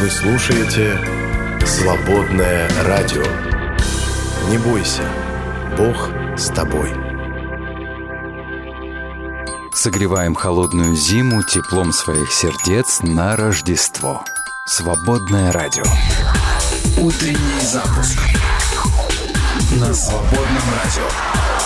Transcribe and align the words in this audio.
Вы 0.00 0.08
слушаете 0.08 0.98
«Свободное 1.66 2.70
радио». 2.84 3.22
Не 4.48 4.56
бойся, 4.56 5.02
Бог 5.76 6.08
с 6.38 6.46
тобой. 6.46 6.90
Согреваем 9.74 10.34
холодную 10.34 10.96
зиму 10.96 11.42
теплом 11.42 11.92
своих 11.92 12.32
сердец 12.32 13.00
на 13.02 13.36
Рождество. 13.36 14.24
Свободное 14.66 15.52
радио. 15.52 15.84
Утренний 16.96 17.60
запуск 17.60 18.18
на 19.72 19.92
свободном 19.92 20.62
радио. 20.82 21.59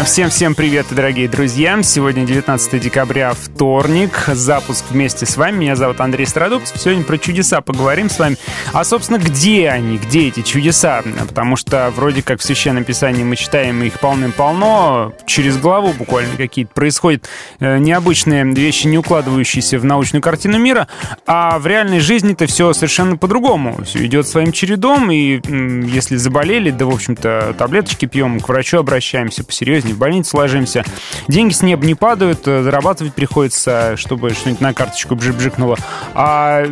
Всем-всем 0.00 0.56
привет, 0.56 0.86
дорогие 0.90 1.28
друзья! 1.28 1.80
Сегодня 1.82 2.24
19 2.24 2.80
декабря, 2.80 3.34
вторник. 3.34 4.24
Запуск 4.26 4.86
вместе 4.90 5.26
с 5.26 5.36
вами. 5.36 5.58
Меня 5.58 5.76
зовут 5.76 6.00
Андрей 6.00 6.26
Страдубцев. 6.26 6.80
Сегодня 6.80 7.04
про 7.04 7.18
чудеса 7.18 7.60
поговорим 7.60 8.10
с 8.10 8.18
вами. 8.18 8.36
А, 8.72 8.82
собственно, 8.82 9.18
где 9.18 9.68
они? 9.68 9.98
Где 9.98 10.26
эти 10.28 10.40
чудеса? 10.42 11.04
Потому 11.28 11.54
что 11.54 11.92
вроде 11.94 12.22
как 12.22 12.40
в 12.40 12.42
Священном 12.42 12.82
Писании 12.82 13.22
мы 13.22 13.36
читаем 13.36 13.80
их 13.84 14.00
полным-полно. 14.00 15.12
Через 15.26 15.56
главу 15.58 15.92
буквально 15.92 16.36
какие-то 16.36 16.72
происходят 16.74 17.28
э, 17.60 17.78
необычные 17.78 18.44
вещи, 18.44 18.88
не 18.88 18.98
укладывающиеся 18.98 19.78
в 19.78 19.84
научную 19.84 20.22
картину 20.22 20.58
мира. 20.58 20.88
А 21.26 21.58
в 21.60 21.66
реальной 21.66 22.00
жизни-то 22.00 22.46
все 22.46 22.72
совершенно 22.72 23.16
по-другому. 23.16 23.84
Все 23.84 24.04
идет 24.04 24.26
своим 24.26 24.50
чередом. 24.50 25.12
И 25.12 25.40
если 25.86 26.16
заболели, 26.16 26.70
да, 26.70 26.86
в 26.86 26.94
общем-то, 26.94 27.54
таблеточки 27.56 28.06
пьем, 28.06 28.40
к 28.40 28.48
врачу 28.48 28.78
обращаемся 28.78 29.44
посерьезнее 29.44 29.81
жизни, 29.82 29.92
в 29.92 29.98
больницу 29.98 30.36
ложимся. 30.36 30.84
Деньги 31.28 31.52
с 31.52 31.62
неба 31.62 31.84
не 31.84 31.94
падают, 31.94 32.46
э, 32.46 32.62
зарабатывать 32.62 33.14
приходится, 33.14 33.96
чтобы 33.96 34.30
что-нибудь 34.30 34.60
на 34.60 34.74
карточку 34.74 35.14
бжик-бжикнуло. 35.14 35.78
А, 36.14 36.64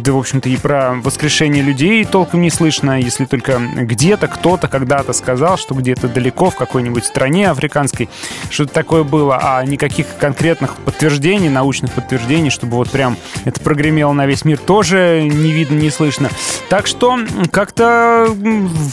да, 0.00 0.12
в 0.12 0.18
общем-то, 0.18 0.48
и 0.48 0.56
про 0.56 0.94
воскрешение 0.94 1.62
людей 1.62 2.04
толком 2.04 2.42
не 2.42 2.50
слышно, 2.50 3.00
если 3.00 3.24
только 3.24 3.58
где-то 3.58 4.28
кто-то 4.28 4.68
когда-то 4.68 5.12
сказал, 5.12 5.56
что 5.56 5.74
где-то 5.74 6.08
далеко, 6.08 6.50
в 6.50 6.56
какой-нибудь 6.56 7.04
стране 7.04 7.50
африканской, 7.50 8.08
что-то 8.50 8.72
такое 8.72 9.02
было, 9.04 9.38
а 9.40 9.64
никаких 9.64 10.06
конкретных 10.18 10.76
подтверждений, 10.76 11.48
научных 11.48 11.92
подтверждений, 11.92 12.50
чтобы 12.50 12.76
вот 12.76 12.90
прям 12.90 13.16
это 13.44 13.60
прогремело 13.60 14.12
на 14.12 14.26
весь 14.26 14.44
мир, 14.44 14.58
тоже 14.58 15.22
не 15.22 15.52
видно, 15.52 15.74
не 15.74 15.90
слышно. 15.90 16.30
Так 16.68 16.86
что 16.86 17.18
как-то 17.50 18.26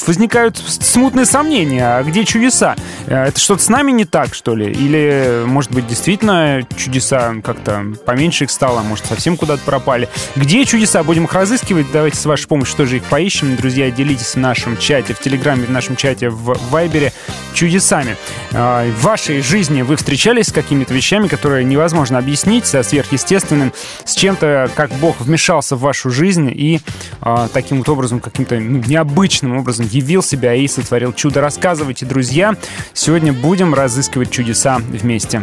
возникают 0.08 0.58
смутные 0.58 1.26
сомнения, 1.26 1.98
а 1.98 2.04
где 2.04 2.26
чудеса? 2.26 2.76
Э, 3.08 3.26
это 3.28 3.40
что-то 3.40 3.61
с 3.62 3.70
нами 3.70 3.92
не 3.92 4.06
так, 4.06 4.34
что 4.34 4.56
ли? 4.56 4.72
Или, 4.72 5.44
может 5.46 5.72
быть, 5.72 5.88
действительно 5.88 6.64
чудеса 6.76 7.36
как-то 7.44 7.86
поменьше 8.08 8.46
их 8.46 8.52
стало, 8.52 8.82
может, 8.82 9.06
совсем 9.06 9.38
куда-то 9.38 9.62
пропали? 9.64 10.10
Где 10.36 10.66
чудеса? 10.66 11.04
Будем 11.04 11.26
их 11.26 11.34
разыскивать. 11.34 11.86
Давайте 11.94 12.18
с 12.18 12.26
вашей 12.26 12.48
помощью 12.48 12.76
тоже 12.76 12.98
их 12.98 13.04
поищем. 13.04 13.56
Друзья, 13.56 13.92
делитесь 13.92 14.34
в 14.34 14.38
нашем 14.38 14.78
чате, 14.78 15.14
в 15.14 15.20
Телеграме, 15.20 15.66
в 15.66 15.70
нашем 15.70 15.96
чате, 15.96 16.30
в 16.30 16.58
Вайбере 16.72 17.14
чудесами. 17.54 18.18
А, 18.52 18.90
в 18.90 19.04
вашей 19.04 19.42
жизни 19.42 19.84
вы 19.84 19.96
встречались 19.96 20.48
с 20.48 20.52
какими-то 20.52 20.94
вещами, 20.96 21.28
которые 21.28 21.64
невозможно 21.64 22.18
объяснить, 22.18 22.66
со 22.66 22.82
сверхъестественным, 22.82 23.74
с 24.06 24.16
чем-то, 24.16 24.72
как 24.76 24.92
Бог 24.94 25.22
вмешался 25.22 25.76
в 25.76 25.82
вашу 25.82 26.10
жизнь 26.10 26.50
и 26.52 26.82
а, 27.22 27.48
таким 27.48 27.78
вот 27.78 27.90
образом, 27.90 28.22
каким-то 28.22 28.56
ну, 28.56 28.82
необычным 28.88 29.58
образом 29.58 29.88
явил 29.88 30.24
себя 30.24 30.56
и 30.56 30.68
сотворил 30.68 31.14
чудо. 31.14 31.42
Рассказывайте, 31.42 32.08
друзья. 32.08 32.56
Сегодня 32.94 33.32
будем 33.34 33.51
будем 33.52 33.74
разыскивать 33.74 34.32
чудеса 34.32 34.78
вместе. 34.78 35.42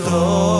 story. 0.00 0.59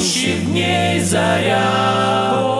się 0.00 0.36
w 0.36 0.52
niej 0.52 1.04
zajało. 1.04 2.53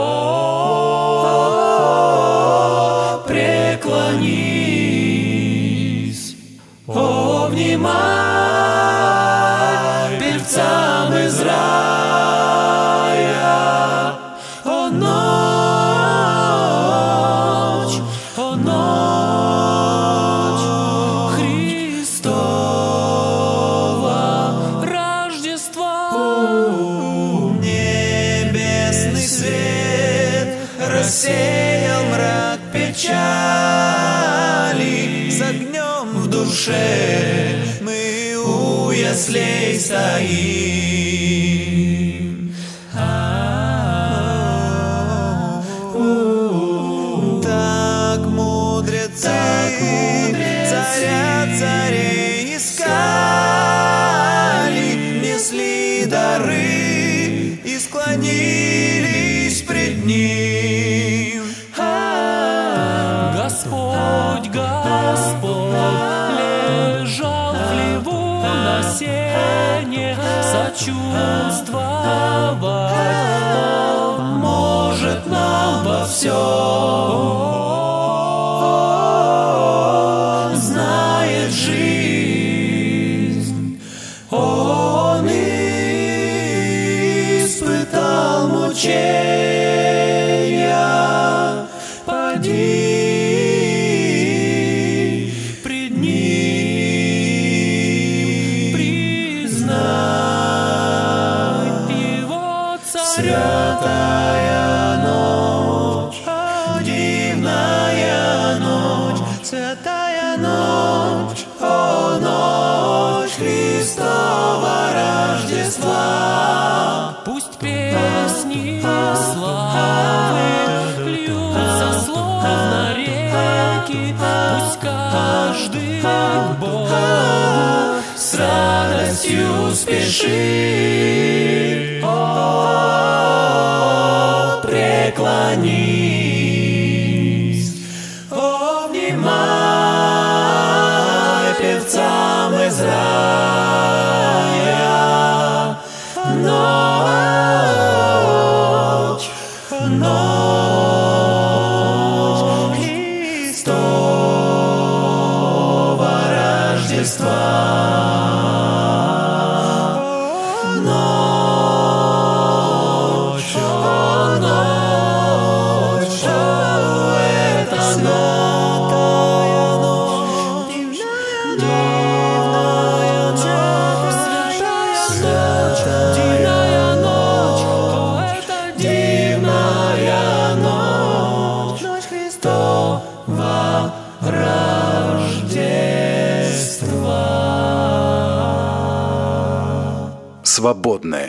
Свободное 190.65 191.24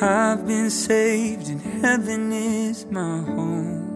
I've 0.00 0.46
been 0.46 0.70
saved 0.70 1.48
and 1.48 1.60
heaven 1.60 2.32
is 2.32 2.86
my 2.86 3.18
home. 3.22 3.86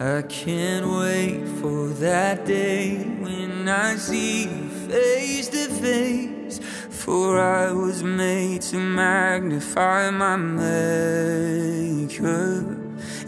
I 0.00 0.22
can't 0.22 0.86
wait 0.86 1.44
for 1.60 1.88
that 1.88 2.44
day 2.44 2.98
when 2.98 3.68
I 3.68 3.96
see 3.96 4.44
you 4.44 4.68
face 4.88 5.48
to 5.48 5.68
face. 5.68 6.60
For 6.90 7.40
I 7.40 7.72
was 7.72 8.02
made 8.02 8.62
to 8.70 8.76
magnify 8.78 10.10
my 10.10 10.36
Maker. 10.36 11.78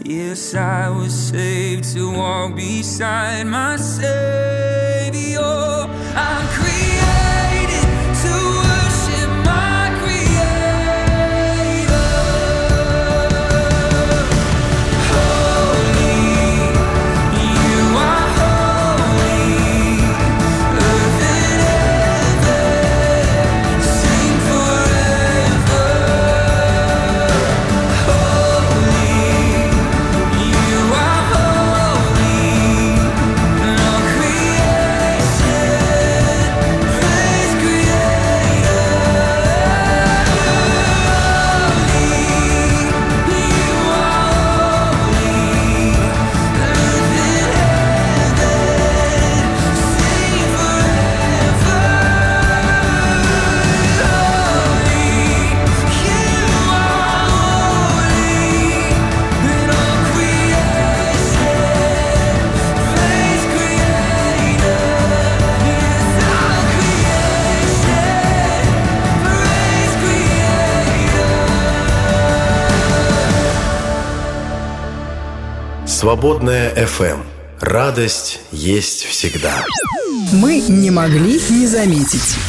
Yes, 0.03 0.55
I 0.55 0.89
was 0.89 1.13
saved 1.13 1.93
to 1.93 2.11
walk 2.11 2.55
beside 2.55 3.47
my 3.47 3.75
Savior. 3.75 5.41
I'm 5.41 6.47
created. 6.47 7.30
Свободная 76.01 76.73
FM. 76.73 77.19
Радость 77.59 78.39
есть 78.51 79.03
всегда. 79.03 79.53
Мы 80.33 80.59
не 80.59 80.89
могли 80.89 81.39
не 81.51 81.67
заметить. 81.67 82.39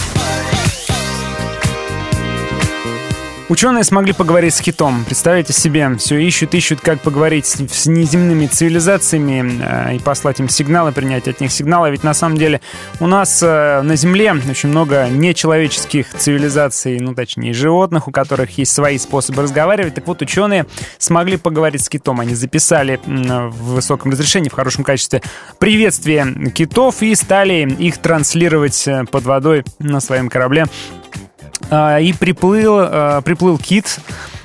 Ученые 3.53 3.85
смогли 3.85 4.15
поговорить 4.15 4.55
с 4.55 4.63
китом. 4.63 5.05
Представляете 5.05 5.53
себе, 5.53 5.95
все 5.99 6.17
ищут, 6.17 6.55
ищут, 6.55 6.81
как 6.81 7.03
поговорить 7.03 7.45
с, 7.45 7.59
с 7.69 7.85
неземными 7.85 8.47
цивилизациями 8.47 9.61
э, 9.63 9.97
и 9.97 9.99
послать 9.99 10.41
им 10.41 10.49
сигналы, 10.49 10.91
принять 10.91 11.29
от 11.29 11.39
них 11.39 11.53
сигналы. 11.53 11.91
Ведь 11.91 12.03
на 12.03 12.15
самом 12.15 12.39
деле 12.39 12.63
у 12.99 13.07
нас 13.07 13.43
э, 13.43 13.83
на 13.83 13.95
Земле 13.95 14.33
очень 14.49 14.71
много 14.71 15.07
нечеловеческих 15.11 16.15
цивилизаций, 16.15 16.99
ну 16.99 17.15
точнее 17.15 17.53
животных, 17.53 18.09
у 18.09 18.11
которых 18.11 18.57
есть 18.57 18.73
свои 18.73 18.97
способы 18.97 19.43
разговаривать. 19.43 19.97
Так 19.97 20.07
вот, 20.07 20.23
ученые 20.23 20.65
смогли 20.97 21.37
поговорить 21.37 21.85
с 21.85 21.91
китом. 21.91 22.21
Они 22.21 22.35
записали 22.35 23.01
в 23.05 23.75
высоком 23.75 24.13
разрешении, 24.13 24.49
в 24.49 24.55
хорошем 24.55 24.83
качестве 24.83 25.21
приветствие 25.59 26.51
китов 26.55 27.03
и 27.03 27.15
стали 27.15 27.71
их 27.71 27.99
транслировать 27.99 28.89
э, 28.89 29.05
под 29.05 29.25
водой 29.25 29.63
на 29.79 30.01
своем 30.01 30.31
корабле 30.31 30.65
а, 30.65 31.32
и 31.71 32.15
приплыл, 32.19 32.77
а, 32.79 33.21
приплыл 33.23 33.59
кит, 33.59 33.99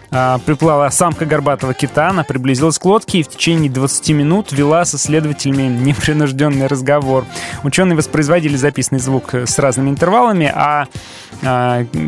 а, 0.09 0.39
приплыла 0.39 0.89
самка 0.89 1.25
горбатого 1.25 1.73
кита, 1.73 2.09
она 2.09 2.23
приблизилась 2.23 2.79
к 2.79 2.85
лодке 2.85 3.19
и 3.19 3.23
в 3.23 3.27
течение 3.27 3.69
20 3.69 4.09
минут 4.11 4.51
вела 4.53 4.85
со 4.85 4.97
следователями 4.97 5.63
непринужденный 5.63 6.67
разговор. 6.67 7.25
Ученые 7.63 7.97
воспроизводили 7.97 8.55
записанный 8.55 9.01
звук 9.01 9.33
с 9.33 9.59
разными 9.59 9.89
интервалами, 9.89 10.51
а 10.55 10.87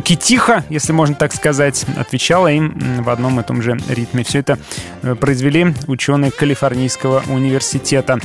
китиха, 0.03 0.63
если 0.69 0.93
можно 0.93 1.13
так 1.13 1.33
сказать, 1.33 1.85
отвечала 1.97 2.47
им 2.47 3.03
в 3.03 3.09
одном 3.09 3.39
и 3.39 3.43
том 3.43 3.61
же 3.61 3.77
ритме. 3.89 4.23
Все 4.23 4.39
это 4.39 4.57
э, 5.03 5.13
произвели 5.13 5.75
ученые 5.85 6.31
Калифорнийского 6.31 7.23
университета. 7.27 8.17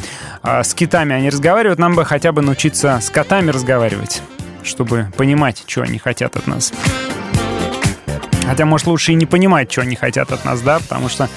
С 0.43 0.73
китами 0.73 1.15
они 1.15 1.29
разговаривают, 1.29 1.79
нам 1.79 1.95
бы 1.95 2.05
хотя 2.05 2.33
бы 2.33 2.41
научиться 2.41 3.01
с 3.03 3.11
котами 3.11 3.51
разговаривать 3.51 4.23
чтобы 4.65 5.09
понимать, 5.17 5.65
что 5.67 5.83
они 5.83 5.99
хотят 5.99 6.37
от 6.37 6.47
нас. 6.47 6.73
Хотя, 8.47 8.65
может, 8.65 8.87
лучше 8.87 9.13
и 9.13 9.15
не 9.15 9.27
понимать, 9.27 9.71
что 9.71 9.83
они 9.83 9.97
хотят 9.97 10.33
от 10.33 10.45
нас, 10.45 10.61
да, 10.61 10.79
потому 10.79 11.09
что 11.09 11.29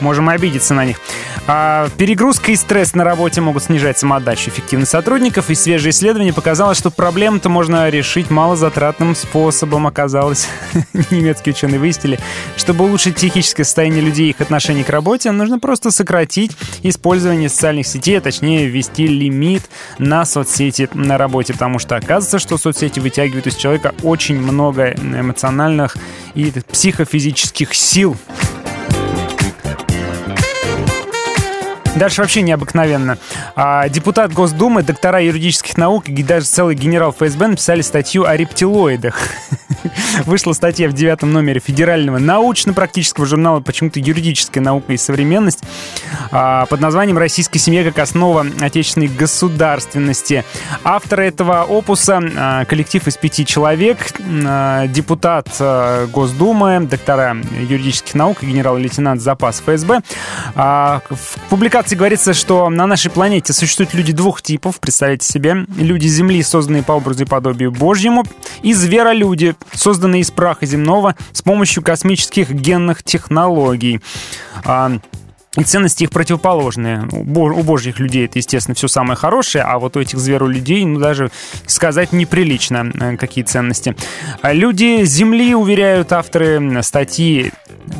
можем 0.00 0.28
обидеться 0.28 0.74
на 0.74 0.84
них. 0.84 1.00
А 1.46 1.88
перегрузка 1.96 2.52
и 2.52 2.56
стресс 2.56 2.94
на 2.94 3.04
работе 3.04 3.40
могут 3.40 3.64
снижать 3.64 3.98
самоотдачу 3.98 4.50
эффективных 4.50 4.88
сотрудников, 4.88 5.50
и 5.50 5.54
свежее 5.54 5.90
исследование 5.90 6.32
показало, 6.32 6.74
что 6.74 6.90
проблему-то 6.90 7.48
можно 7.48 7.88
решить 7.88 8.30
малозатратным 8.30 9.14
способом, 9.14 9.86
оказалось. 9.86 10.48
Немецкие 11.10 11.54
ученые 11.54 11.78
выяснили, 11.78 12.18
чтобы 12.56 12.84
улучшить 12.84 13.16
психическое 13.16 13.64
состояние 13.64 14.02
людей 14.02 14.26
и 14.26 14.30
их 14.30 14.40
отношение 14.40 14.84
к 14.84 14.90
работе, 14.90 15.30
нужно 15.30 15.58
просто 15.58 15.90
сократить 15.90 16.56
использование 16.82 17.48
социальных 17.48 17.86
сетей, 17.86 18.18
а 18.18 18.20
точнее 18.20 18.66
ввести 18.66 19.06
лимит 19.06 19.62
на 19.98 20.24
соцсети 20.24 20.88
на 20.94 21.18
работе, 21.18 21.52
потому 21.52 21.78
что 21.78 21.96
оказывается, 21.96 22.38
что 22.38 22.58
соцсети 22.58 23.00
вытягивают 23.00 23.46
из 23.46 23.56
человека 23.56 23.94
очень 24.02 24.40
много 24.40 24.94
эмоциональных 24.94 25.96
и 26.34 26.45
психофизических 26.50 27.74
сил. 27.74 28.16
Дальше 31.96 32.20
вообще 32.20 32.42
необыкновенно. 32.42 33.16
А, 33.54 33.88
депутат 33.88 34.32
Госдумы, 34.32 34.82
доктора 34.82 35.20
юридических 35.22 35.78
наук 35.78 36.08
и 36.08 36.22
даже 36.22 36.44
целый 36.44 36.74
генерал 36.74 37.12
ФСБ 37.12 37.46
написали 37.46 37.80
статью 37.80 38.26
о 38.26 38.36
рептилоидах. 38.36 39.18
Вышла 40.26 40.52
статья 40.52 40.88
в 40.88 40.92
девятом 40.92 41.32
номере 41.32 41.60
федерального 41.60 42.18
научно-практического 42.18 43.26
журнала 43.26 43.60
почему-то 43.60 44.00
юридическая 44.00 44.62
наука 44.62 44.92
и 44.92 44.96
современность 44.96 45.60
а, 46.30 46.66
под 46.66 46.80
названием 46.80 47.18
«Российская 47.18 47.58
семья 47.58 47.84
как 47.84 47.98
основа 47.98 48.46
отечественной 48.60 49.08
государственности». 49.08 50.44
Авторы 50.84 51.26
этого 51.26 51.62
опуса 51.62 52.22
а, 52.36 52.64
коллектив 52.64 53.06
из 53.06 53.16
пяти 53.16 53.46
человек, 53.46 53.98
а, 54.46 54.86
депутат 54.86 55.46
Госдумы, 56.12 56.80
доктора 56.80 57.36
юридических 57.68 58.14
наук 58.14 58.42
и 58.42 58.46
генерал-лейтенант 58.46 59.20
запас 59.20 59.60
ФСБ. 59.60 60.00
В 60.54 61.02
публикации 61.48 61.96
говорится, 61.96 62.34
что 62.34 62.68
на 62.68 62.86
нашей 62.86 63.10
планете 63.10 63.52
существуют 63.52 63.94
люди 63.94 64.12
двух 64.12 64.42
типов, 64.42 64.80
представляете 64.80 65.26
себе. 65.26 65.66
Люди 65.76 66.06
Земли, 66.06 66.42
созданные 66.42 66.82
по 66.82 66.92
образу 66.92 67.24
и 67.24 67.26
подобию 67.26 67.72
Божьему, 67.72 68.24
и 68.62 68.72
зверолюди, 68.72 69.54
созданные 69.76 70.22
из 70.22 70.30
праха 70.30 70.66
земного 70.66 71.14
с 71.32 71.42
помощью 71.42 71.82
космических 71.82 72.50
генных 72.50 73.02
технологий. 73.02 74.00
И 75.56 75.64
ценности 75.64 76.04
их 76.04 76.10
противоположные. 76.10 77.08
У 77.12 77.62
божьих 77.62 77.98
людей 77.98 78.26
это, 78.26 78.38
естественно, 78.38 78.74
все 78.74 78.88
самое 78.88 79.16
хорошее, 79.16 79.64
а 79.64 79.78
вот 79.78 79.96
у 79.96 80.00
этих 80.00 80.18
зверолюдей, 80.18 80.84
ну, 80.84 81.00
даже 81.00 81.30
сказать 81.66 82.12
неприлично, 82.12 82.90
э, 82.94 83.16
какие 83.16 83.44
ценности. 83.44 83.96
А 84.42 84.52
люди 84.52 85.04
Земли, 85.04 85.54
уверяют 85.54 86.12
авторы 86.12 86.82
статьи, 86.82 87.52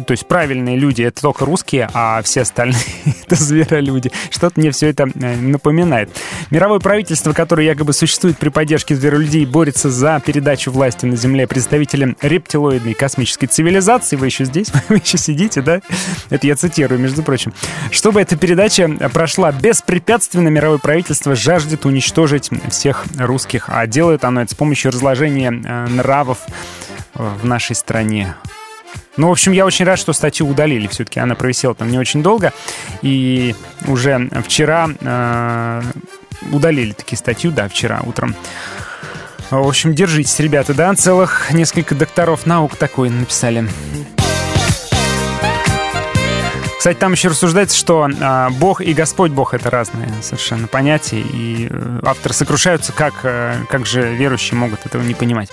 то 0.07 0.13
есть 0.13 0.27
правильные 0.27 0.77
люди— 0.77 1.03
это 1.03 1.23
только 1.23 1.45
русские, 1.45 1.89
а 1.95 2.21
все 2.23 2.43
остальные— 2.43 2.77
это 3.27 3.37
зверолюди. 3.37 4.11
Что-то 4.31 4.61
мне 4.61 4.71
все 4.71 4.89
это 4.89 5.09
э, 5.15 5.37
напоминает. 5.37 6.11
Мировое 6.51 6.81
правительство, 6.81 7.33
которое 7.33 7.67
якобы 7.67 7.93
существует 7.93 8.39
при 8.39 8.49
поддержке 8.49 8.95
зверолюдей, 8.95 9.47
борется 9.47 9.91
за 9.91 10.21
передачу 10.25 10.71
власти 10.71 11.07
на 11.07 11.17
Земле 11.17 11.47
представителям 11.47 12.17
рептилоидной 12.21 12.95
космической 12.95 13.47
цивилизации. 13.47 14.17
Вы 14.17 14.27
еще 14.27 14.45
здесь? 14.45 14.69
Вы 14.89 14.97
еще 14.97 15.19
сидите, 15.19 15.63
да? 15.63 15.81
Это 16.31 16.47
я 16.47 16.57
цитирую, 16.57 17.01
между 17.01 17.23
прочим 17.23 17.46
прочим. 17.47 17.55
Чтобы 17.91 18.21
эта 18.21 18.37
передача 18.37 18.89
прошла 19.13 19.53
беспрепятственно, 19.53 20.49
мировое 20.49 20.79
правительство 20.79 21.35
жаждет 21.35 21.85
уничтожить 21.87 22.51
всех 22.71 23.05
русских, 23.19 23.67
а 23.69 23.87
делает 23.87 24.25
оно 24.25 24.43
это 24.43 24.53
с 24.53 24.55
помощью 24.55 24.91
разложения 24.91 25.51
э, 25.51 25.87
нравов 25.89 26.39
в 27.15 27.45
нашей 27.45 27.77
стране. 27.77 28.35
Ну, 29.17 29.29
в 29.29 29.33
общем, 29.33 29.53
я 29.53 29.65
очень 29.65 29.87
рад, 29.87 29.99
что 29.99 30.13
статью 30.13 30.47
удалили. 30.47 30.87
Все-таки 30.89 31.21
она 31.21 31.35
провисела 31.35 31.75
там 31.75 31.91
не 31.91 31.99
очень 31.99 32.23
долго. 32.23 32.53
И 33.01 33.55
уже 33.87 34.29
вчера 34.45 34.91
э, 35.01 35.83
удалили 36.53 36.93
такие 36.93 37.17
статью, 37.17 37.51
да, 37.51 37.69
вчера 37.69 38.03
утром. 38.05 38.35
В 39.51 39.67
общем, 39.67 39.95
держитесь, 39.95 40.39
ребята, 40.41 40.75
да, 40.75 40.93
целых 40.95 41.51
несколько 41.53 41.95
докторов 41.95 42.45
наук 42.45 42.77
такое 42.77 43.09
написали. 43.09 43.67
Кстати, 46.79 46.99
там 46.99 47.13
еще 47.13 47.29
рассуждается, 47.29 47.77
что 47.77 48.09
э, 48.09 48.51
Бог 48.59 48.81
и 48.81 48.93
Господь 48.93 49.31
Бог— 49.31 49.55
это 49.55 49.71
разные 49.71 50.11
совершенно 50.23 50.67
понятия, 50.67 51.21
и 51.21 51.69
э, 51.71 52.01
авторы 52.05 52.35
сокрушаются, 52.35 52.93
как, 52.93 53.15
э, 53.25 53.57
как 53.71 53.87
же 53.87 54.15
верующие 54.15 54.59
могут 54.59 54.85
этого 54.85 55.03
не 55.03 55.15
понимать. 55.15 55.49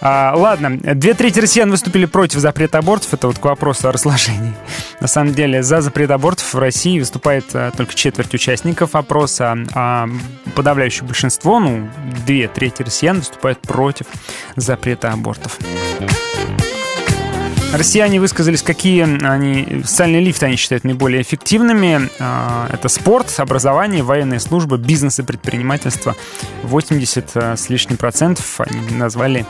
А, 0.00 0.34
ладно, 0.34 0.76
две 0.76 1.14
трети 1.14 1.40
россиян 1.40 1.70
выступили 1.70 2.06
против 2.06 2.40
запрета 2.40 2.78
абортов, 2.78 3.12
это 3.14 3.26
вот 3.26 3.38
к 3.38 3.44
вопросу 3.44 3.88
о 3.88 3.92
разложении. 3.92 4.54
На 5.00 5.06
самом 5.06 5.34
деле, 5.34 5.62
за 5.62 5.80
запрет 5.80 6.10
абортов 6.10 6.54
в 6.54 6.58
России 6.58 6.98
выступает 6.98 7.44
а, 7.54 7.70
только 7.70 7.94
четверть 7.94 8.34
участников 8.34 8.94
опроса, 8.94 9.56
а 9.74 10.08
подавляющее 10.54 11.06
большинство, 11.06 11.60
ну, 11.60 11.88
две 12.26 12.48
трети 12.48 12.82
россиян 12.82 13.18
выступают 13.18 13.60
против 13.60 14.06
запрета 14.56 15.12
абортов. 15.12 15.58
Россияне 17.76 18.20
высказались, 18.20 18.62
какие 18.62 19.02
они, 19.02 19.82
социальные 19.84 20.20
лифты 20.20 20.46
они 20.46 20.56
считают 20.56 20.84
наиболее 20.84 21.22
эффективными. 21.22 22.08
А, 22.20 22.68
это 22.72 22.88
спорт, 22.88 23.34
образование, 23.38 24.04
военная 24.04 24.38
служба, 24.38 24.76
бизнес 24.76 25.18
и 25.18 25.22
предпринимательство. 25.22 26.14
80 26.62 27.30
а, 27.34 27.56
с 27.56 27.68
лишним 27.68 27.96
процентов 27.96 28.60
они 28.60 28.96
назвали 28.96 29.44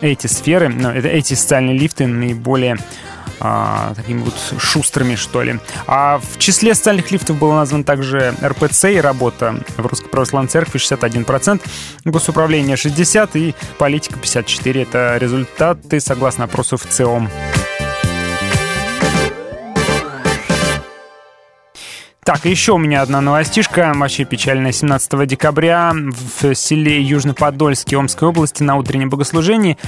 эти 0.00 0.26
сферы, 0.26 0.68
ну, 0.68 0.90
эти 0.90 1.34
социальные 1.34 1.78
лифты 1.78 2.08
наиболее 2.08 2.76
а, 3.38 3.94
такими 3.94 4.22
вот 4.22 4.34
шустрыми, 4.58 5.14
что 5.14 5.42
ли. 5.42 5.58
А 5.86 6.18
в 6.18 6.38
числе 6.38 6.74
социальных 6.74 7.10
лифтов 7.10 7.38
было 7.38 7.54
названо 7.54 7.84
также 7.84 8.34
РПЦ 8.42 8.86
и 8.86 9.00
работа 9.00 9.62
в 9.76 9.86
Русской 9.86 10.08
Православной 10.08 10.50
Церкви 10.50 10.78
61%, 10.78 11.60
госуправление 12.04 12.76
60% 12.76 13.30
и 13.34 13.54
политика 13.78 14.18
54%. 14.18 14.82
Это 14.82 15.16
результаты 15.18 16.00
согласно 16.00 16.44
опросу 16.44 16.76
в 16.76 16.84
ЦИОМ. 16.84 17.28
Так, 22.22 22.44
еще 22.44 22.72
у 22.72 22.78
меня 22.78 23.00
одна 23.00 23.22
новостишка, 23.22 23.92
вообще 23.96 24.24
печальная. 24.24 24.72
17 24.72 25.26
декабря 25.26 25.94
в 25.94 26.54
селе 26.54 27.02
Южно-Подольске 27.02 27.96
Омской 27.96 28.28
области 28.28 28.62
на 28.62 28.76
утреннем 28.76 29.08
богослужении 29.08 29.78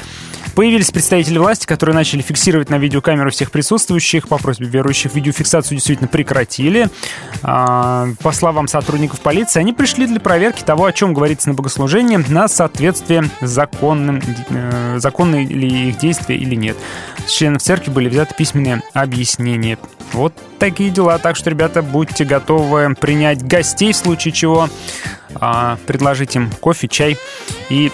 Появились 0.54 0.90
представители 0.90 1.38
власти, 1.38 1.66
которые 1.66 1.96
начали 1.96 2.20
фиксировать 2.20 2.68
на 2.68 2.76
видеокамеру 2.76 3.30
всех 3.30 3.50
присутствующих. 3.50 4.28
По 4.28 4.36
просьбе 4.36 4.66
верующих 4.66 5.14
видеофиксацию 5.14 5.76
действительно 5.76 6.08
прекратили. 6.08 6.88
А, 7.42 8.08
по 8.22 8.32
словам 8.32 8.68
сотрудников 8.68 9.20
полиции, 9.20 9.60
они 9.60 9.72
пришли 9.72 10.06
для 10.06 10.20
проверки 10.20 10.62
того, 10.62 10.84
о 10.84 10.92
чем 10.92 11.14
говорится 11.14 11.48
на 11.48 11.54
богослужении, 11.54 12.18
на 12.28 12.48
соответствие 12.48 13.24
законным, 13.40 14.20
э, 14.50 14.98
законны 14.98 15.46
ли 15.46 15.88
их 15.88 15.98
действия 15.98 16.36
или 16.36 16.54
нет. 16.54 16.76
С 17.26 17.30
членов 17.32 17.62
церкви 17.62 17.90
были 17.90 18.10
взяты 18.10 18.34
письменные 18.34 18.82
объяснения. 18.92 19.78
Вот 20.12 20.34
такие 20.58 20.90
дела. 20.90 21.16
Так 21.18 21.36
что, 21.36 21.48
ребята, 21.48 21.80
будьте 21.80 22.21
будете 22.22 22.24
готовы 22.24 22.94
принять 22.94 23.42
гостей, 23.42 23.92
в 23.92 23.96
случае 23.96 24.32
чего 24.32 24.68
а, 25.34 25.78
предложить 25.86 26.36
им 26.36 26.50
кофе, 26.50 26.88
чай 26.88 27.18
и 27.68 27.90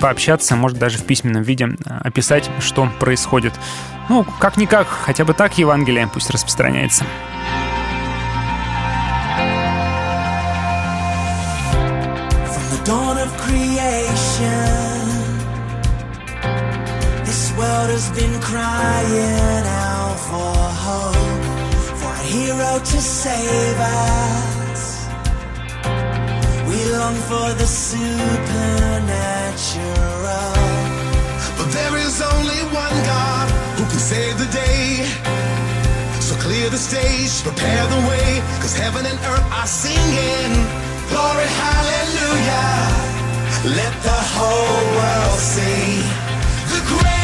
пообщаться, 0.00 0.56
может 0.56 0.78
даже 0.78 0.98
в 0.98 1.04
письменном 1.04 1.42
виде 1.42 1.68
а, 1.86 2.00
описать, 2.04 2.50
что 2.60 2.88
происходит. 3.00 3.52
Ну, 4.08 4.24
как-никак, 4.38 4.86
хотя 4.86 5.24
бы 5.24 5.34
так 5.34 5.58
Евангелие 5.58 6.08
пусть 6.12 6.30
распространяется. 6.30 7.04
This 17.24 17.52
world 17.56 17.90
has 17.90 18.10
been 18.10 18.40
crying 18.40 19.66
out 19.66 20.16
for 20.28 20.54
hope. 20.84 21.13
hero 22.34 22.72
to 22.78 22.98
save 23.00 23.78
us. 23.78 24.82
We 26.68 26.78
long 26.96 27.16
for 27.30 27.48
the 27.60 27.68
supernatural. 27.86 28.14
But 31.58 31.68
there 31.78 31.96
is 32.06 32.16
only 32.32 32.60
one 32.84 32.96
God 33.14 33.46
who 33.76 33.84
can 33.92 34.02
save 34.12 34.34
the 34.44 34.50
day. 34.50 35.06
So 36.26 36.34
clear 36.46 36.66
the 36.70 36.82
stage, 36.90 37.32
prepare 37.48 37.84
the 37.94 38.00
way, 38.10 38.28
cause 38.60 38.74
heaven 38.84 39.06
and 39.06 39.18
earth 39.32 39.48
are 39.58 39.70
singing. 39.84 40.50
Glory, 41.10 41.48
hallelujah. 41.62 42.74
Let 43.78 43.94
the 44.10 44.20
whole 44.34 44.82
world 44.98 45.38
see 45.54 46.02
the 46.72 46.80
great. 46.90 47.23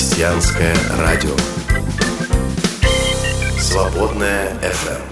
Христианское 0.00 0.74
радио. 0.96 1.36
Свободное 3.58 4.54
FM. 4.62 5.09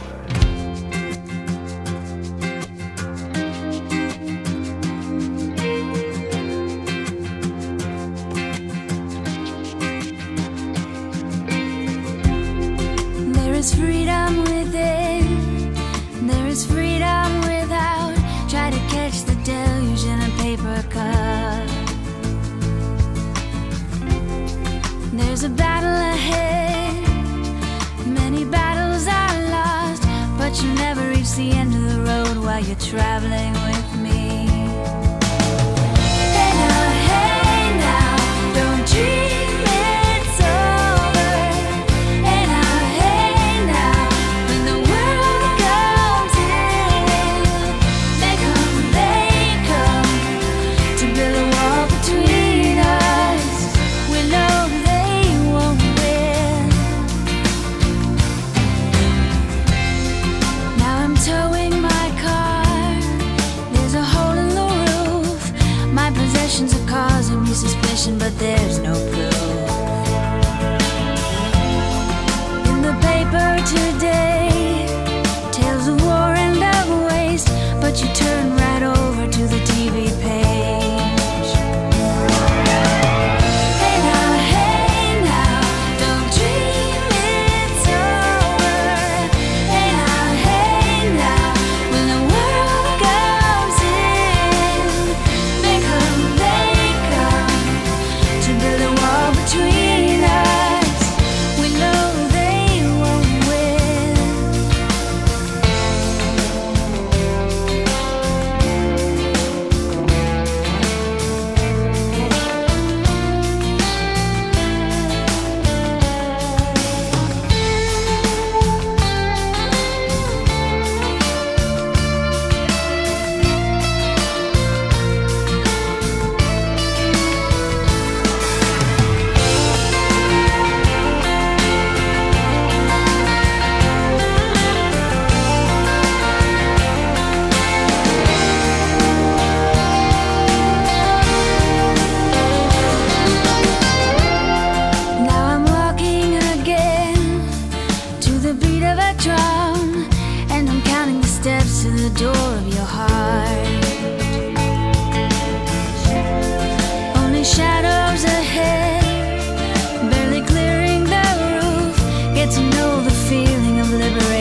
traveling 32.91 33.68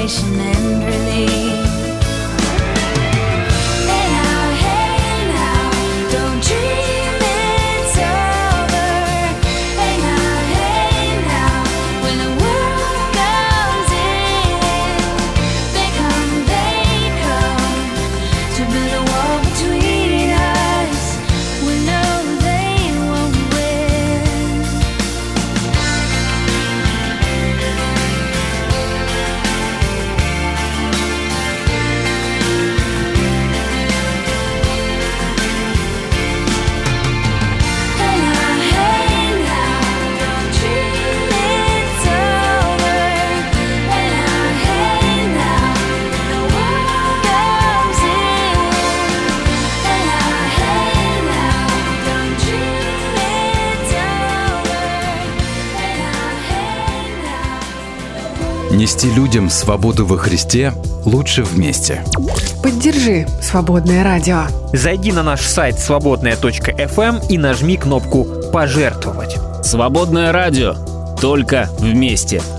and 0.09 0.85
release. 0.85 1.46
обсудим 59.37 59.49
свободу 59.49 60.05
во 60.05 60.17
Христе 60.17 60.73
лучше 61.05 61.43
вместе. 61.43 62.03
Поддержи 62.63 63.27
«Свободное 63.41 64.03
радио». 64.03 64.43
Зайди 64.73 65.11
на 65.11 65.21
наш 65.21 65.41
сайт 65.41 65.79
свободное.фм 65.79 67.01
эм 67.01 67.19
и 67.29 67.37
нажми 67.37 67.77
кнопку 67.77 68.25
«Пожертвовать». 68.51 69.37
«Свободное 69.63 70.31
радио» 70.31 70.75
только 71.21 71.69
вместе– 71.79 72.41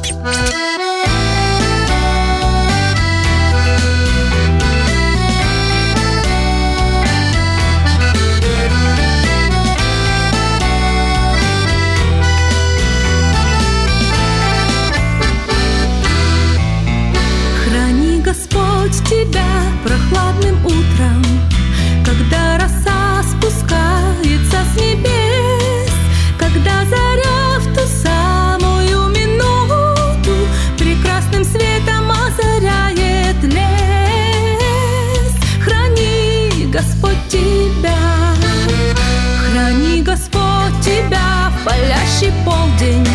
полдень. 42.49 43.08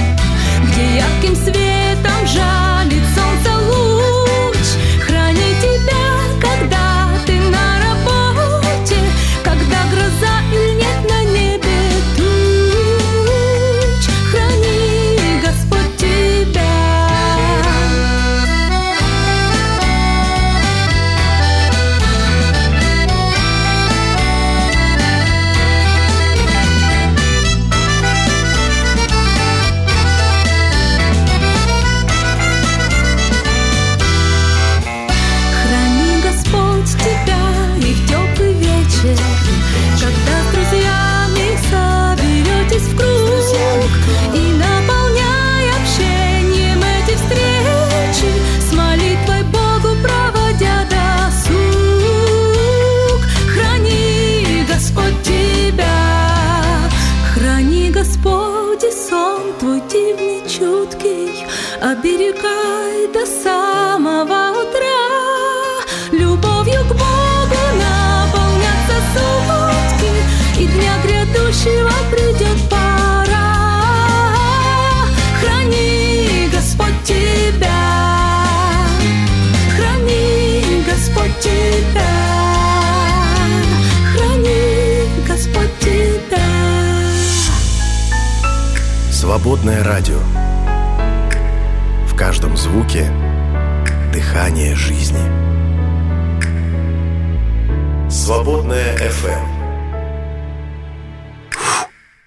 Свободное 89.44 89.84
радио. 89.84 90.20
В 92.08 92.16
каждом 92.16 92.56
звуке 92.56 93.12
дыхание 94.14 94.74
жизни. 94.74 95.20
Свободное 98.10 98.96
FM. 99.00 99.46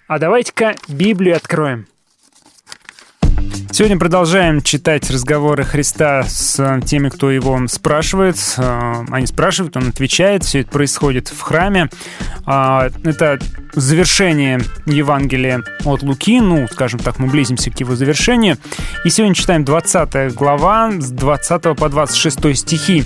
А 0.08 0.18
давайте-ка 0.18 0.76
Библию 0.88 1.36
откроем. 1.36 1.86
Сегодня 3.72 3.98
продолжаем 3.98 4.60
читать 4.60 5.10
разговоры 5.10 5.64
Христа 5.64 6.22
с 6.22 6.58
э, 6.58 6.80
теми, 6.86 7.08
кто 7.08 7.30
его 7.30 7.58
спрашивает. 7.66 8.36
Э, 8.58 9.04
Они 9.10 9.26
спрашивают, 9.26 9.76
он 9.76 9.88
отвечает. 9.88 10.44
Все 10.44 10.60
это 10.60 10.70
происходит 10.70 11.28
в 11.28 11.40
храме. 11.40 11.88
А, 12.46 12.88
Это 13.04 13.38
завершение 13.76 14.60
Евангелия 14.86 15.62
от 15.84 16.02
Луки. 16.02 16.40
Ну, 16.40 16.66
скажем 16.72 16.98
так, 16.98 17.18
мы 17.18 17.28
близимся 17.28 17.70
к 17.70 17.78
его 17.78 17.94
завершению. 17.94 18.56
И 19.04 19.10
сегодня 19.10 19.34
читаем 19.34 19.64
20 19.64 20.34
глава 20.34 20.92
с 20.98 21.10
20 21.10 21.76
по 21.76 21.88
26 21.88 22.56
стихи. 22.56 23.04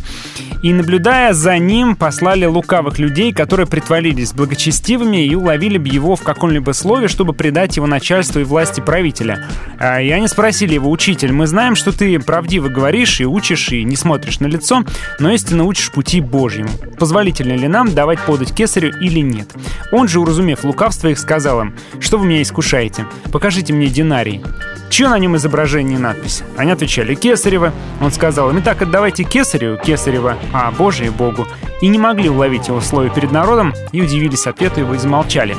«И, 0.62 0.72
наблюдая 0.72 1.32
за 1.32 1.58
ним, 1.58 1.96
послали 1.96 2.44
лукавых 2.44 2.98
людей, 2.98 3.32
которые 3.32 3.66
притворились 3.66 4.32
благочестивыми 4.32 5.24
и 5.24 5.34
уловили 5.34 5.78
бы 5.78 5.88
его 5.88 6.16
в 6.16 6.22
каком-либо 6.22 6.72
слове, 6.72 7.08
чтобы 7.08 7.32
предать 7.32 7.76
его 7.76 7.86
начальству 7.86 8.40
и 8.40 8.44
власти 8.44 8.80
правителя. 8.80 9.48
А, 9.78 10.00
И 10.02 10.10
они 10.10 10.28
спросили 10.28 10.74
его, 10.74 10.90
«Учитель, 10.90 11.32
мы 11.32 11.46
знаем, 11.46 11.76
что 11.76 11.92
ты 11.92 12.18
правдиво 12.20 12.68
говоришь 12.68 13.20
и 13.20 13.24
учишь, 13.24 13.70
и 13.70 13.84
не 13.84 13.96
смотришь 13.96 14.40
на 14.40 14.46
лицо, 14.46 14.84
но 15.18 15.32
истинно 15.32 15.64
учишь 15.64 15.90
пути 15.90 16.20
Божьему. 16.20 16.70
Позволительно 16.98 17.54
ли 17.54 17.66
нам 17.66 17.94
давать 17.94 18.20
подать 18.20 18.54
кесарю 18.54 18.92
или 19.00 19.20
нет?» 19.20 19.48
Он 19.92 20.08
же, 20.08 20.20
уразумев 20.20 20.59
лукавство 20.64 21.08
их, 21.08 21.18
сказал 21.18 21.60
им, 21.60 21.74
«Что 21.98 22.18
вы 22.18 22.26
меня 22.26 22.42
искушаете? 22.42 23.06
Покажите 23.32 23.72
мне 23.72 23.88
динарий». 23.88 24.42
Чье 24.90 25.08
на 25.08 25.18
нем 25.18 25.36
изображение 25.36 25.98
и 25.98 26.00
надпись? 26.00 26.42
Они 26.56 26.72
отвечали 26.72 27.14
«Кесарева». 27.14 27.72
Он 28.00 28.10
сказал 28.10 28.50
им, 28.50 28.58
«Итак, 28.60 28.82
отдавайте 28.82 29.22
Кесареву, 29.22 29.78
Кесарева, 29.78 30.36
а 30.52 30.70
Божие 30.72 31.10
Богу». 31.10 31.46
И 31.80 31.88
не 31.88 31.98
могли 31.98 32.28
уловить 32.28 32.68
его 32.68 32.80
слове 32.80 33.10
перед 33.10 33.30
народом, 33.30 33.72
и 33.92 34.02
удивились 34.02 34.46
ответу 34.46 34.80
его 34.80 34.94
и 34.94 34.98
замолчали. 34.98 35.56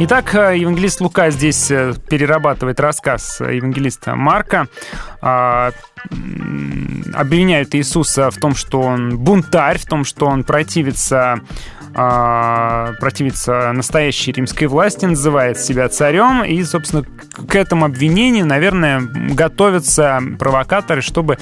Итак, 0.00 0.34
э, 0.34 0.58
евангелист 0.58 1.00
Лука 1.00 1.30
здесь 1.30 1.70
э, 1.70 1.94
перерабатывает 2.08 2.80
рассказ 2.80 3.40
евангелиста 3.40 4.16
Марка. 4.16 4.66
Обвиняют 7.14 7.74
Иисуса 7.74 8.30
в 8.30 8.36
том, 8.36 8.54
что 8.54 8.80
он 8.80 9.18
бунтарь, 9.18 9.78
в 9.78 9.86
том, 9.86 10.04
что 10.04 10.26
он 10.26 10.44
противится 10.44 11.40
а, 11.94 12.94
противится 13.00 13.70
настоящей 13.72 14.32
римской 14.32 14.66
власти, 14.66 15.04
называет 15.04 15.58
себя 15.58 15.88
царем, 15.90 16.42
и, 16.42 16.62
собственно, 16.64 17.04
к 17.46 17.54
этому 17.54 17.84
обвинению, 17.84 18.46
наверное, 18.46 19.00
готовятся 19.00 20.20
провокаторы, 20.38 21.02
чтобы 21.02 21.38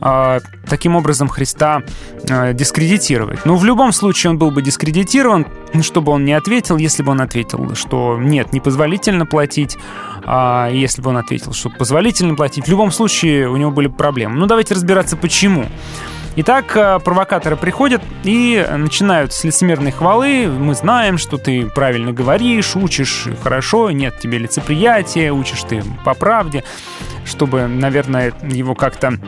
таким 0.00 0.96
образом 0.96 1.28
Христа 1.28 1.82
а, 2.30 2.52
дискредитировать. 2.52 3.44
Ну, 3.44 3.56
в 3.56 3.64
любом 3.64 3.92
случае 3.92 4.30
он 4.30 4.38
был 4.38 4.50
бы 4.50 4.62
дискредитирован, 4.62 5.46
чтобы 5.82 6.12
он 6.12 6.24
не 6.24 6.32
ответил, 6.32 6.76
если 6.76 7.02
бы 7.02 7.12
он 7.12 7.20
ответил, 7.20 7.74
что 7.74 8.18
нет, 8.18 8.52
непозволительно 8.52 9.26
платить, 9.26 9.76
а 10.24 10.68
если 10.70 11.02
бы 11.02 11.10
он 11.10 11.18
ответил, 11.18 11.52
что 11.52 11.70
позволительно 11.70 12.34
платить, 12.34 12.66
в 12.66 12.70
любом 12.70 12.90
случае 12.90 13.48
у 13.48 13.56
него 13.56 13.70
были 13.70 13.88
бы 13.88 13.96
проблемы. 13.96 14.36
Ну, 14.36 14.46
давайте 14.46 14.74
разбираться, 14.74 15.16
почему. 15.16 15.66
Итак, 16.34 16.74
а, 16.76 16.98
провокаторы 16.98 17.56
приходят 17.56 18.02
и 18.24 18.66
начинают 18.76 19.34
с 19.34 19.44
лицемерной 19.44 19.90
хвалы. 19.90 20.48
Мы 20.48 20.74
знаем, 20.74 21.18
что 21.18 21.36
ты 21.36 21.66
правильно 21.66 22.12
говоришь, 22.12 22.74
учишь 22.74 23.26
хорошо, 23.42 23.90
нет 23.90 24.18
тебе 24.18 24.38
лицеприятия, 24.38 25.30
учишь 25.32 25.64
ты 25.64 25.84
по 26.04 26.14
правде, 26.14 26.64
чтобы, 27.26 27.66
наверное, 27.66 28.32
его 28.42 28.74
как-то 28.74 29.18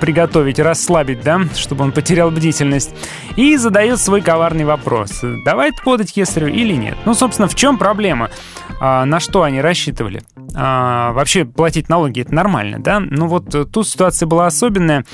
приготовить, 0.00 0.58
расслабить, 0.58 1.22
да, 1.22 1.40
чтобы 1.54 1.84
он 1.84 1.92
потерял 1.92 2.30
бдительность. 2.30 2.94
И 3.36 3.56
задает 3.56 4.00
свой 4.00 4.20
коварный 4.20 4.64
вопрос. 4.64 5.20
Давай 5.44 5.70
подать 5.84 6.12
кесарю 6.12 6.48
или 6.48 6.74
нет? 6.74 6.96
Ну, 7.04 7.14
собственно, 7.14 7.48
в 7.48 7.54
чем 7.54 7.78
проблема? 7.78 8.30
А, 8.80 9.04
на 9.04 9.20
что 9.20 9.42
они 9.42 9.60
рассчитывали? 9.60 10.22
А, 10.56 11.12
вообще, 11.12 11.44
платить 11.44 11.88
налоги 11.88 12.20
это 12.20 12.34
нормально, 12.34 12.78
да? 12.78 13.00
Ну 13.00 13.26
вот 13.26 13.54
э, 13.54 13.64
тут 13.64 13.88
ситуация 13.88 14.26
была 14.26 14.46
особенная 14.46 15.04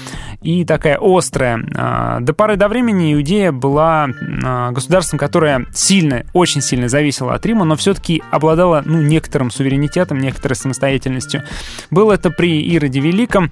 и 0.42 0.64
такая 0.64 0.98
острая. 1.00 1.64
А, 1.76 2.20
до 2.20 2.34
поры 2.34 2.56
до 2.56 2.68
времени 2.68 3.14
Иудея 3.14 3.52
была 3.52 4.08
а, 4.44 4.70
государством, 4.72 5.18
которое 5.18 5.66
сильно, 5.72 6.24
очень 6.32 6.60
сильно 6.60 6.88
зависело 6.88 7.34
от 7.34 7.44
Рима, 7.46 7.64
но 7.64 7.76
все-таки 7.76 8.22
обладало, 8.30 8.82
ну, 8.84 9.00
некоторым 9.00 9.50
суверенитетом, 9.50 10.18
некоторой 10.18 10.56
самостоятельностью. 10.56 11.42
Было 11.90 12.12
это 12.12 12.30
при 12.30 12.60
Ироде 12.74 13.00
Великом. 13.00 13.50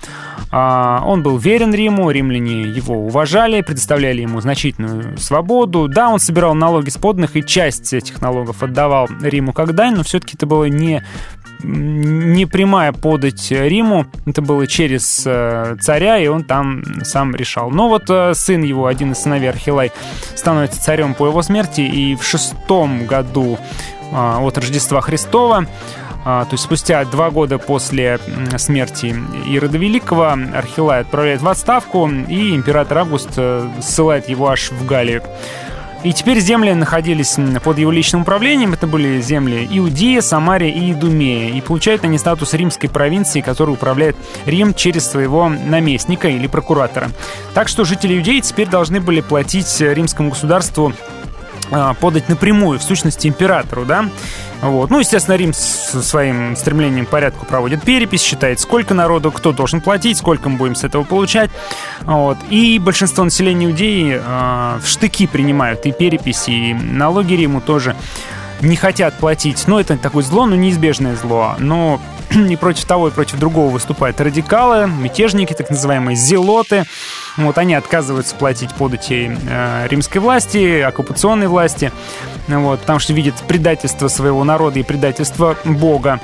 А, 0.50 1.02
он 1.08 1.22
был 1.22 1.38
верен 1.38 1.72
Риму, 1.72 2.10
римляне 2.10 2.62
его 2.62 2.94
уважали, 2.94 3.62
предоставляли 3.62 4.20
ему 4.20 4.42
значительную 4.42 5.16
свободу. 5.16 5.88
Да, 5.88 6.10
он 6.10 6.20
собирал 6.20 6.54
налоги 6.54 6.90
с 6.90 6.98
подных, 6.98 7.34
и 7.34 7.42
часть 7.42 7.94
этих 7.94 8.20
налогов 8.20 8.62
отдавал 8.62 9.08
Риму 9.22 9.54
как 9.54 9.74
дань, 9.74 9.94
но 9.96 10.02
все-таки 10.02 10.36
это 10.36 10.44
было 10.44 10.64
не 10.64 11.02
не 11.60 12.46
прямая 12.46 12.92
подать 12.92 13.50
Риму, 13.50 14.06
это 14.26 14.42
было 14.42 14.68
через 14.68 15.24
э, 15.26 15.76
царя, 15.80 16.18
и 16.18 16.28
он 16.28 16.44
там 16.44 16.84
сам 17.02 17.34
решал. 17.34 17.70
Но 17.70 17.88
вот 17.88 18.04
э, 18.08 18.34
сын 18.34 18.62
его, 18.62 18.86
один 18.86 19.10
из 19.10 19.18
сыновей 19.18 19.48
Архилай, 19.48 19.90
становится 20.36 20.80
царем 20.80 21.14
по 21.14 21.26
его 21.26 21.42
смерти, 21.42 21.80
и 21.80 22.14
в 22.14 22.22
шестом 22.22 23.06
году 23.06 23.58
э, 24.12 24.14
от 24.14 24.56
Рождества 24.56 25.00
Христова 25.00 25.66
то 26.28 26.48
есть 26.52 26.64
спустя 26.64 27.02
два 27.06 27.30
года 27.30 27.56
после 27.56 28.20
смерти 28.58 29.16
Ирода 29.46 29.78
Великого 29.78 30.36
Архилай 30.54 31.00
отправляет 31.00 31.40
в 31.40 31.48
отставку, 31.48 32.06
и 32.06 32.54
император 32.54 32.98
Август 32.98 33.30
э, 33.38 33.66
ссылает 33.80 34.28
его 34.28 34.48
аж 34.48 34.70
в 34.70 34.84
Галлию. 34.84 35.22
И 36.04 36.12
теперь 36.12 36.38
земли 36.38 36.74
находились 36.74 37.36
под 37.64 37.78
его 37.78 37.90
личным 37.90 38.22
управлением. 38.22 38.72
Это 38.74 38.86
были 38.86 39.20
земли 39.20 39.66
Иудея, 39.70 40.20
Самария 40.20 40.70
и 40.70 40.92
Идумея. 40.92 41.52
И 41.54 41.60
получают 41.60 42.04
они 42.04 42.18
статус 42.18 42.54
римской 42.54 42.88
провинции, 42.88 43.40
которую 43.40 43.76
управляет 43.76 44.14
Рим 44.46 44.74
через 44.74 45.10
своего 45.10 45.48
наместника 45.48 46.28
или 46.28 46.46
прокуратора. 46.46 47.10
Так 47.54 47.68
что 47.68 47.84
жители 47.84 48.16
Иудеи 48.16 48.40
теперь 48.40 48.68
должны 48.68 49.00
были 49.00 49.22
платить 49.22 49.80
римскому 49.80 50.30
государству 50.30 50.92
а, 50.92 51.17
подать 52.00 52.28
напрямую, 52.28 52.78
в 52.78 52.82
сущности, 52.82 53.28
императору, 53.28 53.84
да. 53.84 54.06
Вот. 54.60 54.90
Ну, 54.90 54.98
естественно, 54.98 55.36
Рим 55.36 55.52
со 55.52 56.02
своим 56.02 56.56
стремлением 56.56 57.06
к 57.06 57.10
порядку 57.10 57.46
проводит 57.46 57.82
перепись, 57.82 58.22
считает, 58.22 58.58
сколько 58.58 58.92
народу, 58.92 59.30
кто 59.30 59.52
должен 59.52 59.80
платить, 59.80 60.18
сколько 60.18 60.48
мы 60.48 60.56
будем 60.56 60.74
с 60.74 60.84
этого 60.84 61.04
получать. 61.04 61.50
Вот. 62.02 62.38
И 62.50 62.78
большинство 62.78 63.24
населения 63.24 63.66
Иудеи 63.66 64.20
э, 64.20 64.78
в 64.82 64.86
штыки 64.86 65.26
принимают 65.26 65.86
и 65.86 65.92
переписи, 65.92 66.50
и 66.50 66.74
налоги 66.74 67.34
Риму 67.34 67.60
тоже 67.60 67.94
не 68.60 68.74
хотят 68.74 69.14
платить. 69.14 69.64
Ну, 69.68 69.78
это 69.78 69.96
такое 69.96 70.24
зло, 70.24 70.46
но 70.46 70.56
неизбежное 70.56 71.14
зло. 71.14 71.54
Но 71.58 72.00
и 72.50 72.56
против 72.56 72.84
того, 72.84 73.08
и 73.08 73.10
против 73.10 73.38
другого 73.38 73.70
выступают 73.70 74.20
радикалы, 74.20 74.86
мятежники, 74.86 75.52
так 75.52 75.70
называемые 75.70 76.16
зелоты. 76.16 76.84
Вот 77.36 77.58
они 77.58 77.74
отказываются 77.74 78.34
платить 78.34 78.74
подати 78.74 79.36
э, 79.48 79.86
римской 79.88 80.20
власти, 80.20 80.80
оккупационной 80.80 81.48
власти, 81.48 81.92
вот, 82.48 82.80
потому 82.80 82.98
что 82.98 83.12
видят 83.12 83.34
предательство 83.46 84.08
своего 84.08 84.44
народа 84.44 84.78
и 84.78 84.82
предательство 84.82 85.56
Бога 85.64 86.20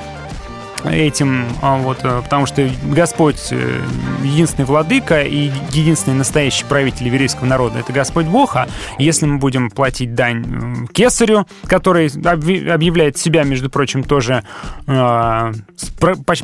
этим, 0.85 1.47
а, 1.63 1.79
вот, 1.79 1.99
э, 2.03 2.23
потому 2.23 2.47
что 2.47 2.69
Господь 2.85 3.49
э, 3.51 3.81
единственный 4.23 4.65
владыка 4.65 5.23
и 5.23 5.51
единственный 5.71 6.15
настоящий 6.15 6.65
правитель 6.65 7.07
еврейского 7.07 7.47
народа— 7.47 7.79
это 7.81 7.93
Господь 7.93 8.27
Бог, 8.27 8.57
а 8.57 8.69
если 8.99 9.27
мы 9.27 9.39
будем 9.39 9.71
платить 9.71 10.15
дань 10.15 10.45
э, 10.45 10.93
Кесарю, 10.93 11.47
который 11.67 12.09
объявляет 12.09 13.17
себя, 13.17 13.45
между 13.45 13.71
прочим, 13.71 14.03
тоже 14.03 14.45
э, 14.87 15.53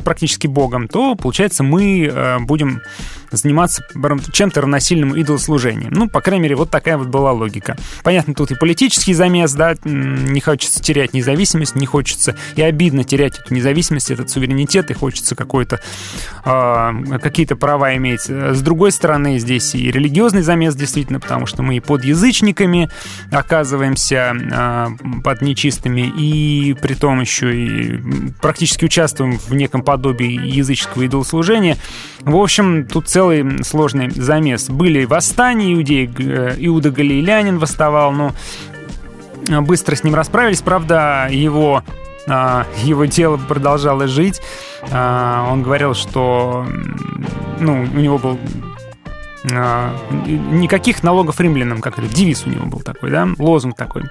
практически 0.03 0.47
Богом, 0.47 0.87
то, 0.87 1.15
получается, 1.15 1.63
мы 1.63 2.37
будем 2.41 2.81
заниматься 3.37 3.83
чем-то 4.31 4.61
равносильным 4.61 5.15
идолослужением. 5.15 5.91
Ну, 5.93 6.09
по 6.09 6.21
крайней 6.21 6.43
мере, 6.43 6.55
вот 6.55 6.69
такая 6.69 6.97
вот 6.97 7.07
была 7.07 7.31
логика. 7.31 7.77
Понятно, 8.03 8.33
тут 8.33 8.51
и 8.51 8.55
политический 8.55 9.13
замес, 9.13 9.53
да, 9.53 9.75
не 9.83 10.39
хочется 10.41 10.81
терять 10.81 11.13
независимость, 11.13 11.75
не 11.75 11.85
хочется 11.85 12.35
и 12.55 12.61
обидно 12.61 13.03
терять 13.03 13.39
эту 13.39 13.53
независимость, 13.53 14.11
этот 14.11 14.29
суверенитет, 14.29 14.91
и 14.91 14.93
хочется 14.93 15.35
какой-то 15.35 15.79
а, 16.43 16.93
какие-то 17.21 17.55
права 17.55 17.95
иметь. 17.95 18.21
С 18.21 18.61
другой 18.61 18.91
стороны, 18.91 19.39
здесь 19.39 19.75
и 19.75 19.91
религиозный 19.91 20.41
замес, 20.41 20.75
действительно, 20.75 21.19
потому 21.19 21.45
что 21.45 21.63
мы 21.63 21.77
и 21.77 21.79
под 21.79 22.03
язычниками 22.03 22.89
оказываемся 23.31 24.35
а, 24.51 24.89
под 25.23 25.41
нечистыми, 25.41 26.11
и 26.17 26.73
при 26.73 26.93
том 26.93 27.21
еще 27.21 27.55
и 27.55 27.99
практически 28.41 28.85
участвуем 28.85 29.37
в 29.37 29.53
неком 29.53 29.83
подобии 29.83 30.47
языческого 30.47 31.03
идолослужения. 31.03 31.77
В 32.21 32.35
общем, 32.35 32.85
тут 32.85 33.07
целый 33.07 33.20
сложный 33.63 34.09
замес. 34.09 34.69
Были 34.69 35.05
восстания 35.05 35.73
иудеи, 35.73 36.11
э, 36.17 36.55
Иуда 36.59 36.91
Галилеянин 36.91 37.59
восставал, 37.59 38.11
но 38.11 38.33
быстро 39.61 39.95
с 39.95 40.03
ним 40.03 40.15
расправились. 40.15 40.61
Правда, 40.61 41.27
его 41.29 41.83
а, 42.27 42.65
его 42.83 43.05
тело 43.07 43.37
продолжало 43.37 44.07
жить. 44.07 44.41
А, 44.91 45.49
Он 45.51 45.63
говорил, 45.63 45.93
что 45.93 46.65
ну, 47.59 47.81
у 47.93 47.99
него 47.99 48.17
был 48.17 48.39
никаких 49.43 51.03
налогов 51.03 51.39
римлянам, 51.39 51.81
как 51.81 51.97
это, 51.97 52.07
девиз 52.07 52.43
у 52.45 52.49
него 52.49 52.65
был 52.65 52.79
такой, 52.81 53.09
да, 53.09 53.27
лозунг 53.37 53.75
такой. 53.75 54.03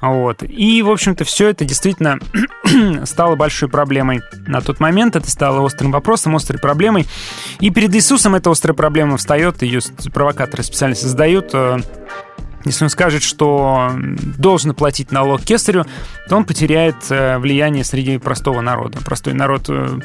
Вот. 0.00 0.42
И, 0.42 0.82
в 0.82 0.90
общем-то, 0.90 1.24
все 1.24 1.48
это 1.48 1.64
действительно 1.64 2.18
стало 3.04 3.36
большой 3.36 3.68
проблемой 3.68 4.22
на 4.46 4.60
тот 4.60 4.80
момент. 4.80 5.16
Это 5.16 5.30
стало 5.30 5.60
острым 5.60 5.90
вопросом, 5.90 6.36
острой 6.36 6.60
проблемой. 6.60 7.06
И 7.60 7.70
перед 7.70 7.94
Иисусом 7.94 8.34
эта 8.34 8.50
острая 8.50 8.74
проблема 8.74 9.16
встает, 9.16 9.62
ее 9.62 9.80
провокаторы 10.12 10.62
специально 10.62 10.94
создают. 10.94 11.50
э, 11.54 11.78
Если 12.64 12.84
он 12.84 12.90
скажет, 12.90 13.22
что 13.22 13.90
должен 14.36 14.74
платить 14.74 15.10
налог 15.10 15.42
кесарю, 15.42 15.86
то 16.28 16.36
он 16.36 16.44
потеряет 16.44 16.96
э, 17.10 17.38
влияние 17.38 17.84
среди 17.84 18.18
простого 18.18 18.60
народа. 18.60 18.98
Простой 19.04 19.32
народ 19.34 19.64
э, 19.68 19.98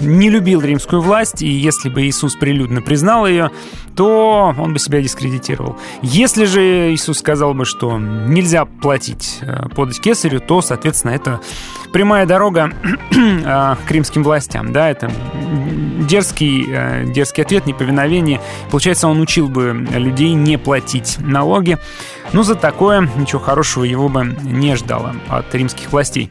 не 0.00 0.30
любил 0.30 0.60
римскую 0.60 1.00
власть, 1.00 1.42
и 1.42 1.48
если 1.48 1.88
бы 1.88 2.02
Иисус 2.02 2.34
прилюдно 2.34 2.82
признал 2.82 3.26
ее, 3.26 3.50
то 3.96 4.54
он 4.58 4.72
бы 4.72 4.78
себя 4.78 5.00
дискредитировал. 5.00 5.76
Если 6.02 6.44
же 6.44 6.92
Иисус 6.92 7.18
сказал 7.18 7.54
бы, 7.54 7.64
что 7.64 7.98
нельзя 7.98 8.66
платить 8.66 9.38
э, 9.40 9.68
подать 9.74 10.00
кесарю, 10.00 10.40
то, 10.40 10.60
соответственно, 10.60 11.12
это 11.12 11.40
прямая 11.92 12.26
дорога 12.26 12.72
э, 13.10 13.76
к 13.88 13.90
римским 13.90 14.22
властям. 14.22 14.72
Да, 14.72 14.90
это 14.90 15.10
дерзкий, 16.06 16.66
э, 16.68 17.04
дерзкий 17.06 17.42
ответ, 17.42 17.66
неповиновение. 17.66 18.40
Получается, 18.70 19.08
он 19.08 19.20
учил 19.20 19.48
бы 19.48 19.86
людей 19.94 20.34
не 20.34 20.58
платить 20.58 21.16
налоги. 21.18 21.78
Но 22.32 22.42
за 22.42 22.54
такое 22.54 23.08
ничего 23.16 23.40
хорошего 23.40 23.84
его 23.84 24.08
бы 24.08 24.36
не 24.42 24.74
ждало 24.76 25.14
от 25.28 25.54
римских 25.54 25.92
властей. 25.92 26.30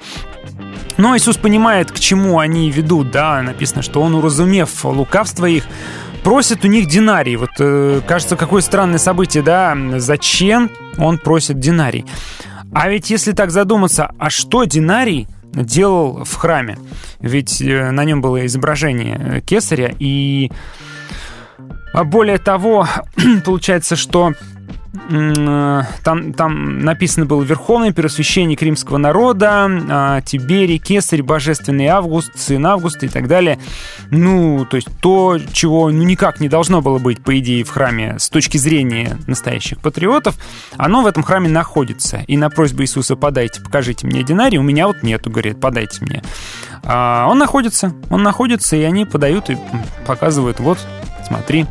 Но 0.97 1.15
Иисус 1.15 1.37
понимает, 1.37 1.91
к 1.91 1.99
чему 1.99 2.39
они 2.39 2.71
ведут, 2.71 3.11
да, 3.11 3.41
написано, 3.41 3.81
что 3.81 4.01
он, 4.01 4.15
уразумев 4.15 4.85
лукавство 4.85 5.45
их, 5.45 5.65
просит 6.23 6.65
у 6.65 6.67
них 6.67 6.87
динарий. 6.87 7.35
Вот 7.35 7.51
э, 7.59 8.01
кажется, 8.07 8.35
какое 8.35 8.61
странное 8.61 8.97
событие, 8.97 9.43
да, 9.43 9.77
зачем 9.97 10.71
он 10.97 11.17
просит 11.17 11.59
динарий? 11.59 12.05
А 12.73 12.89
ведь 12.89 13.09
если 13.09 13.31
так 13.31 13.51
задуматься, 13.51 14.11
а 14.17 14.29
что 14.29 14.63
динарий 14.63 15.27
делал 15.53 16.23
в 16.23 16.35
храме? 16.35 16.77
Ведь 17.19 17.61
э, 17.61 17.91
на 17.91 18.03
нем 18.03 18.21
было 18.21 18.45
изображение 18.45 19.43
кесаря, 19.45 19.93
и 19.99 20.51
а 21.93 22.03
более 22.03 22.39
того, 22.39 22.87
получается, 23.45 23.95
что 23.95 24.33
там, 26.03 26.33
там 26.33 26.79
написано 26.79 27.25
было 27.25 27.43
«Верховный 27.43 27.93
первосвященник 27.93 28.61
римского 28.61 28.97
народа, 28.97 29.67
а, 29.89 30.21
Тиберий, 30.21 30.77
Кесарь, 30.77 31.21
Божественный 31.21 31.87
Август, 31.87 32.37
сын 32.37 32.65
Августа» 32.65 33.05
и 33.05 33.09
так 33.09 33.27
далее. 33.27 33.59
Ну, 34.11 34.65
то 34.69 34.75
есть 34.77 34.87
то, 35.01 35.37
чего 35.51 35.89
ну, 35.89 36.03
никак 36.03 36.39
не 36.39 36.49
должно 36.49 36.81
было 36.81 36.99
быть, 36.99 37.23
по 37.23 37.37
идее, 37.39 37.63
в 37.63 37.69
храме 37.69 38.17
с 38.19 38.29
точки 38.29 38.57
зрения 38.57 39.17
настоящих 39.27 39.79
патриотов, 39.79 40.35
оно 40.77 41.01
в 41.01 41.07
этом 41.07 41.23
храме 41.23 41.49
находится. 41.49 42.23
И 42.27 42.37
на 42.37 42.49
просьбу 42.49 42.83
Иисуса 42.83 43.15
«подайте, 43.15 43.61
покажите 43.61 44.07
мне 44.07 44.23
динарий», 44.23 44.57
у 44.57 44.63
меня 44.63 44.87
вот 44.87 45.03
нету, 45.03 45.29
говорит, 45.29 45.59
подайте 45.59 46.03
мне. 46.03 46.21
А 46.83 47.27
он 47.29 47.37
находится, 47.39 47.93
он 48.09 48.23
находится, 48.23 48.75
и 48.75 48.83
они 48.83 49.05
подают 49.05 49.49
и 49.49 49.57
показывают, 50.05 50.59
вот, 50.59 50.79
смотри, 51.27 51.65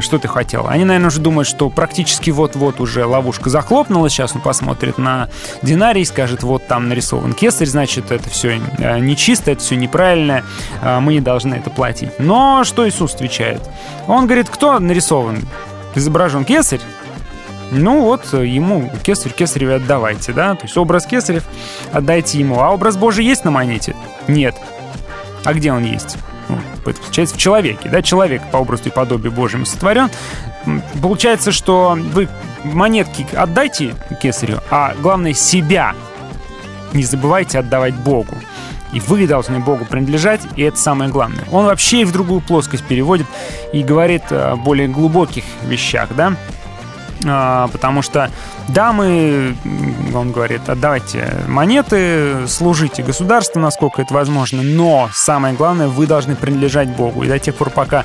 что 0.00 0.18
ты 0.18 0.28
хотел. 0.28 0.66
Они, 0.66 0.84
наверное, 0.84 1.08
уже 1.08 1.20
думают, 1.20 1.48
что 1.48 1.70
практически 1.70 2.30
вот-вот 2.30 2.80
уже 2.80 3.04
ловушка 3.04 3.50
захлопнулась. 3.50 4.12
Сейчас 4.12 4.34
он 4.34 4.40
посмотрит 4.40 4.98
на 4.98 5.28
динарий 5.62 6.02
и 6.02 6.04
скажет, 6.04 6.42
вот 6.42 6.66
там 6.66 6.88
нарисован 6.88 7.32
кесарь, 7.32 7.66
значит, 7.66 8.10
это 8.10 8.28
все 8.28 8.60
нечисто, 9.00 9.52
это 9.52 9.60
все 9.60 9.76
неправильно, 9.76 10.44
э, 10.82 11.00
мы 11.00 11.14
не 11.14 11.20
должны 11.20 11.54
это 11.54 11.70
платить. 11.70 12.10
Но 12.18 12.64
что 12.64 12.88
Иисус 12.88 13.14
отвечает? 13.14 13.62
Он 14.06 14.26
говорит, 14.26 14.48
кто 14.48 14.78
нарисован? 14.78 15.46
Изображен 15.94 16.44
кесарь? 16.44 16.80
Ну 17.70 18.02
вот, 18.02 18.32
ему 18.32 18.90
кесарь 19.02 19.32
кесареве 19.32 19.76
отдавайте, 19.76 20.32
да? 20.32 20.54
То 20.54 20.64
есть 20.64 20.76
образ 20.76 21.06
кесарев 21.06 21.44
отдайте 21.92 22.38
ему. 22.38 22.60
А 22.60 22.70
образ 22.70 22.96
Божий 22.96 23.24
есть 23.24 23.44
на 23.44 23.50
монете? 23.50 23.96
Нет. 24.28 24.54
А 25.44 25.52
где 25.54 25.72
он 25.72 25.84
есть? 25.84 26.16
Ну, 26.48 26.58
получается 26.84 27.34
в 27.34 27.38
человеке, 27.38 27.88
да, 27.88 28.02
человек 28.02 28.42
по 28.50 28.58
образу 28.58 28.84
и 28.86 28.90
подобию 28.90 29.32
Божьему 29.32 29.66
сотворен. 29.66 30.10
Получается, 31.00 31.52
что 31.52 31.96
вы 31.98 32.28
монетки 32.64 33.26
отдайте 33.34 33.94
кесарю, 34.22 34.60
а 34.70 34.94
главное 35.00 35.34
себя 35.34 35.94
не 36.92 37.02
забывайте 37.02 37.58
отдавать 37.58 37.94
Богу. 37.94 38.34
И 38.92 39.00
вы 39.00 39.26
должны 39.26 39.58
Богу 39.58 39.84
принадлежать, 39.84 40.40
и 40.54 40.62
это 40.62 40.76
самое 40.76 41.10
главное. 41.10 41.44
Он 41.50 41.66
вообще 41.66 42.02
и 42.02 42.04
в 42.04 42.12
другую 42.12 42.40
плоскость 42.40 42.84
переводит 42.84 43.26
и 43.72 43.82
говорит 43.82 44.22
о 44.30 44.54
более 44.54 44.86
глубоких 44.86 45.42
вещах, 45.64 46.10
да? 46.16 46.36
А, 47.26 47.68
потому 47.68 48.02
что, 48.02 48.30
да, 48.68 48.92
мы, 48.92 49.56
он 50.14 50.32
говорит, 50.32 50.68
отдавайте 50.68 51.32
монеты, 51.48 52.46
служите 52.48 53.02
государству, 53.02 53.60
насколько 53.60 54.02
это 54.02 54.12
возможно, 54.14 54.62
но 54.62 55.08
самое 55.12 55.54
главное, 55.54 55.88
вы 55.88 56.06
должны 56.06 56.36
принадлежать 56.36 56.88
Богу. 56.88 57.22
И 57.22 57.28
до 57.28 57.38
тех 57.38 57.54
пор, 57.54 57.70
пока 57.70 58.04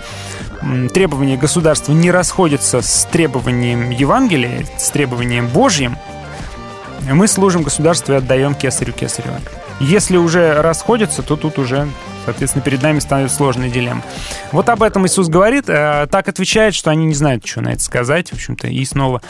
требования 0.94 1.38
государства 1.38 1.94
не 1.94 2.12
расходятся 2.12 2.82
с 2.82 3.06
требованием 3.12 3.90
Евангелия, 3.90 4.66
с 4.78 4.90
требованием 4.90 5.48
Божьим, 5.48 5.98
мы 7.02 7.28
служим 7.28 7.64
государству 7.64 8.14
и 8.14 8.18
отдаем 8.18 8.56
кесарю 8.56 8.94
кесарева. 8.94 9.40
Если 9.80 10.18
уже 10.18 10.62
расходятся, 10.62 11.24
то 11.24 11.38
тут 11.38 11.58
уже, 11.58 11.88
соответственно, 12.30 12.64
перед 12.64 12.82
нами 12.82 13.00
становится 13.00 13.38
сложная 13.38 13.70
дилемма. 13.70 14.04
Вот 14.52 14.70
об 14.70 14.84
этом 14.84 15.06
Иисус 15.08 15.30
говорит, 15.30 15.66
э, 15.68 16.08
так 16.12 16.28
отвечает, 16.28 16.76
что 16.76 16.92
они 16.92 17.06
не 17.06 17.16
знают, 17.16 17.46
что 17.46 17.62
на 17.62 17.70
это 17.70 17.82
сказать, 17.82 18.30
в 18.30 18.34
общем-то, 18.34 18.68
и 18.68 18.86
снова 18.86 19.22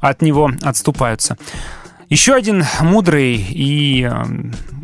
от 0.00 0.20
него 0.20 0.50
отступаются. 0.62 1.38
Еще 2.10 2.34
один 2.34 2.64
мудрый 2.80 3.36
и 3.36 4.04
э, 4.04 4.24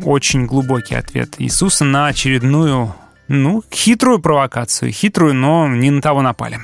очень 0.03 0.47
глубокий 0.47 0.95
ответ 0.95 1.35
Иисуса 1.37 1.85
на 1.85 2.07
очередную, 2.07 2.95
ну, 3.27 3.63
хитрую 3.71 4.19
провокацию. 4.19 4.91
Хитрую, 4.91 5.35
но 5.35 5.67
не 5.67 5.91
на 5.91 6.01
того 6.01 6.23
напали. 6.23 6.59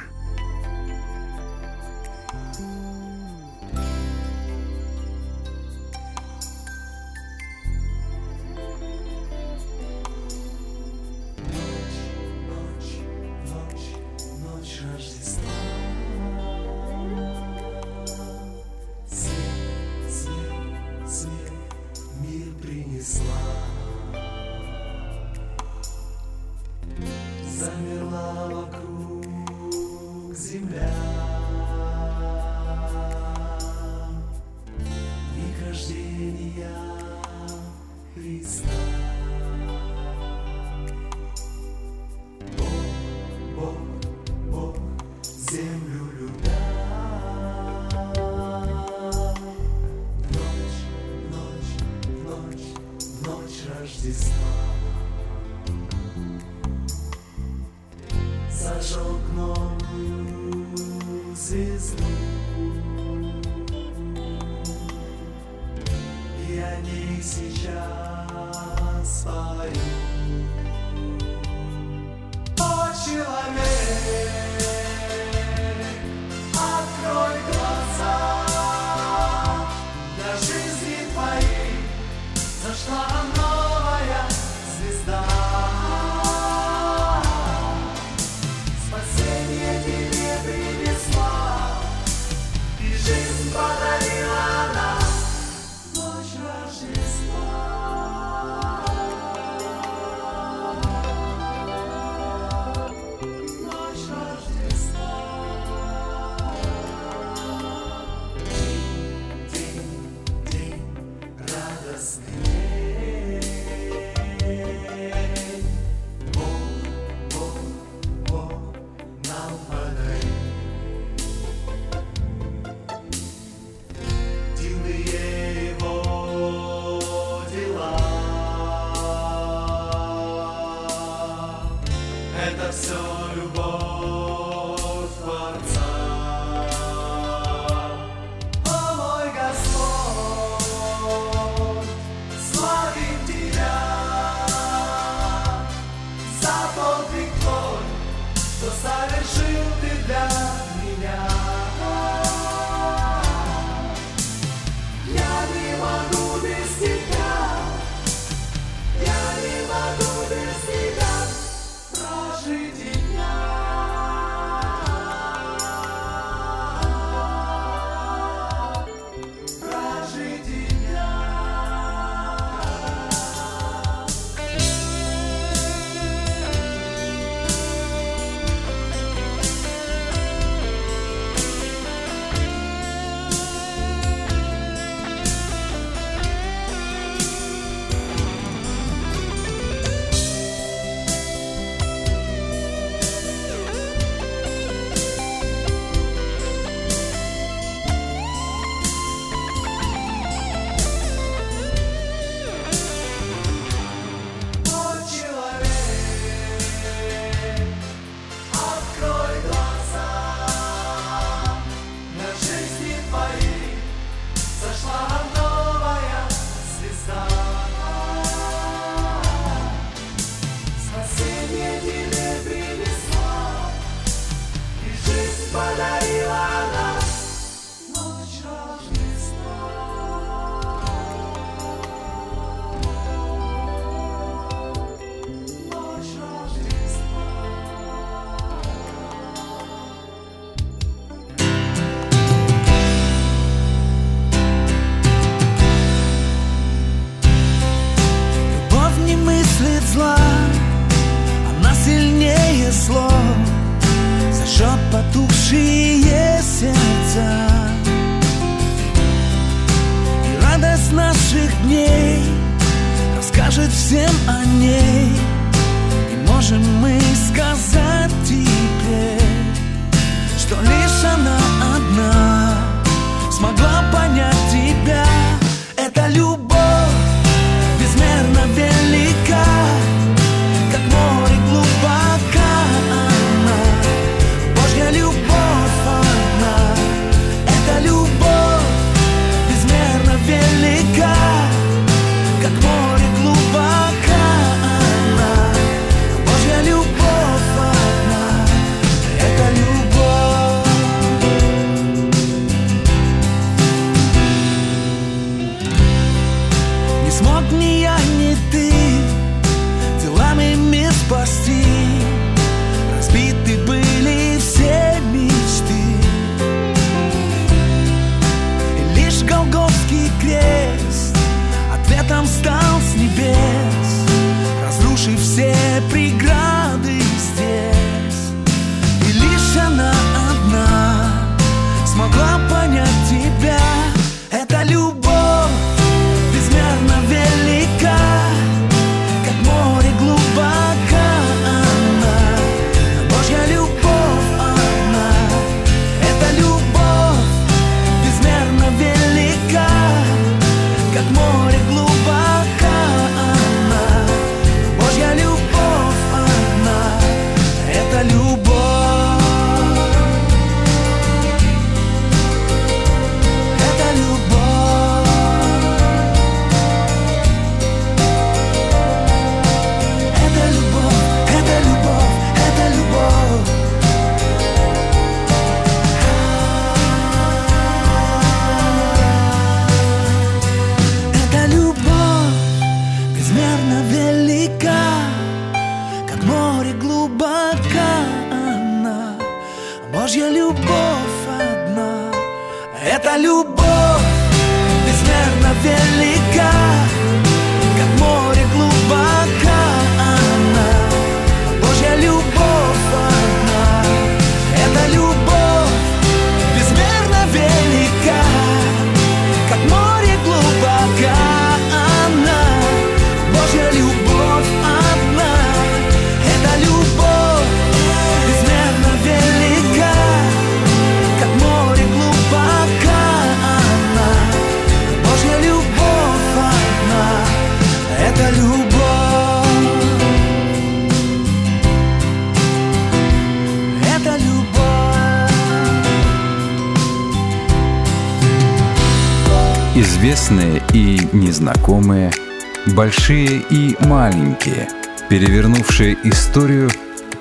Большие 442.86 443.42
и 443.50 443.76
маленькие, 443.88 444.70
перевернувшие 445.10 445.98
историю 446.04 446.70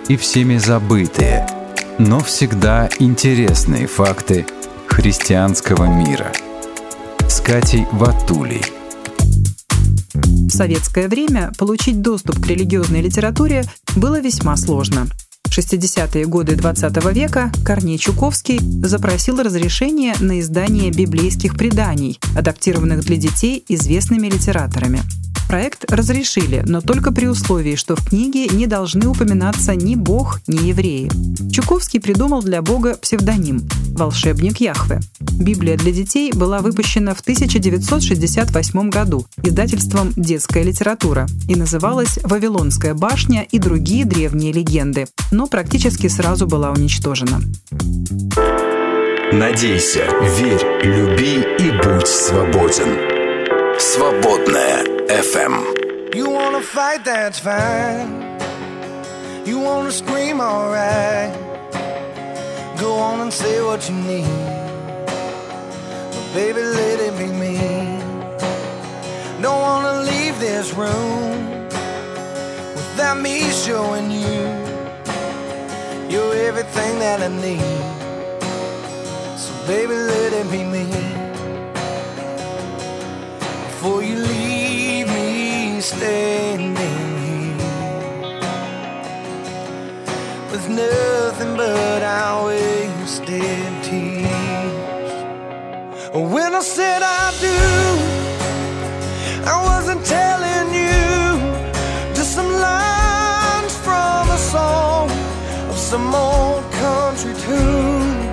и 0.09 0.17
всеми 0.19 0.59
забытые, 0.59 1.49
но 1.99 2.21
всегда 2.21 2.91
интересные 2.99 3.87
факты 3.87 4.45
христианского 4.87 5.87
мира. 5.87 6.31
С 7.31 7.41
Катей 7.41 7.87
Ватулей. 7.93 8.61
В 10.13 10.51
советское 10.51 11.09
время 11.09 11.51
получить 11.57 12.03
доступ 12.03 12.45
к 12.45 12.47
религиозной 12.47 13.01
литературе 13.01 13.65
было 13.97 14.21
весьма 14.21 14.59
сложно. 14.59 15.07
В 15.45 15.57
60-е 15.57 16.27
годы 16.27 16.57
XX 16.57 17.15
века 17.15 17.51
Корней 17.65 17.97
Чуковский 17.97 18.59
запросил 18.87 19.41
разрешение 19.43 20.15
на 20.21 20.41
издание 20.41 20.91
библейских 20.91 21.57
преданий, 21.57 22.21
адаптированных 22.37 23.01
для 23.01 23.17
детей 23.17 23.65
известными 23.67 24.27
литераторами. 24.27 25.01
Проект 25.49 25.91
разрешили, 25.91 26.63
но 26.67 26.81
только 26.81 27.13
при 27.13 27.27
условии, 27.27 27.77
что 27.77 27.97
в 27.97 28.09
книге 28.09 28.47
не 28.49 28.67
должны 28.67 29.07
упоминаться 29.09 29.75
ни 29.75 29.95
Бог, 29.95 30.41
ни 30.47 30.69
евреи. 30.69 31.11
Чуковский 31.53 32.01
придумал 32.01 32.43
для 32.43 32.63
Бога 32.63 32.97
псевдоним 32.97 33.69
«Волшебник 33.93 34.61
Яхве». 34.61 35.01
Библия 35.21 35.77
для 35.77 35.93
детей 35.93 36.33
была 36.33 36.61
выпущена 36.61 37.15
в 37.15 37.21
1968 37.21 38.91
году 38.91 39.27
издательством 39.43 40.13
«Детская 40.17 40.63
литература» 40.63 41.27
и 41.49 41.55
называлась 41.55 42.19
«Вавилонская 42.23 42.95
башня 42.95 43.47
и 43.51 43.59
другие 43.59 44.05
древние 44.05 44.53
легенды», 44.53 45.07
но 45.31 45.47
практически 45.47 46.09
сразу 46.09 46.47
была 46.47 46.71
уничтожена. 46.71 47.41
Надейся, 49.33 50.05
верь, 50.39 50.65
люби 50.85 51.34
FM. 55.25 56.15
You 56.15 56.29
wanna 56.29 56.61
fight, 56.61 57.05
that's 57.05 57.39
fine. 57.39 58.09
You 59.47 59.59
wanna 59.59 59.91
scream, 59.91 60.41
alright. 60.41 61.33
Go 62.79 62.93
on 63.09 63.21
and 63.25 63.33
say 63.33 63.57
what 63.63 63.81
you 63.89 63.97
need. 64.13 64.37
But 66.15 66.27
baby, 66.35 66.63
let 66.81 66.97
it 67.09 67.15
be 67.23 67.29
me. 67.45 67.57
Don't 69.41 69.61
wanna 69.69 69.95
leave 70.11 70.37
this 70.41 70.67
room 70.75 71.33
without 72.77 73.19
me 73.27 73.37
showing 73.65 74.11
you 74.11 74.43
you're 76.13 76.37
everything 76.49 76.95
that 77.05 77.19
I 77.29 77.31
need. 77.47 77.83
So 79.43 79.53
baby, 79.67 79.95
let 80.13 80.31
it 80.41 80.49
be 80.55 80.63
me. 80.75 80.87
Before 83.67 84.03
you 84.03 84.17
leave 84.17 84.94
standing 85.85 86.75
here 86.77 87.57
with 90.51 90.67
nothing 90.71 91.55
but 91.59 92.03
our 92.03 92.47
wasted 92.47 93.83
tears. 93.83 95.13
When 96.15 96.55
I 96.55 96.63
said 96.63 97.03
I 97.03 97.25
do, 97.39 97.61
I 99.45 99.57
wasn't 99.71 100.03
telling 100.07 100.69
you 100.73 102.15
just 102.15 102.33
some 102.33 102.51
lines 102.51 103.77
from 103.87 104.31
a 104.31 104.39
song 104.39 105.11
of 105.69 105.77
some 105.77 106.15
old 106.15 106.65
country 106.81 107.35
tune. 107.45 108.25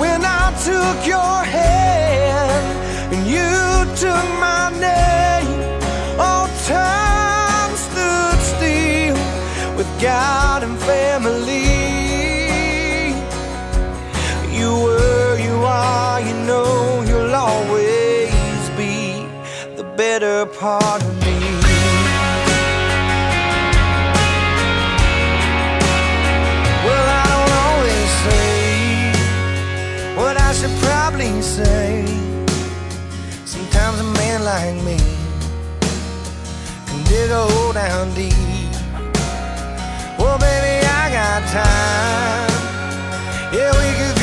When 0.00 0.24
I 0.24 0.46
took 0.66 1.06
your 1.06 1.36
hand 1.58 3.14
and 3.14 3.22
you 3.28 3.48
took 3.94 4.26
my 4.40 4.57
God 10.00 10.62
and 10.62 10.78
family. 10.78 11.64
You 14.56 14.70
were, 14.84 15.36
you 15.40 15.56
are, 15.64 16.20
you 16.20 16.34
know 16.46 17.02
you'll 17.02 17.34
always 17.34 18.70
be 18.76 19.26
the 19.76 19.82
better 19.96 20.46
part 20.46 21.02
of 21.02 21.14
me. 21.26 21.38
Well, 26.84 27.06
I 27.20 27.24
don't 27.34 27.54
always 27.66 28.10
say 28.24 28.54
what 30.14 30.36
I 30.40 30.52
should 30.52 30.76
probably 30.80 31.42
say. 31.42 32.06
Sometimes 33.44 33.98
a 33.98 34.04
man 34.04 34.44
like 34.44 34.76
me 34.84 34.98
can 36.86 37.02
dig 37.04 37.30
a 37.30 37.42
hole 37.46 37.72
down 37.72 38.14
deep. 38.14 38.47
Well, 40.18 40.36
baby, 40.38 40.84
I 40.84 41.10
got 41.12 41.42
time. 41.48 42.50
Yeah, 43.52 43.70
we 43.78 43.88
could 43.98 44.17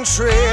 country 0.00 0.49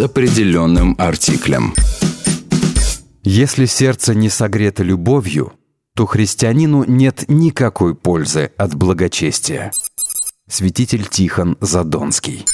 определенным 0.00 0.94
артиклем. 0.98 1.74
Если 3.24 3.66
сердце 3.66 4.14
не 4.14 4.28
согрето 4.30 4.82
любовью, 4.82 5.52
то 5.94 6.06
христианину 6.06 6.84
нет 6.84 7.24
никакой 7.28 7.94
пользы 7.94 8.52
от 8.56 8.74
благочестия. 8.74 9.72
Святитель 10.48 11.06
Тихон 11.06 11.56
Задонский. 11.60 12.46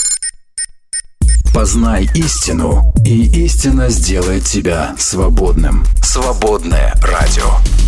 Познай 1.55 2.09
истину, 2.15 2.93
и 3.05 3.45
истина 3.45 3.89
сделает 3.89 4.45
тебя 4.45 4.97
свободным. 4.99 5.85
Свободное 6.03 6.95
радио. 7.03 7.84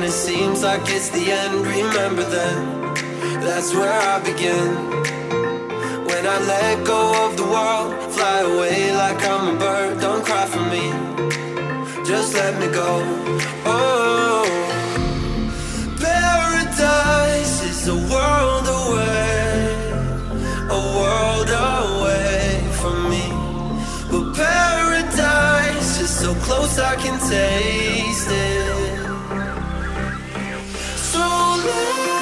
and 0.00 0.08
it 0.08 0.12
seems 0.12 0.62
like 0.62 0.80
it's 0.86 1.10
the 1.10 1.30
end. 1.30 1.66
Remember 1.66 2.22
then, 2.22 2.94
that's 3.44 3.74
where 3.74 3.92
I 3.92 4.18
begin. 4.20 4.68
When 6.08 6.24
I 6.26 6.38
let 6.52 6.86
go 6.86 7.02
of 7.26 7.36
the 7.36 7.44
world, 7.44 7.92
fly 8.14 8.38
away 8.40 8.94
like 8.94 9.22
I'm 9.22 9.54
a 9.54 9.58
bird. 9.58 10.00
Don't 10.00 10.24
cry 10.24 10.46
for 10.46 10.64
me, 10.74 10.84
just 12.06 12.32
let 12.32 12.58
me 12.58 12.68
go. 12.72 12.90
Oh, 13.66 14.46
paradise 16.00 17.62
is 17.70 17.86
a 17.88 17.98
world 18.12 18.66
away, 18.80 19.60
a 20.78 20.82
world 20.98 21.50
away 21.76 22.64
from 22.80 22.96
me. 23.12 23.26
But 24.10 24.34
paradise 24.34 26.00
is 26.00 26.10
so 26.22 26.32
close, 26.46 26.78
I 26.78 26.96
can 26.96 27.18
taste 27.28 28.30
it 28.30 28.79
good. 31.62 32.19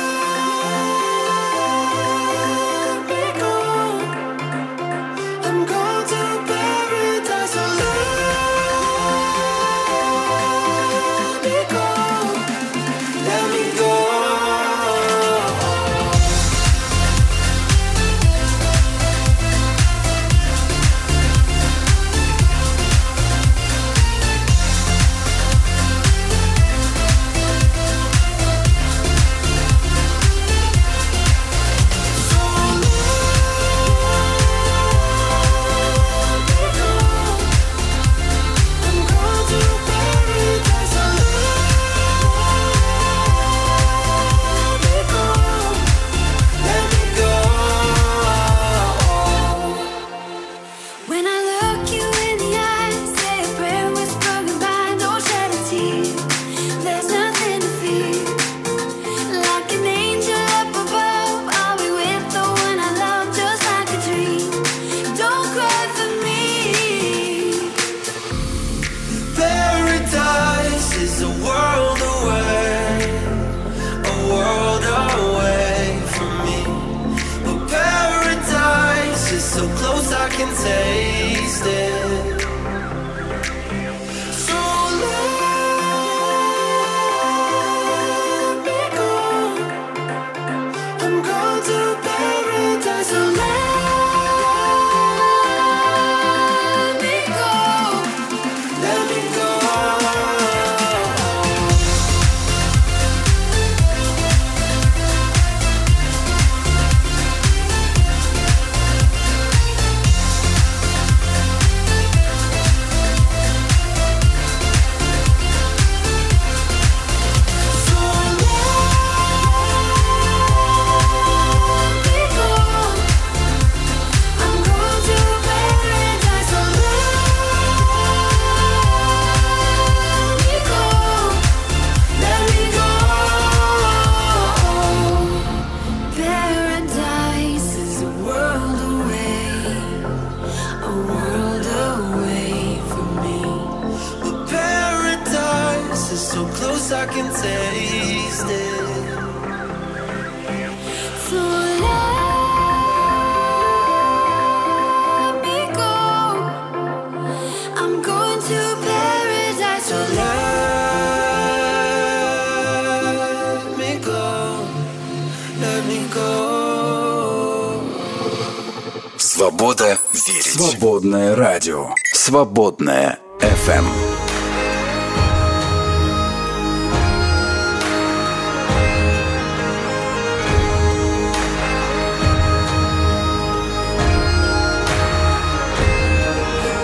Свободное 171.08 171.36
радио. 171.36 171.94
Свободное 172.12 173.18
FM. 173.40 173.86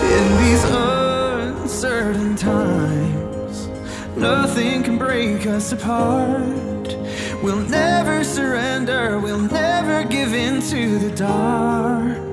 In 0.09 0.37
these 0.41 0.63
uncertain 0.71 2.35
times, 2.35 3.69
nothing 4.17 4.81
can 4.81 4.97
break 4.97 5.45
us 5.45 5.71
apart. 5.71 6.97
We'll 7.43 7.63
never 7.69 8.23
surrender, 8.23 9.19
we'll 9.19 9.37
never 9.37 10.03
give 10.03 10.33
in 10.33 10.61
to 10.61 10.97
the 10.97 11.11
dark. 11.15 12.24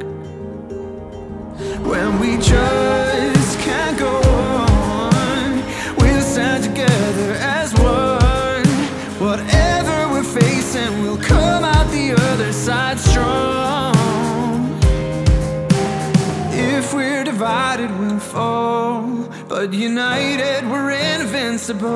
But 19.62 19.74
united, 19.74 20.68
we're 20.68 20.90
invincible. 20.90 21.86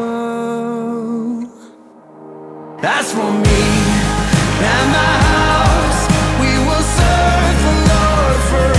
That's 2.81 3.11
for 3.13 3.33
me 3.33 3.63
and 4.71 4.93
my 4.93 5.17
house. 5.35 6.07
We 6.41 6.53
will 6.65 6.87
serve 6.97 7.57
the 7.67 7.75
Lord 7.91 8.41
forever. 8.51 8.76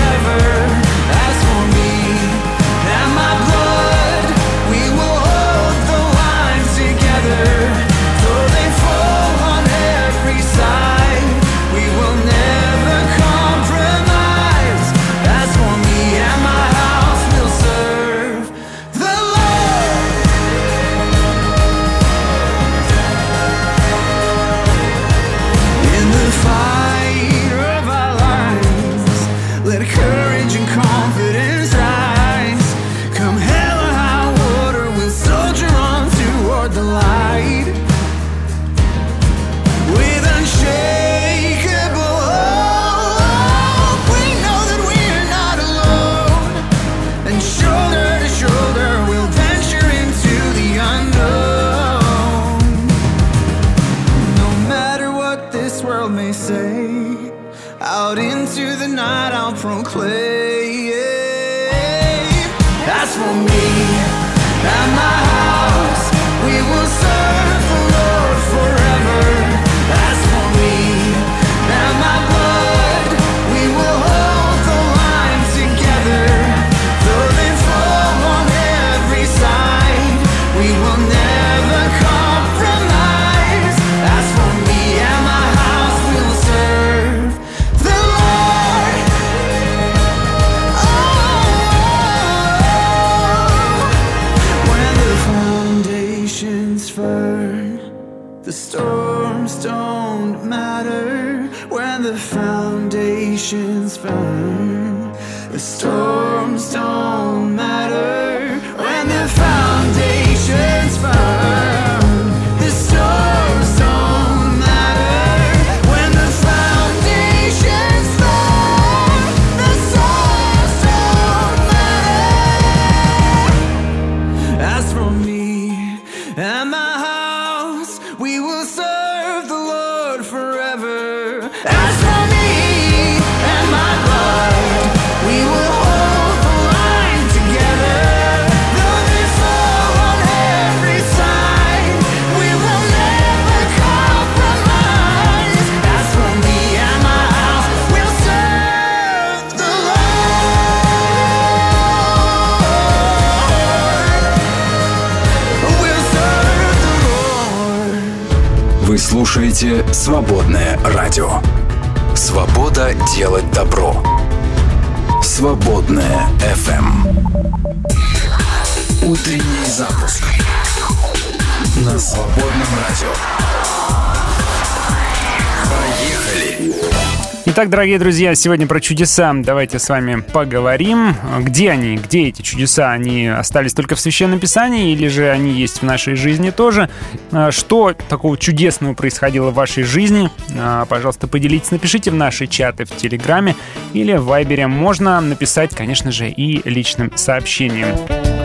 Итак, 177.57 177.71
дорогие 177.71 177.97
друзья, 177.97 178.35
сегодня 178.35 178.67
про 178.67 178.79
чудеса 178.79 179.33
давайте 179.33 179.79
с 179.79 179.89
вами 179.89 180.21
поговорим. 180.21 181.15
Где 181.39 181.71
они? 181.71 181.95
Где 181.95 182.27
эти 182.27 182.43
чудеса? 182.43 182.91
Они 182.91 183.25
остались 183.25 183.73
только 183.73 183.95
в 183.95 183.99
Священном 183.99 184.39
Писании 184.39 184.93
или 184.93 185.07
же 185.07 185.27
они 185.31 185.53
есть 185.53 185.79
в 185.79 185.81
нашей 185.81 186.13
жизни 186.13 186.51
тоже? 186.51 186.87
А, 187.31 187.49
Что 187.49 187.95
такого 188.09 188.37
чудесного 188.37 188.93
происходило 188.93 189.49
в 189.49 189.55
вашей 189.55 189.81
жизни? 189.81 190.29
А, 190.55 190.85
Пожалуйста, 190.85 191.27
поделитесь, 191.27 191.71
напишите 191.71 192.11
в 192.11 192.13
наши 192.13 192.45
чаты 192.45 192.85
в 192.85 192.95
Телеграме 192.95 193.55
или 193.91 194.13
в 194.13 194.25
Вайбере. 194.25 194.67
Можно 194.67 195.19
написать, 195.19 195.73
конечно 195.73 196.11
же, 196.11 196.29
и 196.29 196.61
личным 196.69 197.11
сообщением. 197.15 198.36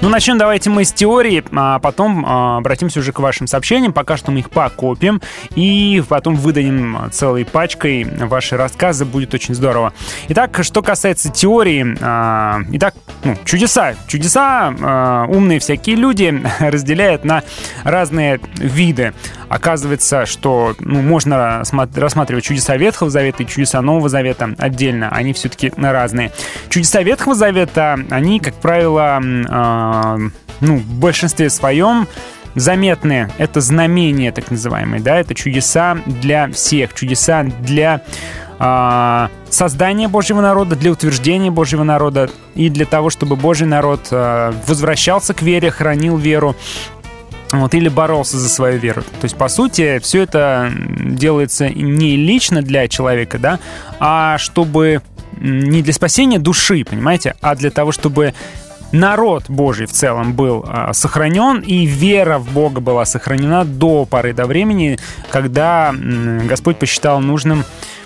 Ну, 0.00 0.08
начнем 0.10 0.38
давайте 0.38 0.70
мы 0.70 0.84
с 0.84 0.92
теории, 0.92 1.42
а 1.50 1.80
потом 1.80 2.24
а, 2.24 2.58
обратимся 2.58 3.00
уже 3.00 3.10
к 3.10 3.18
вашим 3.18 3.48
сообщениям. 3.48 3.92
Пока 3.92 4.16
что 4.16 4.30
мы 4.30 4.38
их 4.38 4.50
покопим 4.50 5.20
и 5.56 6.00
потом 6.08 6.36
выдадим 6.36 6.96
целой 7.10 7.44
пачкой 7.44 8.04
ваши 8.04 8.56
рассказы. 8.56 9.04
Будет 9.04 9.34
очень 9.34 9.56
здорово. 9.56 9.92
Итак, 10.28 10.60
что 10.62 10.82
касается 10.82 11.30
теории. 11.32 11.96
а, 12.00 12.60
итак, 12.70 12.94
ну, 13.24 13.36
чудеса. 13.44 13.94
Чудеса 14.06 14.72
а, 14.80 15.26
умные 15.26 15.58
всякие 15.58 15.96
люди 15.96 16.42
разделяют 16.60 17.24
на 17.24 17.42
разные 17.82 18.38
виды. 18.54 19.14
Оказывается, 19.48 20.26
что 20.26 20.74
ну, 20.78 21.00
можно 21.00 21.34
рассма- 21.62 21.88
рассматривать 21.98 22.44
чудеса 22.44 22.76
Ветхого 22.76 23.10
Завета 23.10 23.42
и 23.42 23.46
чудеса 23.46 23.80
Нового 23.82 24.08
Завета 24.08 24.54
отдельно. 24.58 25.08
Они 25.08 25.32
все-таки 25.32 25.72
разные. 25.76 26.30
Чудеса 26.68 27.02
Ветхого 27.02 27.34
Завета, 27.34 27.98
они, 28.10 28.40
как 28.40 28.54
правило, 28.54 29.20
ну, 30.60 30.76
в 30.76 30.94
большинстве 30.98 31.50
своем 31.50 32.06
заметны. 32.54 33.30
Это 33.38 33.60
знамения, 33.60 34.32
так 34.32 34.50
называемые, 34.50 35.00
да, 35.00 35.16
это 35.16 35.34
чудеса 35.34 35.98
для 36.06 36.48
всех, 36.48 36.94
чудеса 36.94 37.44
для 37.44 38.02
а, 38.58 39.30
создания 39.50 40.08
Божьего 40.08 40.40
народа, 40.40 40.74
для 40.76 40.90
утверждения 40.90 41.50
Божьего 41.50 41.84
народа 41.84 42.30
и 42.54 42.68
для 42.68 42.86
того, 42.86 43.10
чтобы 43.10 43.36
Божий 43.36 43.66
народ 43.66 44.08
а, 44.10 44.52
возвращался 44.66 45.34
к 45.34 45.42
вере, 45.42 45.70
хранил 45.70 46.16
веру, 46.16 46.56
вот, 47.52 47.74
или 47.74 47.88
боролся 47.88 48.38
за 48.38 48.48
свою 48.48 48.78
веру. 48.78 49.02
То 49.02 49.24
есть, 49.24 49.36
по 49.36 49.48
сути, 49.48 50.00
все 50.00 50.22
это 50.22 50.70
делается 50.98 51.68
не 51.68 52.16
лично 52.16 52.62
для 52.62 52.88
человека, 52.88 53.38
да, 53.38 53.58
а 54.00 54.36
чтобы 54.38 55.02
не 55.40 55.82
для 55.82 55.92
спасения 55.92 56.38
души, 56.38 56.84
понимаете, 56.84 57.36
а 57.40 57.54
для 57.54 57.70
того, 57.70 57.92
чтобы 57.92 58.34
народ 58.92 59.44
Божий 59.48 59.86
в 59.86 59.92
целом 59.92 60.32
был 60.32 60.64
а, 60.66 60.92
сохранен, 60.92 61.60
и 61.60 61.86
вера 61.86 62.38
в 62.38 62.52
Бога 62.52 62.80
была 62.80 63.04
сохранена 63.04 63.64
до 63.64 64.04
поры 64.04 64.32
до 64.32 64.46
времени, 64.46 64.98
когда 65.30 65.94
Господь 66.48 66.78
посчитал 66.78 67.20
нужным 67.20 67.64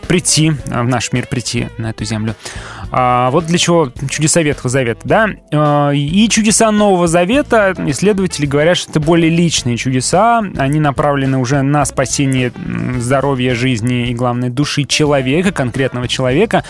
прийти, 0.09 0.53
а, 0.71 0.83
в 0.83 0.89
наш 0.89 1.13
мир 1.13 1.27
прийти 1.27 1.69
на 1.79 1.91
эту 1.91 2.05
землю. 2.05 2.35
А, 2.95 3.31
вот 3.31 3.47
для 3.47 3.57
чего 3.57 3.91
чудеса 4.11 4.43
Ветхого 4.43 4.69
Завета, 4.69 5.01
да? 5.05 5.29
А, 5.51 5.91
И 5.93 6.29
чудеса 6.29 6.71
Нового 6.71 7.09
Завета, 7.09 7.75
исследователи 7.87 8.45
говорят, 8.45 8.77
что 8.77 8.91
это 8.91 9.01
более 9.01 9.31
личные 9.31 9.79
чудеса, 9.79 10.43
они 10.59 10.79
направлены 10.79 11.39
уже 11.39 11.63
на 11.63 11.87
спасение 11.87 12.53
здоровья, 12.99 13.55
жизни 13.55 14.09
и, 14.09 14.15
главное, 14.15 14.51
души 14.51 14.85
человека, 14.85 15.53
конкретного 15.53 16.07
человека. 16.07 16.65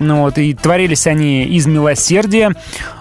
Ну, 0.00 0.22
вот, 0.22 0.38
и 0.38 0.52
творились 0.52 1.06
они 1.06 1.44
из 1.44 1.66
милосердия, 1.66 2.54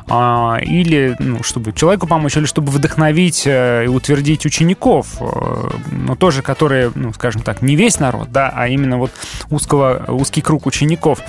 а, 0.08 0.60
или 0.62 1.16
ну, 1.18 1.42
чтобы 1.42 1.74
человеку 1.74 2.06
помочь, 2.06 2.38
или 2.38 2.46
чтобы 2.46 2.72
вдохновить 2.72 3.44
э, 3.46 3.86
и 3.86 3.88
утвердить 3.88 4.46
учеников, 4.46 5.18
э, 5.20 5.70
но 5.92 6.16
тоже 6.16 6.44
которые, 6.44 6.92
ну, 6.94 7.12
скажем 7.12 7.42
так, 7.42 7.62
не 7.64 7.76
весь 7.76 8.00
народ, 8.00 8.32
да, 8.32 8.54
а 8.56 8.68
именно 8.68 8.98
вот 8.98 9.12
узкого, 9.50 10.06
узкий 10.08 10.42
круг 10.42 10.66
учеников. 10.66 11.20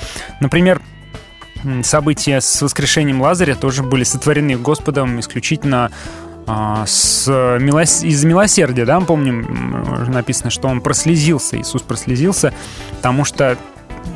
Например, 0.40 0.80
события 1.82 2.40
с 2.40 2.62
воскрешением 2.62 3.20
Лазаря 3.20 3.54
тоже 3.54 3.82
были 3.82 4.04
сотворены 4.04 4.56
Господом 4.56 5.20
исключительно 5.20 5.90
а, 6.46 6.86
с 6.86 7.28
милос... 7.28 8.02
из 8.02 8.24
милосердия, 8.24 8.84
да, 8.84 9.00
помним, 9.00 10.06
написано, 10.08 10.50
что 10.50 10.68
он 10.68 10.80
прослезился, 10.80 11.60
Иисус 11.60 11.82
прослезился, 11.82 12.54
потому 12.96 13.24
что 13.24 13.58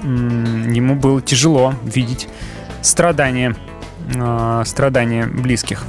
ему 0.03 0.95
было 0.97 1.21
тяжело 1.21 1.75
видеть 1.85 2.29
страдания, 2.81 3.55
а, 4.17 4.65
страдания 4.65 5.27
близких. 5.27 5.85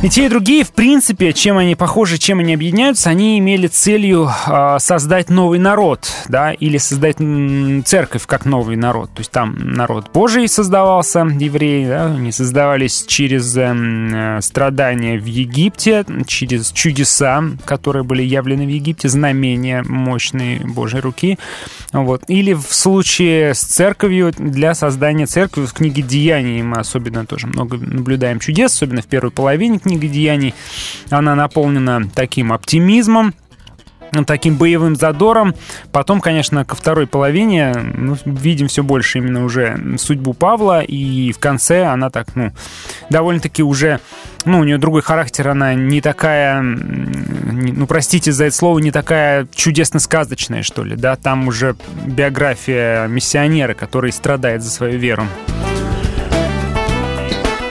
И 0.00 0.08
те, 0.08 0.26
и 0.26 0.28
другие, 0.28 0.62
в 0.62 0.70
принципе, 0.70 1.32
чем 1.32 1.58
они 1.58 1.74
похожи, 1.74 2.18
чем 2.18 2.38
они 2.38 2.54
объединяются, 2.54 3.10
они 3.10 3.36
имели 3.36 3.66
целью 3.66 4.30
э, 4.46 4.76
создать 4.78 5.28
новый 5.28 5.58
народ, 5.58 6.08
да, 6.28 6.52
или 6.52 6.78
создать 6.78 7.16
церковь 7.84 8.24
как 8.26 8.44
новый 8.44 8.76
народ. 8.76 9.12
То 9.12 9.20
есть 9.20 9.32
там 9.32 9.56
народ 9.58 10.12
Божий 10.14 10.46
создавался, 10.46 11.22
евреи, 11.22 11.88
да, 11.88 12.14
они 12.14 12.30
создавались 12.30 13.06
через 13.08 13.56
эм, 13.56 14.14
э, 14.14 14.40
страдания 14.40 15.18
в 15.18 15.24
Египте, 15.24 16.04
через 16.28 16.70
чудеса, 16.70 17.42
которые 17.64 18.04
были 18.04 18.22
явлены 18.22 18.66
в 18.66 18.70
Египте, 18.70 19.08
знамения 19.08 19.82
мощные 19.82 20.60
Божьей 20.60 21.00
руки. 21.00 21.40
Вот. 21.92 22.22
Или 22.28 22.52
в 22.52 22.72
случае 22.72 23.52
с 23.52 23.62
церковью, 23.62 24.32
для 24.38 24.76
создания 24.76 25.26
церкви 25.26 25.66
в 25.66 25.72
книге 25.72 26.02
Деяний 26.02 26.62
мы 26.62 26.78
особенно 26.78 27.26
тоже 27.26 27.48
много 27.48 27.78
наблюдаем 27.78 28.38
чудес, 28.38 28.74
особенно 28.74 29.02
в 29.02 29.06
первой 29.06 29.32
половине 29.32 29.80
книги 29.88 30.06
Деяний. 30.06 30.54
Она 31.10 31.34
наполнена 31.34 32.08
таким 32.14 32.52
оптимизмом, 32.52 33.34
таким 34.26 34.56
боевым 34.56 34.96
задором. 34.96 35.54
Потом, 35.92 36.20
конечно, 36.20 36.64
ко 36.64 36.74
второй 36.74 37.06
половине 37.06 37.74
ну, 37.74 38.16
видим 38.24 38.68
все 38.68 38.82
больше 38.82 39.18
именно 39.18 39.44
уже 39.44 39.78
судьбу 39.98 40.34
Павла, 40.34 40.80
и 40.80 41.32
в 41.32 41.38
конце 41.38 41.84
она 41.84 42.10
так, 42.10 42.34
ну, 42.34 42.52
довольно-таки 43.10 43.62
уже, 43.62 44.00
ну, 44.44 44.60
у 44.60 44.64
нее 44.64 44.78
другой 44.78 45.02
характер, 45.02 45.48
она 45.48 45.74
не 45.74 46.00
такая, 46.00 46.62
ну, 46.62 47.86
простите 47.86 48.32
за 48.32 48.46
это 48.46 48.56
слово, 48.56 48.78
не 48.78 48.90
такая 48.90 49.46
чудесно-сказочная, 49.54 50.62
что 50.62 50.84
ли, 50.84 50.96
да, 50.96 51.16
там 51.16 51.48
уже 51.48 51.76
биография 52.06 53.06
миссионера, 53.08 53.74
который 53.74 54.12
страдает 54.12 54.62
за 54.62 54.70
свою 54.70 54.98
веру. 54.98 55.26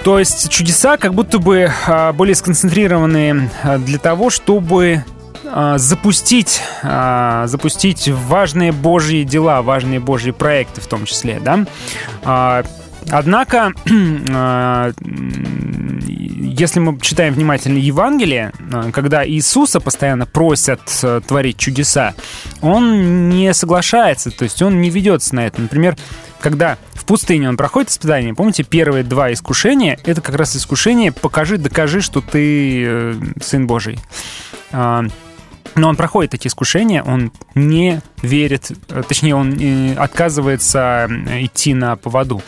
То 0.08 0.20
есть 0.20 0.50
чудеса 0.50 0.96
как 0.96 1.14
будто 1.14 1.38
бы 1.38 1.70
а, 1.86 2.14
были 2.14 2.32
сконцентрированы 2.32 3.52
а, 3.62 3.78
для 3.78 4.00
того, 4.00 4.30
чтобы 4.30 5.04
а, 5.44 5.78
запустить, 5.78 6.62
запустить 6.82 8.08
важные 8.08 8.72
божьи 8.72 9.24
дела, 9.24 9.62
важные 9.62 10.00
божьи 10.00 10.32
проекты 10.32 10.80
в 10.80 10.88
том 10.88 11.04
числе, 11.04 11.42
да. 11.42 12.64
Однако, 13.10 13.74
м, 13.86 14.94
если 16.08 16.80
мы 16.80 17.00
читаем 17.00 17.34
внимательно 17.34 17.78
Евангелие, 17.78 18.52
а, 18.72 18.92
когда 18.92 19.28
Иисуса 19.28 19.80
постоянно 19.80 20.26
просят 20.26 20.82
а, 21.04 21.22
творить 21.22 21.58
чудеса, 21.58 22.16
он 22.62 23.30
не 23.30 23.54
соглашается, 23.54 24.32
то 24.32 24.44
есть 24.44 24.62
он 24.62 24.82
не 24.82 24.90
ведется 24.90 25.36
на 25.36 25.46
это. 25.48 25.62
Например, 25.62 25.96
когда 26.40 26.78
в 26.94 27.06
пустыне 27.06 27.50
он 27.50 27.58
проходит 27.58 27.92
испытание, 27.92 28.34
помните, 28.34 28.64
первые 28.64 29.04
два 29.04 29.32
искушения, 29.32 30.00
это 30.04 30.22
как 30.22 30.36
раз 30.36 30.56
искушение 30.56 31.12
«покажи, 31.12 31.58
докажи, 31.58 32.02
что 32.02 32.22
ты 32.22 32.84
э, 32.86 33.14
Сын 33.42 33.68
Божий». 33.68 34.00
Но 35.78 35.90
он 35.90 35.96
проходит 35.96 36.34
эти 36.34 36.48
искушения, 36.48 37.04
он 37.04 37.32
не 37.54 38.02
верит, 38.24 38.72
э, 38.90 39.04
точнее, 39.08 39.36
он 39.36 39.54
э, 39.54 39.94
отказывается 39.94 41.08
идти 41.40 41.74
на 41.76 41.96
поводу. 41.96 42.42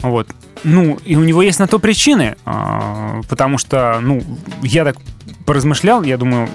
Вот. 0.00 0.28
Ну, 0.64 0.98
и 1.04 1.16
у 1.16 1.20
него 1.20 1.42
есть 1.42 1.60
на 1.60 1.68
то 1.68 1.78
причины, 1.78 2.36
а, 2.44 3.20
потому 3.28 3.58
что, 3.58 3.98
ну, 4.00 4.22
я 4.62 4.84
так 4.84 4.96
поразмышлял, 5.44 6.02
я 6.02 6.16
думаю, 6.16 6.48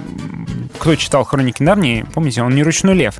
кто 0.80 0.96
читал 0.96 1.24
«Хроники 1.24 1.64
Нарнии», 1.64 2.06
помните, 2.14 2.42
он 2.42 2.54
не 2.56 2.64
ручной 2.64 2.94
лев. 2.94 3.16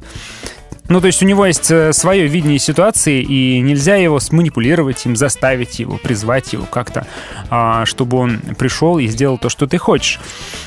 Ну, 0.90 1.02
то 1.02 1.08
есть 1.08 1.22
у 1.22 1.26
него 1.26 1.46
есть 1.46 1.70
э, 1.72 1.92
свое 1.92 2.28
видение 2.28 2.60
ситуации, 2.60 3.22
и 3.22 3.60
нельзя 3.60 3.96
его 3.96 4.20
сманипулировать 4.20 5.06
им, 5.06 5.16
заставить 5.16 5.80
его, 5.80 5.98
призвать 5.98 6.54
его 6.54 6.66
как-то, 6.66 7.06
а, 7.50 7.86
чтобы 7.86 8.18
он 8.18 8.40
пришел 8.58 8.98
и 8.98 9.08
сделал 9.08 9.38
то, 9.38 9.50
что 9.50 9.68
ты 9.68 9.78
хочешь. 9.78 10.20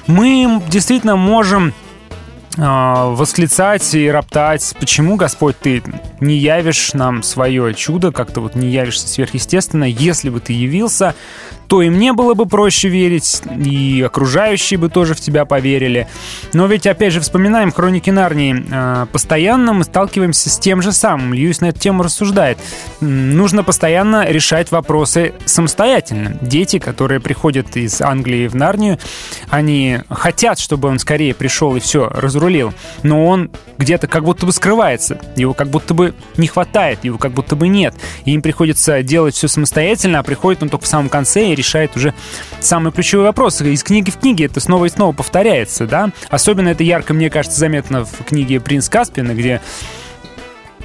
Мы 0.06 0.62
действительно 0.68 1.16
можем 1.16 1.72
восклицать 2.56 3.94
и 3.94 4.10
роптать, 4.10 4.74
почему, 4.78 5.16
Господь, 5.16 5.58
ты 5.58 5.82
не 6.20 6.36
явишь 6.36 6.94
нам 6.94 7.22
свое 7.22 7.72
чудо, 7.74 8.12
как-то 8.12 8.40
вот 8.40 8.54
не 8.54 8.68
явишься 8.68 9.06
сверхъестественно, 9.06 9.84
если 9.84 10.30
бы 10.30 10.40
ты 10.40 10.52
явился, 10.52 11.14
то 11.70 11.82
и 11.82 11.88
мне 11.88 12.12
было 12.12 12.34
бы 12.34 12.46
проще 12.46 12.88
верить, 12.88 13.42
и 13.64 14.02
окружающие 14.04 14.76
бы 14.76 14.88
тоже 14.88 15.14
в 15.14 15.20
тебя 15.20 15.44
поверили. 15.44 16.08
Но 16.52 16.66
ведь, 16.66 16.84
опять 16.84 17.12
же, 17.12 17.20
вспоминаем 17.20 17.70
«Хроники 17.70 18.10
Нарнии», 18.10 18.64
а, 18.72 19.06
постоянно 19.06 19.72
мы 19.72 19.84
сталкиваемся 19.84 20.50
с 20.50 20.58
тем 20.58 20.82
же 20.82 20.90
самым. 20.90 21.32
Льюис 21.32 21.60
на 21.60 21.66
эту 21.66 21.78
тему 21.78 22.02
рассуждает. 22.02 22.58
Нужно 23.00 23.62
постоянно 23.62 24.28
решать 24.28 24.72
вопросы 24.72 25.32
самостоятельно. 25.44 26.36
Дети, 26.40 26.80
которые 26.80 27.20
приходят 27.20 27.76
из 27.76 28.00
Англии 28.00 28.48
в 28.48 28.56
Нарнию, 28.56 28.98
они 29.48 30.00
хотят, 30.10 30.58
чтобы 30.58 30.88
он 30.88 30.98
скорее 30.98 31.34
пришел 31.34 31.76
и 31.76 31.80
все 31.80 32.08
разрулил, 32.08 32.74
но 33.04 33.26
он 33.26 33.48
где-то 33.78 34.08
как 34.08 34.24
будто 34.24 34.44
бы 34.44 34.52
скрывается, 34.52 35.20
его 35.36 35.54
как 35.54 35.68
будто 35.68 35.94
бы 35.94 36.14
не 36.36 36.48
хватает, 36.48 37.04
его 37.04 37.16
как 37.16 37.30
будто 37.30 37.54
бы 37.54 37.68
нет, 37.68 37.94
и 38.24 38.32
им 38.32 38.42
приходится 38.42 39.04
делать 39.04 39.36
все 39.36 39.46
самостоятельно, 39.46 40.18
а 40.18 40.22
приходит 40.24 40.64
он 40.64 40.68
только 40.68 40.84
в 40.84 40.88
самом 40.88 41.08
конце 41.08 41.50
и 41.52 41.59
решает 41.60 41.96
уже 41.96 42.14
самые 42.60 42.92
ключевые 42.92 43.26
вопросы. 43.26 43.72
Из 43.72 43.82
книги 43.82 44.10
в 44.10 44.18
книге 44.18 44.46
это 44.46 44.60
снова 44.60 44.86
и 44.86 44.88
снова 44.88 45.12
повторяется, 45.12 45.86
да? 45.86 46.10
Особенно 46.28 46.68
это 46.68 46.82
ярко, 46.82 47.14
мне 47.14 47.30
кажется, 47.30 47.58
заметно 47.58 48.04
в 48.04 48.24
книге 48.24 48.60
«Принц 48.60 48.88
Каспина», 48.88 49.32
где 49.34 49.60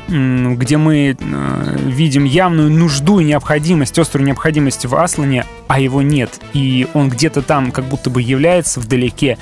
где 0.07 0.77
мы 0.77 1.17
э, 1.19 1.77
видим 1.85 2.25
явную 2.25 2.69
нужду 2.69 3.19
и 3.19 3.23
необходимость, 3.23 3.97
острую 3.97 4.25
необходимость 4.25 4.85
в 4.85 4.95
Аслане, 4.95 5.45
а 5.67 5.79
его 5.79 6.01
нет. 6.01 6.39
И 6.53 6.87
он 6.93 7.09
где-то 7.09 7.41
там 7.41 7.71
как 7.71 7.85
будто 7.85 8.09
бы 8.09 8.21
является 8.21 8.79
вдалеке, 8.79 9.37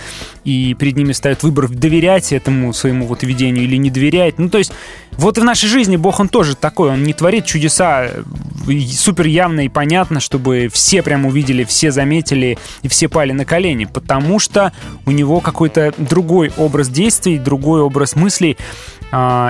и 0.45 0.73
перед 0.73 0.95
ними 0.95 1.11
ставит 1.11 1.43
выбор 1.43 1.67
доверять 1.67 2.31
этому 2.31 2.71
своему 2.73 3.05
вот 3.07 3.23
видению 3.23 3.65
или 3.65 3.75
не 3.75 3.89
доверять. 3.89 4.39
Ну, 4.39 4.49
то 4.49 4.57
есть 4.57 4.71
вот 5.17 5.37
в 5.37 5.43
нашей 5.43 5.67
жизни 5.67 5.97
Бог, 5.97 6.19
он 6.19 6.29
тоже 6.29 6.55
такой, 6.55 6.91
он 6.91 7.03
не 7.03 7.13
творит 7.13 7.45
чудеса 7.45 8.05
э, 8.05 8.79
супер 8.93 9.25
явно 9.25 9.65
и 9.65 9.69
понятно, 9.69 10.21
чтобы 10.21 10.69
все 10.71 11.03
прям 11.03 11.25
увидели, 11.25 11.65
все 11.65 11.91
заметили 11.91 12.57
и 12.83 12.87
все 12.87 13.09
пали 13.09 13.33
на 13.33 13.43
колени, 13.43 13.85
потому 13.85 14.39
что 14.39 14.71
у 15.05 15.11
него 15.11 15.41
какой-то 15.41 15.93
другой 15.97 16.53
образ 16.55 16.87
действий, 16.87 17.37
другой 17.37 17.81
образ 17.81 18.15
мыслей, 18.15 18.57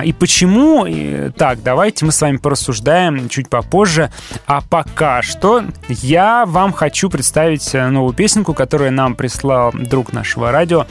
И 0.04 0.14
почему 0.18 0.86
так, 1.36 1.62
давайте 1.62 2.04
мы 2.04 2.12
с 2.12 2.20
вами 2.20 2.36
порассуждаем 2.36 3.28
чуть 3.28 3.48
попозже. 3.48 4.10
А 4.46 4.60
пока 4.60 5.22
что 5.22 5.64
я 5.88 6.44
вам 6.46 6.72
хочу 6.72 7.08
представить 7.08 7.74
э, 7.74 7.88
новую 7.88 8.14
песенку, 8.14 8.54
которую 8.54 8.92
нам 8.92 9.14
прислал 9.14 9.72
друг 9.72 10.12
нашего 10.12 10.52
радио 10.52 10.86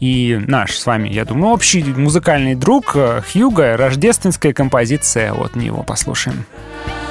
и 0.00 0.40
наш 0.46 0.76
с 0.76 0.86
вами, 0.86 1.08
я 1.08 1.24
думаю, 1.24 1.52
общий 1.52 1.82
музыкальный 1.82 2.54
друг 2.54 2.92
э, 2.94 3.22
Хьюга, 3.32 3.76
рождественская 3.76 4.52
композиция 4.52 5.32
от 5.32 5.56
него. 5.56 5.82
Послушаем. 5.82 6.44
Спасибо 6.84 7.07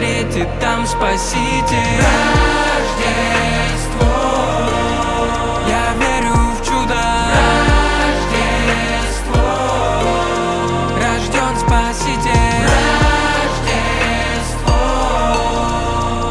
встретит 0.00 0.48
там 0.60 0.86
Спаситель. 0.86 2.00
Рождество. 2.72 3.18
Я 5.68 5.92
верю 6.00 6.32
в 6.56 6.64
чудо. 6.64 7.02
Рождество. 8.00 9.44
Рожден 10.96 11.54
Спаситель. 11.58 12.64
Рождество. 13.44 14.80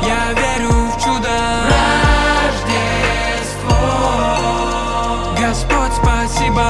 Я 0.04 0.22
верю 0.34 0.74
в 0.90 0.94
чудо. 1.00 1.36
Рождество. 2.50 3.80
Господь, 5.40 5.94
спасибо. 6.02 6.66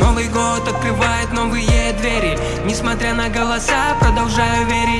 Новый 0.00 0.26
год 0.26 0.66
открывает 0.66 1.32
новые 1.32 1.92
двери. 1.92 2.36
Несмотря 2.64 3.14
на 3.14 3.28
голоса, 3.28 3.94
продолжаю 4.00 4.66
верить. 4.66 4.93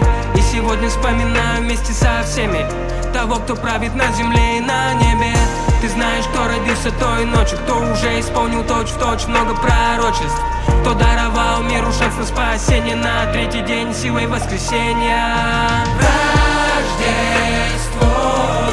Сегодня 0.65 0.89
вспоминаю 0.89 1.61
вместе 1.61 1.93
со 1.93 2.23
всеми 2.25 2.65
того, 3.13 3.35
кто 3.35 3.55
правит 3.55 3.95
на 3.95 4.11
земле 4.13 4.57
и 4.57 4.61
на 4.61 4.95
небе. 4.95 5.37
Ты 5.83 5.91
знаешь, 5.91 6.25
кто 6.25 6.49
родился 6.49 6.91
той 6.93 7.27
ночью, 7.27 7.59
кто 7.59 7.81
уже 7.81 8.19
исполнил 8.19 8.65
точь 8.65 8.89
в 8.89 8.99
точь 8.99 9.27
много 9.27 9.55
пророчеств. 9.57 10.41
Кто 10.81 10.95
даровал 10.95 11.63
миру 11.65 11.93
шанс 11.93 12.17
на 12.17 12.25
спасение 12.25 12.97
на 12.97 13.31
третий 13.31 13.61
день 13.61 13.93
силой 13.93 14.27
воскресения. 14.27 15.37
Рождество. 16.81 18.64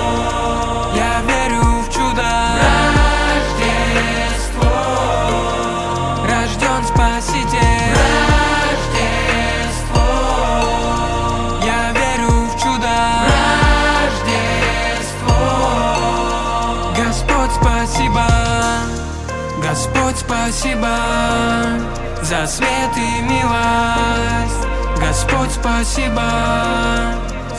За 22.31 22.47
свет 22.47 22.95
и 22.95 23.21
милость. 23.23 24.65
Господь, 24.97 25.51
спасибо 25.51 26.23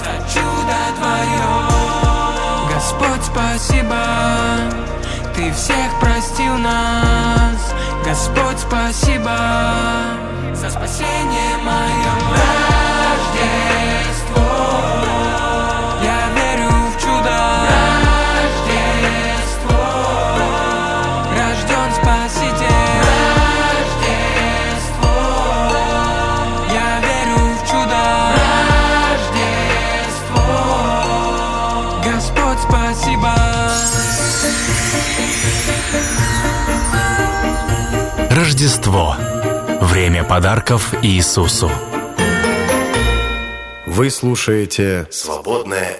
за 0.00 0.14
чудо 0.32 0.78
Твое. 0.98 1.52
Господь, 2.72 3.22
спасибо, 3.22 4.02
Ты 5.36 5.52
всех 5.52 6.00
простил 6.00 6.56
нас. 6.56 7.74
Господь, 8.02 8.60
спасибо 8.60 9.36
за 10.54 10.70
спасение 10.70 11.58
мое. 11.62 12.14
Рождество. 13.20 14.40
Рождество. 38.52 39.16
Время 39.80 40.24
подарков 40.24 40.92
Иисусу. 41.00 41.70
Вы 43.86 44.10
слушаете 44.10 45.06
«Свободная 45.10 45.96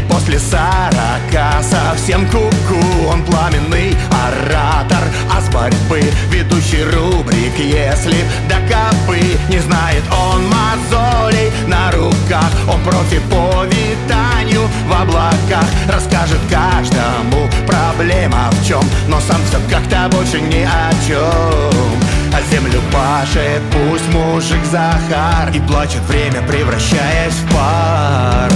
И 0.00 0.02
после 0.04 0.38
сорока 0.38 1.62
совсем 1.62 2.26
куку 2.30 3.06
Он 3.06 3.22
пламенный 3.22 3.94
оратор. 4.10 5.04
А 5.30 5.42
с 5.42 5.50
борьбы 5.50 6.00
Ведущий 6.30 6.84
рубрик 6.84 7.58
«Если 7.58 8.24
до 8.48 8.56
копы» 8.66 9.20
Не 9.50 9.58
знает 9.58 10.02
он 10.10 10.48
мозолей 10.48 11.52
на 11.66 11.90
руках. 11.90 12.50
Он 12.66 12.80
против 12.82 13.22
по 13.24 13.66
витанию 13.66 14.66
в 14.88 15.02
облаках. 15.02 15.68
Расскажет 15.86 16.40
каждому 16.48 17.50
проблема 17.66 18.48
в 18.52 18.66
чем 18.66 18.82
Но 19.06 19.20
сам 19.20 19.42
все 19.44 19.58
как-то 19.68 20.08
больше 20.16 20.40
не 20.40 20.62
один 20.62 21.00
чем 21.06 22.00
А 22.32 22.40
землю 22.50 22.80
пашет 22.90 23.60
пусть 23.70 24.08
мужик 24.14 24.64
Захар. 24.64 25.50
И 25.52 25.60
плачет 25.60 26.00
время, 26.08 26.40
превращаясь 26.48 27.34
в 27.34 27.54
пар. 27.54 28.50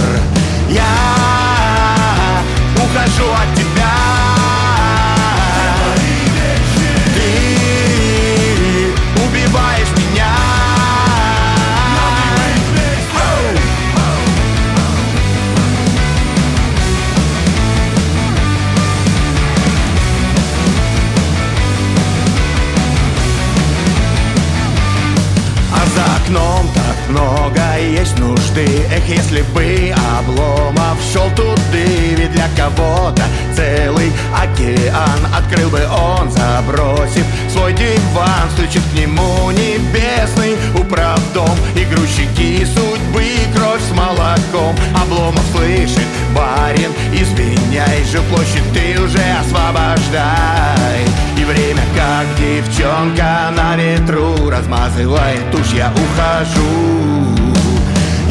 Я 0.69 1.24
ухожу 2.95 3.29
от 3.33 3.55
тебя 3.55 3.64
есть 27.77 28.17
нужды. 28.19 28.67
Эх, 28.91 29.07
если 29.07 29.41
бы 29.53 29.93
Обломов 30.17 30.97
шел 31.11 31.29
туды 31.31 32.15
Ведь 32.17 32.31
для 32.31 32.47
кого-то 32.55 33.23
целый 33.55 34.11
океан 34.33 35.19
Открыл 35.37 35.69
бы 35.69 35.81
он, 35.85 36.31
забросив 36.31 37.25
свой 37.49 37.73
диван 37.73 38.49
Стучит 38.53 38.81
к 38.91 38.93
нему 38.93 39.51
небесный 39.51 40.55
управдом 40.79 41.57
И 41.75 41.85
грузчики 41.85 42.65
судьбы 42.65 43.25
кровь 43.55 43.81
с 43.81 43.91
молоком. 43.91 44.75
Обломов 45.01 45.43
слышит, 45.51 46.07
барин, 46.35 46.91
извиняй 47.13 48.03
же 48.03 48.21
Площадь 48.29 48.73
ты 48.73 49.01
уже 49.01 49.21
освобождай 49.39 51.05
И 51.37 51.43
время 51.43 51.83
как 51.95 52.25
девчонка 52.37 53.51
на 53.55 53.75
ветру 53.75 54.49
Размазывает 54.49 55.51
тушь, 55.51 55.73
я 55.73 55.91
ухожу 55.91 57.44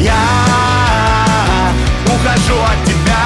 Я 0.05 1.73
ухожу 2.05 2.61
от 2.61 2.85
тебя. 2.85 3.25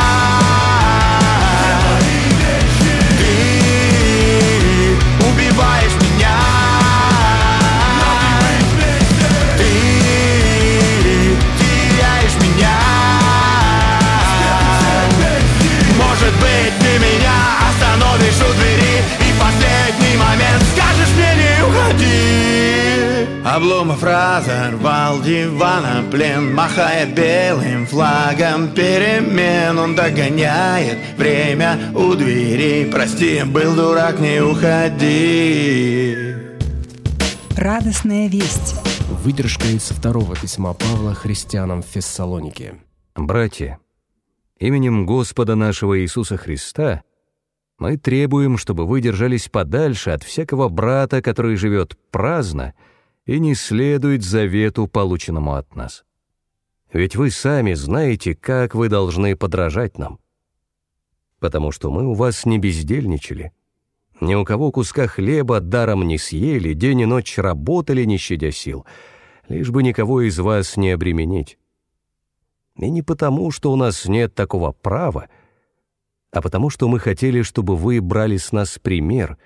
Ты 3.17 4.95
убиваешь 5.27 5.97
меня. 5.99 6.37
Ты 9.57 9.71
теряешь 11.59 12.37
меня. 12.41 12.77
Может 15.97 16.33
быть 16.35 16.79
ты 16.79 16.97
меня 16.97 17.35
остановишь 17.67 18.39
у 18.39 18.53
двери 18.53 19.03
И 19.27 19.33
в 19.33 19.37
последний 19.37 20.15
момент 20.15 20.63
скажешь 20.73 21.13
мне 21.13 21.35
не 21.35 21.61
уходи 21.61 22.48
Обломов 23.59 24.01
разорвал 24.01 25.21
дивана 25.21 26.09
плен 26.09 26.55
Махая 26.55 27.05
белым 27.13 27.85
флагом 27.85 28.73
перемен 28.73 29.77
Он 29.77 29.95
догоняет 29.95 30.97
время 31.17 31.91
у 31.93 32.15
двери 32.15 32.89
Прости, 32.89 33.43
был 33.43 33.75
дурак, 33.75 34.21
не 34.21 34.41
уходи 34.41 36.15
Радостная 37.57 38.29
весть. 38.29 38.75
Выдержка 39.25 39.67
из 39.67 39.89
второго 39.89 40.37
письма 40.37 40.73
Павла 40.73 41.13
христианам 41.13 41.81
в 41.81 41.85
Фессалонике. 41.85 42.75
Братья, 43.17 43.79
именем 44.57 45.05
Господа 45.05 45.55
нашего 45.55 45.99
Иисуса 45.99 46.37
Христа 46.37 47.03
мы 47.77 47.97
требуем, 47.97 48.57
чтобы 48.57 48.85
вы 48.85 49.01
держались 49.01 49.49
подальше 49.49 50.11
от 50.11 50.23
всякого 50.23 50.69
брата, 50.69 51.21
который 51.21 51.57
живет 51.57 51.97
праздно 52.09 52.73
и 53.29 53.39
не 53.39 53.53
следует 53.53 54.23
завету, 54.23 54.87
полученному 54.87 55.53
от 55.53 55.75
нас. 55.75 56.03
Ведь 56.91 57.15
вы 57.15 57.29
сами 57.29 57.73
знаете, 57.73 58.33
как 58.33 58.73
вы 58.73 58.89
должны 58.89 59.35
подражать 59.35 59.99
нам. 59.99 60.17
Потому 61.37 61.71
что 61.71 61.91
мы 61.91 62.07
у 62.07 62.15
вас 62.15 62.47
не 62.47 62.57
бездельничали, 62.57 63.51
ни 64.19 64.33
у 64.33 64.43
кого 64.45 64.71
куска 64.71 65.05
хлеба 65.05 65.59
даром 65.59 66.07
не 66.07 66.17
съели, 66.17 66.73
день 66.73 67.01
и 67.01 67.05
ночь 67.05 67.37
работали, 67.37 68.03
не 68.03 68.17
щадя 68.17 68.49
сил, 68.49 68.87
лишь 69.47 69.69
бы 69.69 69.83
никого 69.83 70.21
из 70.21 70.39
вас 70.39 70.75
не 70.75 70.89
обременить. 70.89 71.59
И 72.77 72.89
не 72.89 73.03
потому, 73.03 73.51
что 73.51 73.71
у 73.71 73.75
нас 73.75 74.05
нет 74.07 74.33
такого 74.33 74.71
права, 74.71 75.29
а 76.31 76.41
потому 76.41 76.71
что 76.71 76.87
мы 76.87 76.97
хотели, 76.97 77.43
чтобы 77.43 77.75
вы 77.75 78.01
брали 78.01 78.37
с 78.37 78.51
нас 78.51 78.79
пример. 78.79 79.37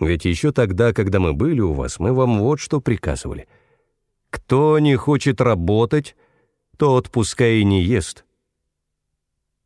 Ведь 0.00 0.24
еще 0.24 0.52
тогда, 0.52 0.92
когда 0.92 1.20
мы 1.20 1.32
были 1.32 1.60
у 1.60 1.72
вас, 1.72 1.98
мы 1.98 2.12
вам 2.12 2.40
вот 2.40 2.60
что 2.60 2.80
приказывали. 2.80 3.48
Кто 4.30 4.78
не 4.78 4.96
хочет 4.96 5.40
работать, 5.40 6.16
тот 6.76 7.10
пускай 7.10 7.58
и 7.58 7.64
не 7.64 7.82
ест. 7.82 8.24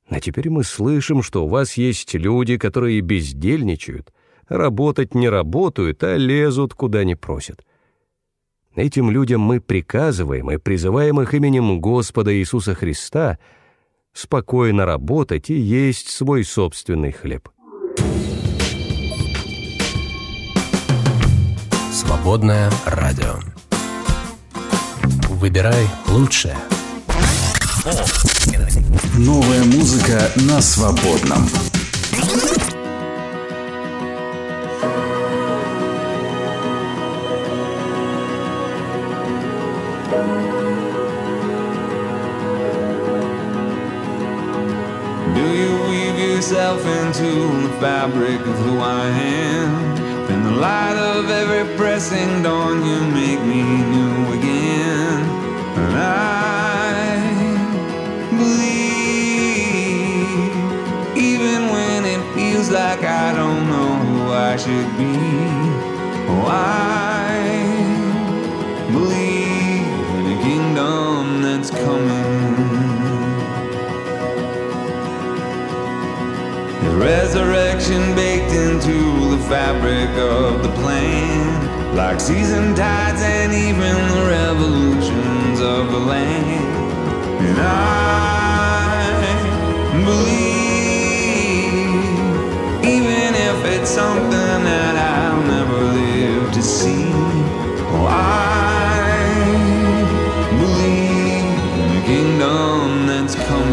А 0.08 0.20
теперь 0.20 0.50
мы 0.50 0.62
слышим, 0.64 1.22
что 1.22 1.44
у 1.44 1.48
вас 1.48 1.74
есть 1.74 2.14
люди, 2.14 2.58
которые 2.58 3.00
бездельничают, 3.00 4.12
работать 4.48 5.14
не 5.14 5.28
работают, 5.28 6.02
а 6.04 6.16
лезут 6.16 6.74
куда 6.74 7.04
не 7.04 7.14
просят. 7.14 7.64
Этим 8.76 9.10
людям 9.10 9.40
мы 9.40 9.60
приказываем 9.60 10.50
и 10.50 10.58
призываем 10.58 11.20
их 11.20 11.32
именем 11.32 11.80
Господа 11.80 12.36
Иисуса 12.36 12.74
Христа 12.74 13.38
спокойно 14.12 14.84
работать 14.84 15.50
и 15.50 15.54
есть 15.54 16.10
свой 16.10 16.44
собственный 16.44 17.12
хлеб. 17.12 17.48
Свободное 22.06 22.70
радио. 22.84 23.34
Выбирай 25.28 25.88
лучшее. 26.06 26.56
Новая 29.18 29.64
музыка 29.64 30.30
на 30.36 30.62
свободном. 30.62 31.48
Do 45.34 45.42
you 45.42 45.72
weave 45.90 46.18
yourself 46.20 46.86
into 46.86 47.66
the 47.66 47.74
fabric 47.80 48.40
of 48.46 48.56
who 48.58 48.78
I 48.78 49.08
am? 49.08 50.05
In 50.56 50.62
the 50.62 50.68
light 50.68 50.96
of 50.96 51.28
every 51.28 51.76
pressing 51.76 52.42
dawn, 52.42 52.82
you 52.82 53.00
make 53.12 53.40
me 53.42 53.62
new 53.62 54.32
again. 54.38 55.24
And 55.76 55.98
I 55.98 57.12
believe, 58.30 58.96
even 61.14 61.68
when 61.68 62.06
it 62.06 62.22
feels 62.34 62.70
like 62.70 63.04
I 63.04 63.34
don't 63.34 63.68
know 63.68 63.96
who 64.06 64.32
I 64.32 64.56
should 64.56 64.96
be. 64.96 65.18
Oh, 66.30 66.46
I 66.48 67.52
believe 68.92 70.08
in 70.16 70.26
a 70.32 70.40
kingdom 70.42 71.42
that's 71.42 71.70
coming. 71.70 72.56
There's 76.80 76.94
resurrection 76.94 78.14
baked 78.14 78.52
into 78.54 79.15
the 79.36 79.42
fabric 79.48 80.10
of 80.18 80.62
the 80.62 80.70
plan. 80.80 81.94
Like 81.94 82.20
season 82.20 82.74
tides 82.74 83.22
and 83.22 83.52
even 83.52 83.96
the 84.14 84.24
revolutions 84.28 85.60
of 85.60 85.90
the 85.90 85.98
land. 85.98 86.76
And 87.48 87.58
I 87.58 89.22
believe, 90.04 90.54
even 92.84 93.34
if 93.48 93.64
it's 93.74 93.90
something 93.90 94.64
that 94.70 94.96
I'll 94.96 95.42
never 95.42 95.80
live 96.00 96.52
to 96.52 96.62
see. 96.62 97.10
Oh, 97.92 98.06
I 98.08 98.14
believe 100.60 101.58
in 101.82 101.90
a 101.98 102.04
kingdom 102.06 103.06
that's 103.06 103.34
coming. 103.34 103.65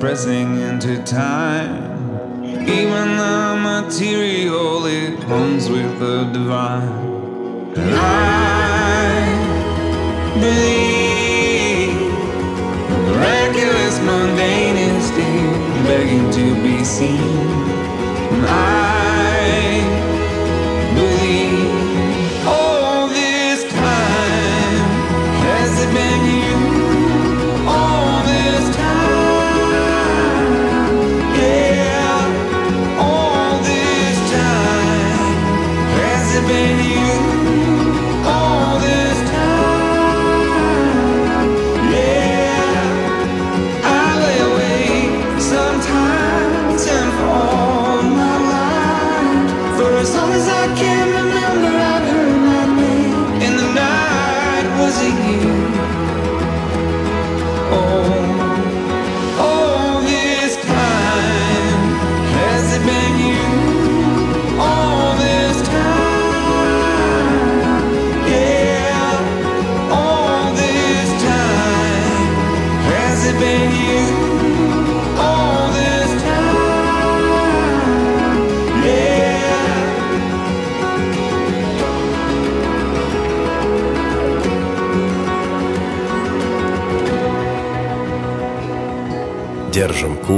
Pressing 0.00 0.58
into 0.62 0.96
time. 1.02 2.42
Even 2.42 3.18
the 3.18 3.60
material 3.62 4.86
it 4.86 5.20
comes 5.20 5.68
with 5.68 5.98
the 6.00 6.24
divine. 6.32 6.88
And 7.76 7.94
I 7.94 9.20
believe 10.40 12.00
miraculous 13.08 14.00
mundane 14.00 14.78
is 14.78 15.10
begging 15.86 16.30
to 16.30 16.62
be 16.62 16.82
seen. 16.82 17.20
And 18.32 18.46
I 18.46 18.79
I 50.60 50.66
can't 50.76 50.99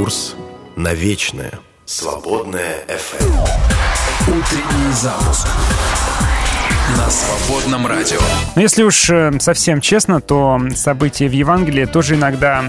курс 0.02 0.34
на 0.74 0.94
вечное. 0.94 1.52
Свободное 1.84 2.84
FM. 2.88 3.32
Утренний 4.22 4.92
запуск 4.94 5.46
на 6.96 7.08
свободном 7.08 7.86
радио. 7.86 8.18
Но 8.56 8.62
если 8.62 8.82
уж 8.82 9.08
э, 9.10 9.30
совсем 9.38 9.80
честно, 9.80 10.20
то 10.20 10.60
события 10.74 11.28
в 11.28 11.32
Евангелии 11.32 11.84
тоже 11.84 12.16
иногда 12.16 12.64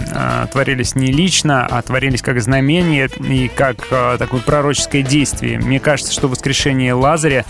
э, 0.45 0.51
творились 0.51 0.93
не 0.93 1.07
лично, 1.07 1.65
а 1.65 1.81
творились 1.81 2.21
как 2.21 2.39
знамение 2.39 3.07
и 3.07 3.47
как 3.47 3.77
э, 3.89 4.17
такое 4.19 4.41
пророческое 4.41 5.01
действие. 5.01 5.57
Мне 5.57 5.79
кажется, 5.79 6.13
что 6.13 6.27
воскрешение 6.27 6.93
Лазаря, 6.93 7.45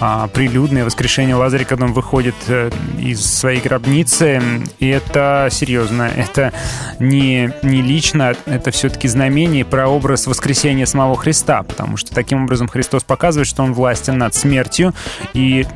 э, 0.00 0.28
прилюдное 0.32 0.84
воскрешение 0.84 1.34
Лазаря, 1.34 1.64
когда 1.64 1.86
он 1.86 1.92
выходит 1.92 2.34
э, 2.48 2.70
из 2.98 3.24
своей 3.24 3.60
гробницы, 3.60 4.40
и 4.78 4.88
это 4.88 5.48
серьезно, 5.50 6.10
это 6.16 6.52
не, 6.98 7.52
не 7.62 7.82
лично, 7.82 8.34
это 8.46 8.70
все-таки 8.70 9.08
знамение, 9.08 9.64
прообраз 9.64 10.26
воскресения 10.26 10.86
самого 10.86 11.16
Христа, 11.16 11.62
потому 11.62 11.96
что 11.96 12.14
таким 12.14 12.44
образом 12.44 12.68
Христос 12.68 13.04
показывает, 13.04 13.48
что 13.48 13.62
он 13.62 13.72
властен 13.72 14.18
над 14.18 14.34
смертью, 14.34 14.94
и 15.32 15.66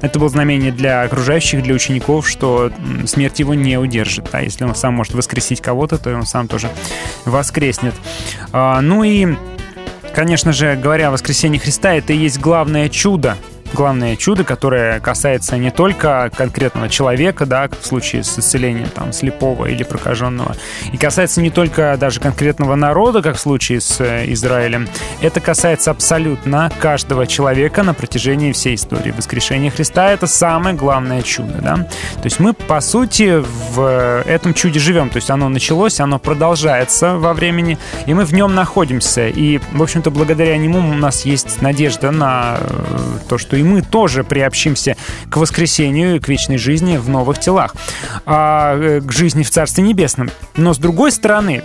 это 0.00 0.18
было 0.18 0.28
знамение 0.28 0.72
для 0.72 1.02
окружающих, 1.02 1.62
для 1.62 1.74
учеников, 1.74 2.28
что 2.28 2.70
смерть 3.06 3.38
его 3.38 3.54
не 3.54 3.78
удержит. 3.78 4.28
А 4.32 4.42
если 4.42 4.64
он 4.64 4.74
сам 4.74 4.94
может 4.94 5.14
воскресить 5.14 5.60
кого-то, 5.60 5.98
то 5.98 6.14
он 6.14 6.26
сам 6.26 6.48
тоже 6.48 6.70
воскреснет. 7.24 7.94
А, 8.52 8.80
ну 8.80 9.04
и, 9.04 9.36
конечно 10.16 10.52
же, 10.52 10.76
говоря 10.76 11.08
о 11.08 11.10
воскресении 11.10 11.58
Христа, 11.58 11.92
это 11.92 12.14
и 12.14 12.16
есть 12.16 12.40
главное 12.40 12.88
чудо 12.88 13.36
главное 13.72 14.16
чудо, 14.16 14.44
которое 14.44 15.00
касается 15.00 15.56
не 15.56 15.70
только 15.70 16.30
конкретного 16.34 16.88
человека, 16.88 17.46
да, 17.46 17.68
в 17.68 17.86
случае 17.86 18.24
с 18.24 18.38
исцелением 18.38 18.88
там, 18.88 19.12
слепого 19.12 19.66
или 19.66 19.82
прокаженного, 19.82 20.56
и 20.92 20.96
касается 20.96 21.40
не 21.40 21.50
только 21.50 21.96
даже 21.98 22.20
конкретного 22.20 22.74
народа, 22.74 23.22
как 23.22 23.36
в 23.36 23.40
случае 23.40 23.80
с 23.80 24.00
э, 24.00 24.24
Израилем, 24.32 24.88
это 25.20 25.40
касается 25.40 25.90
абсолютно 25.90 26.70
каждого 26.80 27.26
человека 27.26 27.82
на 27.82 27.94
протяжении 27.94 28.52
всей 28.52 28.74
истории. 28.74 29.12
Воскрешение 29.16 29.70
Христа— 29.70 30.10
это 30.12 30.26
самое 30.26 30.74
главное 30.74 31.22
чудо, 31.22 31.54
да. 31.60 31.76
То 31.76 32.24
есть 32.24 32.40
мы, 32.40 32.52
по 32.52 32.80
сути, 32.80 33.42
в 33.74 34.22
этом 34.26 34.54
чуде 34.54 34.78
живем, 34.78 35.10
то 35.10 35.16
есть 35.16 35.30
оно 35.30 35.48
началось, 35.48 36.00
оно 36.00 36.18
продолжается 36.18 37.16
во 37.16 37.34
времени, 37.34 37.78
и 38.06 38.14
мы 38.14 38.24
в 38.24 38.32
нем 38.32 38.54
находимся, 38.54 39.28
и, 39.28 39.60
в 39.72 39.82
общем-то, 39.82 40.10
благодаря 40.10 40.56
нему 40.56 40.78
у 40.78 40.94
нас 40.94 41.24
есть 41.24 41.62
надежда 41.62 42.10
на 42.10 42.58
э, 42.60 43.18
то, 43.28 43.38
что 43.38 43.55
и 43.56 43.62
мы 43.62 43.82
тоже 43.82 44.24
приобщимся 44.24 44.96
к 45.30 45.36
воскресению 45.36 46.16
и 46.16 46.18
к 46.18 46.28
вечной 46.28 46.58
жизни 46.58 46.96
в 46.96 47.08
новых 47.08 47.38
телах, 47.38 47.74
а, 48.24 48.76
э, 48.76 49.00
к 49.00 49.12
жизни 49.12 49.42
в 49.42 49.50
Царстве 49.50 49.84
Небесном. 49.84 50.30
Но 50.56 50.74
с 50.74 50.78
другой 50.78 51.12
стороны, 51.12 51.62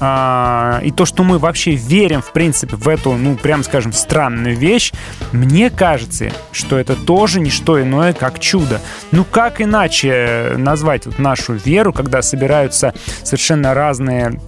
а, 0.00 0.80
и 0.82 0.90
то, 0.90 1.04
что 1.04 1.22
мы 1.22 1.38
вообще 1.38 1.72
верим, 1.74 2.22
в 2.22 2.32
принципе, 2.32 2.76
в 2.76 2.88
эту, 2.88 3.12
ну, 3.12 3.36
прям 3.36 3.62
скажем, 3.62 3.92
странную 3.92 4.56
вещь, 4.56 4.92
мне 5.32 5.70
кажется, 5.70 6.30
что 6.52 6.78
это 6.78 6.96
тоже 6.96 7.40
не 7.40 7.50
что 7.50 7.80
иное, 7.80 8.12
как 8.12 8.38
чудо. 8.38 8.80
Ну, 9.12 9.24
как 9.24 9.60
иначе 9.60 10.54
назвать 10.56 11.06
вот 11.06 11.18
нашу 11.18 11.54
веру, 11.54 11.92
когда 11.92 12.22
собираются 12.22 12.94
совершенно 13.22 13.74
разные 13.74 14.40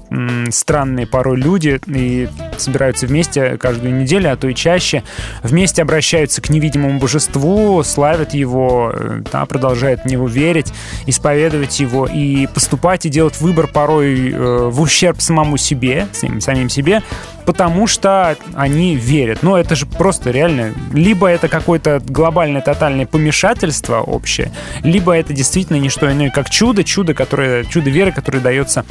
странные 0.50 1.06
порой 1.06 1.36
люди 1.38 1.80
и 1.86 2.28
собираются 2.58 3.06
вместе 3.06 3.56
каждую 3.56 3.94
неделю, 3.94 4.32
а 4.32 4.36
то 4.36 4.48
и 4.48 4.54
чаще, 4.54 5.02
вместе 5.42 5.82
обращаются 5.82 6.42
к 6.42 6.50
невидимому 6.50 6.98
божеству, 6.98 7.82
славят 7.82 8.34
его, 8.34 8.92
э, 8.94 9.22
да, 9.32 9.46
продолжают 9.46 10.02
в 10.02 10.06
него 10.06 10.26
верить, 10.26 10.72
исповедовать 11.06 11.80
его 11.80 12.06
и 12.06 12.46
поступать 12.46 13.06
и 13.06 13.08
делать 13.08 13.40
выбор 13.40 13.66
порой 13.68 14.30
э, 14.30 14.68
в 14.68 14.80
ущерб 14.80 15.20
самому 15.20 15.41
себе, 15.56 16.08
самим, 16.12 16.40
самим 16.40 16.68
себе, 16.68 17.02
потому 17.44 17.86
что 17.86 18.36
они 18.54 18.96
верят. 18.96 19.42
Но 19.42 19.58
это 19.58 19.74
же 19.74 19.86
просто 19.86 20.30
реально, 20.30 20.72
либо 20.92 21.26
это 21.26 21.48
какое-то 21.48 22.00
глобальное 22.04 22.60
тотальное 22.60 23.06
помешательство 23.06 24.00
общее, 24.00 24.52
либо 24.82 25.12
это 25.12 25.32
действительно 25.32 25.76
не 25.78 25.88
что 25.88 26.10
иное, 26.10 26.30
как 26.30 26.50
чудо, 26.50 26.84
чудо, 26.84 27.14
которое, 27.14 27.64
чудо 27.64 27.90
веры, 27.90 28.12
которое 28.12 28.40
дается 28.40 28.84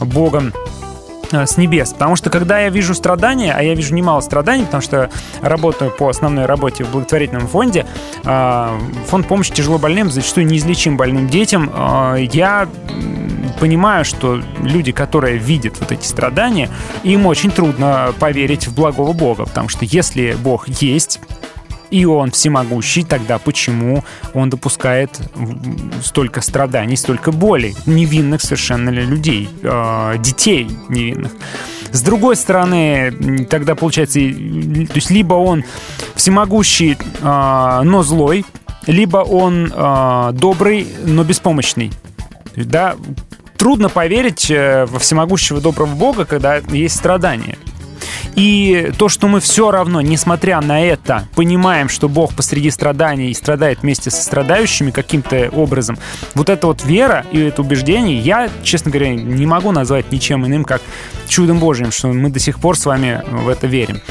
Богом 0.00 0.52
с 1.32 1.56
небес. 1.56 1.92
Потому 1.92 2.16
что 2.16 2.30
когда 2.30 2.60
я 2.60 2.68
вижу 2.68 2.94
страдания, 2.94 3.52
а 3.56 3.62
я 3.62 3.74
вижу 3.74 3.94
немало 3.94 4.20
страданий, 4.20 4.64
потому 4.64 4.82
что 4.82 5.10
работаю 5.40 5.90
по 5.90 6.08
основной 6.08 6.46
работе 6.46 6.84
в 6.84 6.90
благотворительном 6.90 7.46
фонде, 7.48 7.86
э, 8.24 8.78
фонд 9.06 9.26
помощи 9.26 9.52
тяжело 9.52 9.78
больным, 9.78 10.10
зачастую 10.10 10.46
неизлечим 10.46 10.96
больным 10.96 11.28
детям, 11.28 11.70
э, 11.74 12.26
я 12.32 12.68
понимаю, 13.60 14.04
что 14.04 14.40
люди, 14.60 14.92
которые 14.92 15.38
видят 15.38 15.78
вот 15.80 15.92
эти 15.92 16.06
страдания, 16.06 16.68
им 17.02 17.26
очень 17.26 17.50
трудно 17.50 18.12
поверить 18.18 18.66
в 18.66 18.74
благого 18.74 19.12
Бога, 19.12 19.46
потому 19.46 19.68
что 19.68 19.84
если 19.84 20.36
Бог 20.38 20.68
есть, 20.68 21.20
и 21.90 22.04
он 22.04 22.30
всемогущий, 22.30 23.02
тогда 23.02 23.38
почему 23.38 24.04
он 24.34 24.50
допускает 24.50 25.20
столько 26.02 26.40
страданий, 26.40 26.96
столько 26.96 27.32
боли 27.32 27.74
невинных 27.86 28.42
совершенно 28.42 28.90
людей, 28.90 29.48
э, 29.62 30.14
детей 30.18 30.68
невинных? 30.88 31.32
С 31.92 32.02
другой 32.02 32.36
стороны, 32.36 33.46
тогда 33.48 33.74
получается, 33.74 34.18
то 34.18 34.94
есть 34.94 35.10
либо 35.10 35.34
он 35.34 35.64
всемогущий, 36.14 36.96
э, 36.96 37.80
но 37.84 38.02
злой, 38.02 38.44
либо 38.86 39.18
он 39.18 39.72
э, 39.72 40.30
добрый, 40.32 40.88
но 41.04 41.24
беспомощный. 41.24 41.92
Да, 42.56 42.96
трудно 43.56 43.88
поверить 43.88 44.50
э, 44.50 44.86
во 44.86 44.98
всемогущего 44.98 45.60
доброго 45.60 45.94
Бога, 45.94 46.24
когда 46.24 46.56
есть 46.56 46.96
страдания. 46.96 47.58
И 48.36 48.92
то, 48.98 49.08
что 49.08 49.28
мы 49.28 49.40
все 49.40 49.70
равно, 49.70 50.02
несмотря 50.02 50.60
на 50.60 50.80
это, 50.80 51.26
понимаем, 51.34 51.88
что 51.88 52.06
Бог 52.06 52.34
посреди 52.34 52.70
страданий 52.70 53.30
и 53.30 53.34
страдает 53.34 53.80
вместе 53.80 54.10
со 54.10 54.22
страдающими 54.22 54.90
каким-то 54.90 55.48
образом, 55.54 55.98
вот 56.34 56.50
эта 56.50 56.66
вот 56.66 56.84
вера 56.84 57.24
и 57.32 57.40
это 57.40 57.62
убеждение, 57.62 58.18
я, 58.18 58.50
честно 58.62 58.90
говоря, 58.90 59.14
не 59.14 59.46
могу 59.46 59.72
назвать 59.72 60.12
ничем 60.12 60.44
иным, 60.46 60.64
как 60.64 60.82
чудом 61.26 61.58
Божьим, 61.58 61.90
что 61.90 62.08
мы 62.08 62.28
до 62.28 62.38
сих 62.38 62.60
пор 62.60 62.76
с 62.76 62.84
вами 62.84 63.22
в 63.26 63.48
это 63.48 63.66
верим. 63.66 64.02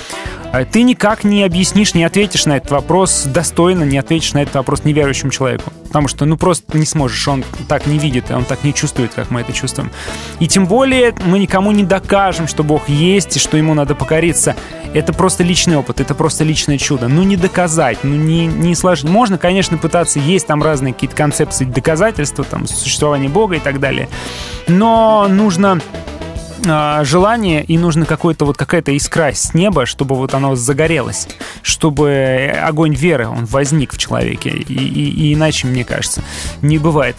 а 0.51 0.65
ты 0.65 0.81
никак 0.81 1.23
не 1.23 1.43
объяснишь, 1.43 1.93
не 1.93 2.03
ответишь 2.03 2.47
на 2.47 2.57
этот 2.57 2.71
вопрос 2.71 3.25
достойно, 3.25 3.83
не 3.83 3.99
ответишь 3.99 4.33
на 4.33 4.41
этот 4.41 4.55
вопрос 4.55 4.85
неверующему 4.85 5.29
человеку. 5.29 5.71
Потому 5.95 6.09
что, 6.09 6.25
ну, 6.25 6.35
просто 6.35 6.77
не 6.77 6.85
сможешь, 6.85 7.25
он 7.25 7.45
так 7.69 7.87
не 7.87 7.97
видит, 7.97 8.29
он 8.29 8.43
так 8.43 8.65
не 8.65 8.73
чувствует, 8.73 9.13
как 9.13 9.31
мы 9.31 9.39
это 9.39 9.53
чувствуем. 9.53 9.91
И 10.41 10.47
тем 10.49 10.65
более 10.65 11.15
мы 11.25 11.39
никому 11.39 11.71
не 11.71 11.83
докажем, 11.83 12.49
что 12.49 12.65
Бог 12.65 12.89
есть 12.89 13.37
и 13.37 13.39
что 13.39 13.55
Ему 13.55 13.73
надо 13.73 13.95
покориться. 13.95 14.57
Это 14.93 15.13
просто 15.13 15.45
личный 15.45 15.77
опыт, 15.77 16.01
это 16.01 16.13
просто 16.13 16.43
личное 16.43 16.77
чудо. 16.77 17.07
Ну, 17.07 17.23
не 17.23 17.37
доказать, 17.37 17.99
ну, 18.03 18.13
не, 18.13 18.45
не 18.45 18.75
сложно. 18.75 19.09
Можно, 19.09 19.37
конечно, 19.37 19.77
пытаться, 19.77 20.19
есть 20.19 20.47
там 20.47 20.61
разные 20.61 20.93
какие-то 20.93 21.15
концепции 21.15 21.63
доказательства, 21.63 22.43
там, 22.43 22.67
существования 22.67 23.29
Бога 23.29 23.55
и 23.55 23.59
так 23.59 23.79
далее. 23.79 24.09
Но 24.67 25.29
нужно 25.29 25.79
а, 26.67 27.03
желание 27.03 27.63
и 27.63 27.77
нужно 27.77 28.05
какой-то 28.05 28.45
вот 28.45 28.57
какая-то 28.57 28.91
искра 28.91 29.31
с 29.33 29.53
неба, 29.53 29.85
чтобы 29.85 30.15
вот 30.15 30.33
оно 30.33 30.55
загорелось, 30.55 31.27
чтобы 31.61 32.53
огонь 32.61 32.93
веры 32.95 33.27
он 33.27 33.45
возник 33.45 33.93
в 33.93 33.97
человеке, 33.97 34.49
и, 34.49 34.73
и- 34.73 35.29
и 35.29 35.33
иначе 35.33 35.67
мне 35.67 35.83
кажется 35.83 36.21
не 36.61 36.77
бывает. 36.77 37.15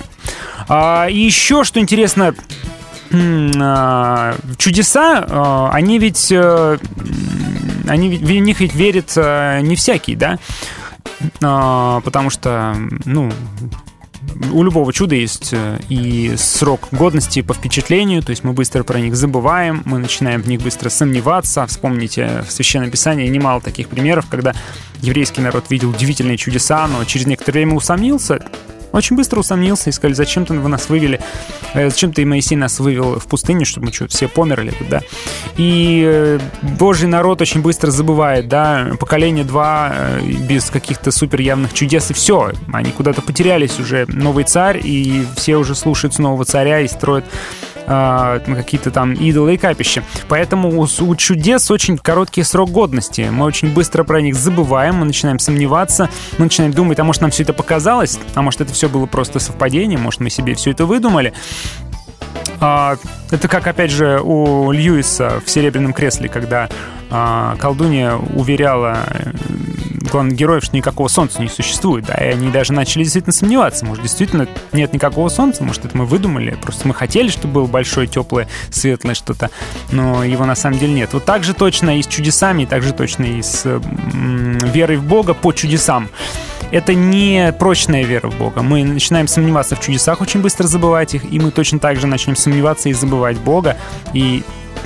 А, 0.69 1.07
и 1.09 1.19
еще 1.19 1.65
что 1.65 1.81
интересно, 1.81 2.35
а, 3.13 4.35
чудеса, 4.59 5.25
а, 5.29 5.71
они 5.73 5.99
ведь, 5.99 6.29
э, 6.33 6.79
они 7.89 8.09
в 8.19 8.23
них 8.31 8.61
ведь 8.61 8.75
верит 8.75 9.13
э, 9.17 9.61
не 9.63 9.77
всякий, 9.77 10.17
да, 10.17 10.39
потому 11.41 12.31
что, 12.31 12.77
ну, 13.05 13.31
у 14.53 14.63
любого 14.63 14.93
чуда 14.93 15.15
есть 15.15 15.51
э, 15.53 15.79
и 15.89 16.35
срок 16.37 16.89
годности 16.93 17.43
по 17.43 17.55
впечатлению, 17.55 18.23
то 18.23 18.31
есть 18.31 18.45
мы 18.45 18.53
быстро 18.53 18.83
про 18.83 19.01
них 19.01 19.17
забываем, 19.17 19.83
мы 19.85 19.99
начинаем 19.99 20.43
в 20.43 20.49
них 20.49 20.61
быстро 20.63 20.89
сомневаться. 20.89 21.67
Вспомните 21.67 22.45
в 22.47 22.53
Священном 22.53 22.91
Писании 22.91 23.29
немало 23.29 23.61
таких 23.61 23.89
примеров, 23.89 24.27
когда 24.29 24.55
еврейский 25.01 25.41
народ 25.41 25.71
видел 25.71 25.91
удивительные 25.91 26.37
чудеса, 26.37 26.87
но 26.89 27.05
через 27.05 27.27
некоторое 27.27 27.61
время 27.61 27.75
усомнился, 27.75 28.41
очень 28.97 29.17
быстро 29.17 29.41
усомнился 29.41 29.91
и 29.91 29.93
сказали, 29.93 30.15
зачем-то 30.15 30.55
вы 30.55 30.69
нас 30.69 30.89
вывели, 30.89 31.21
э, 31.75 31.91
зачем 31.91 32.13
ты, 32.13 32.25
Моисей, 32.25 32.57
нас 32.57 32.79
вывел 32.81 33.19
в 33.19 33.27
пустыню, 33.27 33.67
чтобы 33.67 33.87
мы 33.87 33.93
что, 33.93 34.09
все 34.09 34.29
померли 34.29 34.75
да? 34.89 35.03
И 35.57 36.03
э, 36.07 36.39
Божий 36.63 37.09
народ 37.09 37.41
очень 37.41 37.63
быстро 37.63 37.91
забывает, 37.91 38.49
да, 38.49 38.93
поколение 38.99 39.45
два 39.45 39.93
э, 39.93 40.21
без 40.23 40.71
каких-то 40.71 41.11
супер 41.11 41.41
явных 41.41 41.73
чудес, 41.73 42.11
и 42.11 42.15
все, 42.15 42.53
они 42.73 42.91
куда-то 42.93 43.23
потерялись 43.23 43.79
уже, 43.79 44.07
новый 44.09 44.45
царь, 44.45 44.81
и 44.83 45.27
все 45.37 45.57
уже 45.57 45.75
слушаются 45.75 46.23
нового 46.23 46.45
царя 46.45 46.81
и 46.81 46.89
строят 46.89 47.25
а, 47.87 48.41
какие-то 48.41 48.91
там 48.91 49.13
идолы 49.15 49.55
и 49.55 49.57
капища. 49.57 50.03
Поэтому 50.29 50.81
у, 50.81 50.87
у 51.01 51.17
чудес 51.17 51.71
очень 51.71 51.99
короткий 51.99 52.43
срок 52.43 52.71
годности. 52.71 53.29
Мы 53.31 53.45
очень 53.45 53.73
быстро 53.73 54.05
про 54.05 54.21
них 54.21 54.35
забываем, 54.35 54.97
мы 54.97 55.07
начинаем 55.07 55.39
сомневаться, 55.39 56.11
мы 56.39 56.45
начинаем 56.47 56.73
думать, 56.73 56.99
а 56.99 57.05
может 57.05 57.23
нам 57.23 57.31
все 57.31 57.43
это 57.43 57.53
показалось, 57.53 58.19
а 58.35 58.43
может 58.43 58.61
это 58.61 58.73
все 58.73 58.89
было 58.89 59.07
просто 59.07 59.39
совпадение, 59.39 59.99
может 59.99 60.21
мы 60.21 60.31
себе 60.31 60.55
все 60.55 60.73
это 60.73 60.87
выдумали. 60.87 61.33
А, 62.61 62.97
это 63.31 63.49
как, 63.49 63.67
опять 63.67 63.91
же, 63.91 64.21
у 64.23 64.71
Льюиса 64.71 65.41
в 65.45 65.51
«Серебряном 65.51 65.93
кресле», 65.93 66.29
когда 66.29 66.69
а, 67.11 67.57
колдунья 67.57 68.15
уверяла 68.15 68.99
э, 69.11 69.31
главных 70.11 70.37
героев, 70.37 70.65
что 70.65 70.77
никакого 70.77 71.09
солнца 71.09 71.41
не 71.41 71.49
существует, 71.49 72.05
да, 72.07 72.15
и 72.15 72.29
они 72.33 72.51
даже 72.51 72.73
начали 72.73 73.05
действительно 73.05 73.33
сомневаться. 73.33 73.85
Может, 73.85 74.03
действительно 74.03 74.49
нет 74.73 74.93
никакого 74.93 75.29
солнца, 75.29 75.63
может, 75.63 75.85
это 75.85 75.97
мы 75.97 76.05
выдумали, 76.05 76.57
просто 76.61 76.89
мы 76.89 76.95
хотели, 76.95 77.29
чтобы 77.29 77.55
было 77.55 77.67
большое, 77.67 78.07
теплое, 78.07 78.49
светлое 78.71 79.15
что-то, 79.15 79.51
но 79.93 80.25
его 80.25 80.45
на 80.47 80.55
самом 80.55 80.79
деле 80.79 80.95
нет. 80.95 81.13
Вот 81.13 81.25
так 81.25 81.45
же 81.45 81.55
точно 81.55 81.99
и 81.99 82.03
с 82.03 82.07
чудесами, 82.07 82.63
и 82.63 82.67
так 82.67 82.83
же 82.83 82.93
точно 82.93 83.25
и 83.25 83.43
с 83.43 83.65
м, 83.67 84.59
верой 84.59 84.97
в 84.97 85.05
Бога 85.05 85.35
по 85.35 85.53
чудесам. 85.53 86.09
Это 86.71 86.95
не 86.95 87.55
прочная 87.59 88.05
вера 88.05 88.29
в 88.29 88.37
Бога. 88.37 88.63
Мы 88.63 88.85
начинаем 88.85 89.29
сомневаться 89.29 89.77
в 89.77 89.81
чудесах, 89.81 90.21
очень 90.21 90.41
быстро 90.41 90.67
забывать 90.67 91.15
их, 91.15 91.31
и 91.33 91.39
мы 91.39 91.51
точно 91.51 91.79
так 91.79 91.99
же 91.99 92.07
начнем 92.07 92.37
сомневаться 92.37 92.89
и 92.89 92.93
забывать 92.93 93.39
Бога. 93.39 93.77
И 94.13 94.43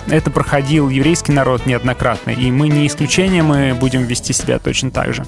это 0.06 0.30
проходил 0.30 0.88
еврейский 0.88 1.32
народ 1.32 1.66
неоднократно, 1.66 2.30
и 2.30 2.50
мы 2.50 2.68
не 2.68 2.86
исключение, 2.86 3.42
мы 3.42 3.74
будем 3.74 4.04
вести 4.04 4.32
себя 4.32 4.58
точно 4.58 4.90
так 4.90 5.14
же. 5.14 5.24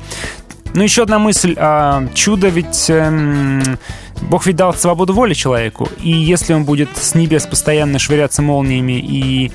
Ну, 0.74 0.82
еще 0.82 1.02
одна 1.02 1.18
мысль. 1.18 1.54
А, 1.58 2.06
чудо 2.14 2.48
ведь... 2.48 2.86
эм, 2.88 3.78
Бог 4.22 4.46
ведь 4.46 4.56
дал 4.56 4.72
свободу 4.72 5.12
воли 5.14 5.34
человеку, 5.34 5.88
и 6.00 6.10
если 6.10 6.52
он 6.52 6.64
будет 6.64 6.88
с 6.96 7.14
небес 7.14 7.46
постоянно 7.46 7.98
швыряться 7.98 8.40
молниями 8.40 8.92
и 8.92 9.52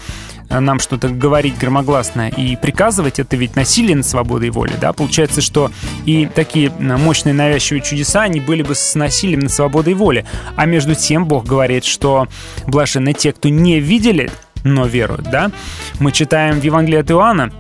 нам 0.50 0.80
что-то 0.80 1.10
говорить 1.10 1.58
громогласно 1.58 2.30
и 2.30 2.56
приказывать, 2.56 3.20
это 3.20 3.36
ведь 3.36 3.56
насилие 3.56 3.96
над 3.96 4.06
свободой 4.06 4.50
воли, 4.50 4.74
да? 4.80 4.94
Получается, 4.94 5.42
что 5.42 5.72
и 6.06 6.26
такие 6.26 6.70
мощные 6.70 7.34
навязчивые 7.34 7.82
чудеса, 7.82 8.22
они 8.22 8.40
были 8.40 8.64
бы 8.64 8.76
с 8.76 8.96
насилием 8.96 9.42
над 9.42 9.52
свободой 9.52 9.94
воли. 9.94 10.26
А 10.56 10.66
между 10.66 10.96
тем 10.96 11.26
Бог 11.26 11.46
говорит, 11.46 11.86
что 11.86 12.28
блаженны 12.66 13.14
те, 13.14 13.34
кто 13.34 13.50
не 13.50 13.80
видели, 13.80 14.32
но 14.64 14.86
веруют, 14.86 15.30
да? 15.30 15.52
Мы 16.00 16.12
читаем 16.12 16.60
в 16.60 16.64
Евангелии 16.64 17.00
от 17.00 17.12
Иоанна, 17.12 17.52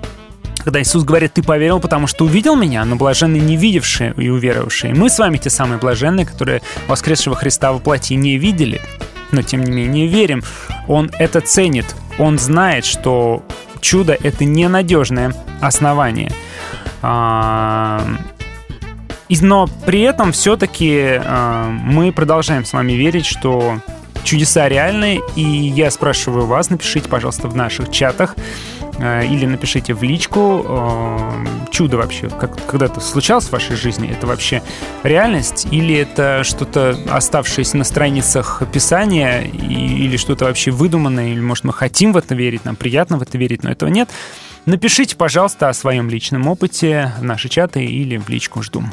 когда 0.63 0.81
Иисус 0.81 1.03
говорит, 1.03 1.33
ты 1.33 1.43
поверил, 1.43 1.79
потому 1.79 2.07
что 2.07 2.25
увидел 2.25 2.55
меня, 2.57 2.83
но 2.83 2.97
блаженны 2.97 3.37
не 3.37 3.55
видевшие 3.55 4.13
и 4.17 4.27
уверовавшие. 4.27 4.93
Мы 4.93 5.09
с 5.09 5.17
вами 5.17 5.37
те 5.37 5.49
самые 5.49 5.79
блаженные, 5.79 6.25
которые 6.25 6.61
воскресшего 6.87 7.35
Христа 7.35 7.71
во 7.71 7.79
плоти 7.79 8.15
не 8.15 8.37
видели, 8.37 8.81
но 9.31 9.41
тем 9.41 9.63
не 9.63 9.71
менее 9.71 10.07
верим. 10.07 10.43
Он 10.87 11.11
это 11.19 11.41
ценит, 11.41 11.85
он 12.17 12.37
знает, 12.37 12.85
что 12.85 13.43
чудо— 13.81 14.17
это 14.23 14.45
ненадежное 14.45 15.33
основание. 15.61 16.31
А, 17.01 18.03
Но 19.29 19.67
при 19.85 20.01
этом 20.01 20.31
все-таки 20.31 21.21
мы 21.69 22.11
продолжаем 22.11 22.65
с 22.65 22.73
вами 22.73 22.93
верить, 22.93 23.25
что 23.25 23.79
чудеса 24.23 24.67
реальны, 24.67 25.21
и 25.35 25.41
я 25.41 25.89
спрашиваю 25.89 26.45
вас, 26.45 26.69
напишите, 26.69 27.07
пожалуйста, 27.07 27.47
в 27.47 27.55
наших 27.55 27.91
чатах 27.91 28.35
или 28.99 29.45
напишите 29.45 29.93
в 29.93 30.03
личку, 30.03 30.65
э, 30.67 31.45
чудо 31.71 31.97
вообще, 31.97 32.29
как 32.29 32.65
когда-то 32.65 32.99
случалось 32.99 33.45
в 33.45 33.51
вашей 33.51 33.75
жизни, 33.75 34.09
это 34.09 34.27
вообще 34.27 34.61
реальность 35.03 35.67
или 35.71 35.95
это 35.95 36.43
что-то 36.43 36.97
оставшееся 37.09 37.77
на 37.77 37.83
страницах 37.83 38.63
Писания 38.73 39.41
и- 39.41 40.05
или 40.05 40.17
что-то 40.17 40.45
вообще 40.45 40.71
выдуманное, 40.71 41.29
или 41.29 41.39
может 41.39 41.63
мы 41.63 41.73
хотим 41.73 42.13
в 42.13 42.17
это 42.17 42.35
верить, 42.35 42.65
нам 42.65 42.75
приятно 42.75 43.17
в 43.17 43.21
это 43.21 43.37
верить, 43.37 43.63
но 43.63 43.71
этого 43.71 43.89
нет. 43.89 44.09
Напишите, 44.65 45.15
пожалуйста, 45.15 45.69
о 45.69 45.73
своем 45.73 46.09
личном 46.09 46.47
опыте 46.47 47.13
в 47.19 47.23
наши 47.23 47.47
чаты 47.49 47.85
или 47.85 48.17
в 48.17 48.27
личку 48.29 48.61
жду. 48.63 48.83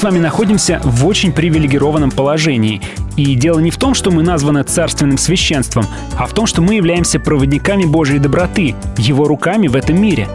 С 0.00 0.02
вами 0.02 0.18
находимся 0.18 0.80
в 0.82 1.06
очень 1.06 1.30
привилегированном 1.30 2.10
положении. 2.10 2.80
И 3.18 3.34
дело 3.34 3.58
не 3.58 3.70
в 3.70 3.76
том, 3.76 3.92
что 3.92 4.10
мы 4.10 4.22
названы 4.22 4.62
царственным 4.62 5.18
священством, 5.18 5.84
а 6.16 6.26
в 6.26 6.32
том, 6.32 6.46
что 6.46 6.62
мы 6.62 6.76
являемся 6.76 7.20
проводниками 7.20 7.84
Божьей 7.84 8.18
доброты, 8.18 8.74
Его 8.96 9.28
руками 9.28 9.68
в 9.68 9.76
этом 9.76 10.00
мире. 10.00 10.26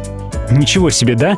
Ничего 0.52 0.92
себе, 0.92 1.16
да? 1.16 1.36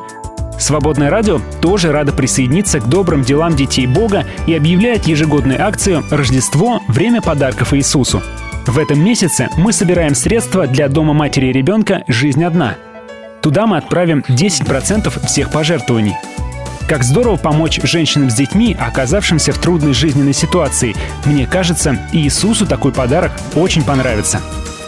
Свободное 0.59 1.09
радио 1.09 1.39
тоже 1.61 1.93
радо 1.93 2.11
присоединиться 2.11 2.81
к 2.81 2.89
добрым 2.89 3.23
делам 3.23 3.55
детей 3.55 3.87
Бога 3.87 4.25
и 4.45 4.53
объявляет 4.53 5.07
ежегодную 5.07 5.65
акцию 5.65 6.03
«Рождество. 6.11 6.81
Время 6.89 7.21
подарков 7.21 7.73
Иисусу». 7.73 8.21
В 8.65 8.77
этом 8.77 9.01
месяце 9.01 9.47
мы 9.55 9.71
собираем 9.71 10.15
средства 10.15 10.67
для 10.67 10.89
Дома 10.89 11.13
матери 11.13 11.45
и 11.45 11.53
ребенка 11.53 12.03
«Жизнь 12.07 12.43
одна». 12.43 12.75
Туда 13.41 13.67
мы 13.67 13.77
отправим 13.77 14.25
10% 14.27 15.25
всех 15.25 15.49
пожертвований. 15.49 16.15
Как 16.87 17.03
здорово 17.03 17.35
помочь 17.35 17.81
женщинам 17.83 18.29
с 18.29 18.33
детьми, 18.33 18.75
оказавшимся 18.79 19.51
в 19.51 19.57
трудной 19.57 19.93
жизненной 19.93 20.33
ситуации. 20.33 20.95
Мне 21.25 21.45
кажется, 21.45 21.99
Иисусу 22.13 22.65
такой 22.65 22.93
подарок 22.93 23.33
очень 23.55 23.83
понравится. 23.83 24.39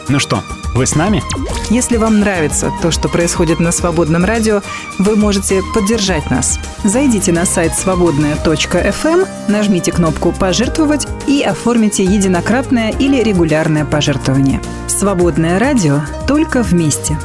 Ну 0.08 0.18
что, 0.18 0.42
вы 0.74 0.86
с 0.86 0.96
нами? 0.96 1.22
Если 1.70 1.98
вам 1.98 2.22
нравится 2.22 2.72
то, 2.82 2.90
что 2.90 3.10
происходит 3.10 3.60
на 3.60 3.74
Свободном 3.74 4.24
радио, 4.24 4.62
вы 4.98 5.18
можете 5.18 5.62
поддержать 5.76 6.32
нас. 6.32 6.58
Зайдите 6.86 7.34
на 7.34 7.46
сайт 7.46 7.74
свободная.фм, 7.74 9.52
нажмите 9.52 9.92
кнопку 9.92 10.32
«Пожертвовать» 10.32 11.06
и 11.28 11.42
оформите 11.42 12.06
единократное 12.06 12.92
или 12.92 13.22
регулярное 13.22 13.84
пожертвование. 13.84 14.62
Свободное 14.88 15.60
радио 15.60 16.00
только 16.28 16.64
вместе. 16.64 17.18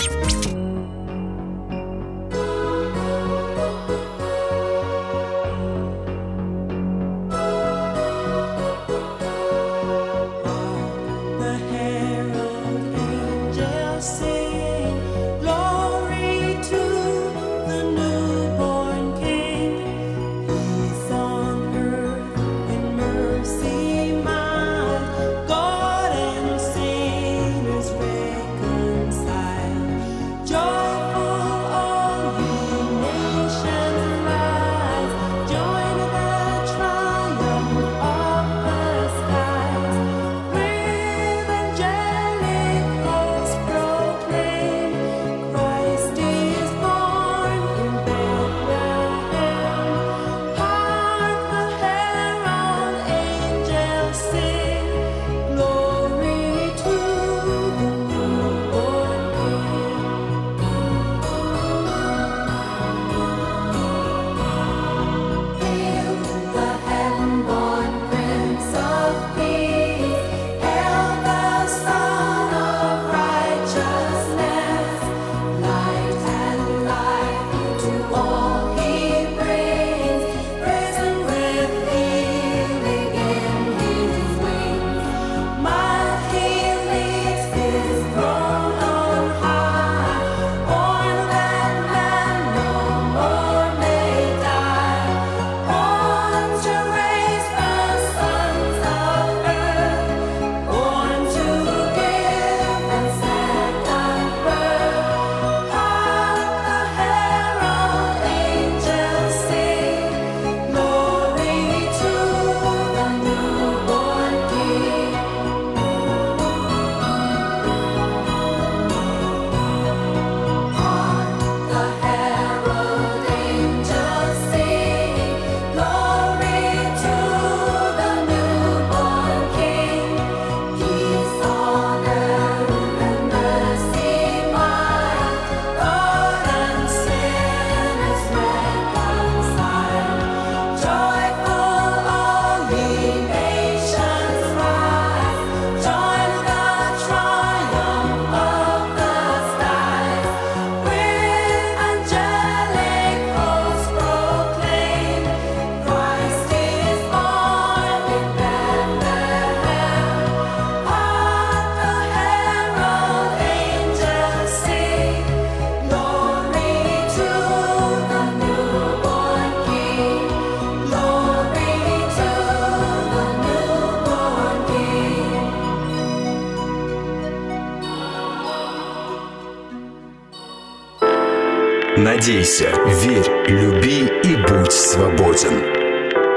Надейся, 181.97 182.73
верь, 183.05 183.31
люби 183.47 184.01
и 184.25 184.37
будь 184.37 184.73
свободен. 184.73 185.63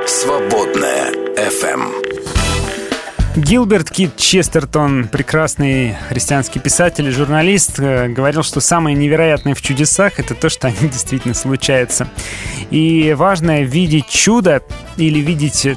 Свободная 0.06 1.12
FM. 1.36 2.08
Гилберт 3.36 3.90
Кит 3.90 4.16
Честертон, 4.18 5.08
прекрасный 5.08 5.96
христианский 6.10 6.60
писатель 6.60 7.08
и 7.08 7.12
журналист, 7.12 7.80
э, 7.80 8.08
говорил, 8.08 8.44
что 8.44 8.60
самое 8.60 8.96
невероятное 8.96 9.56
в 9.56 9.64
чудесах— 9.64 10.14
это 10.20 10.36
то, 10.36 10.50
что 10.50 10.68
они 10.68 10.78
действительно 10.92 11.34
случаются. 11.34 12.08
И 12.70 13.16
важно 13.18 13.64
видеть 13.64 14.10
чудо 14.10 14.62
или 14.98 15.20
видеть 15.20 15.68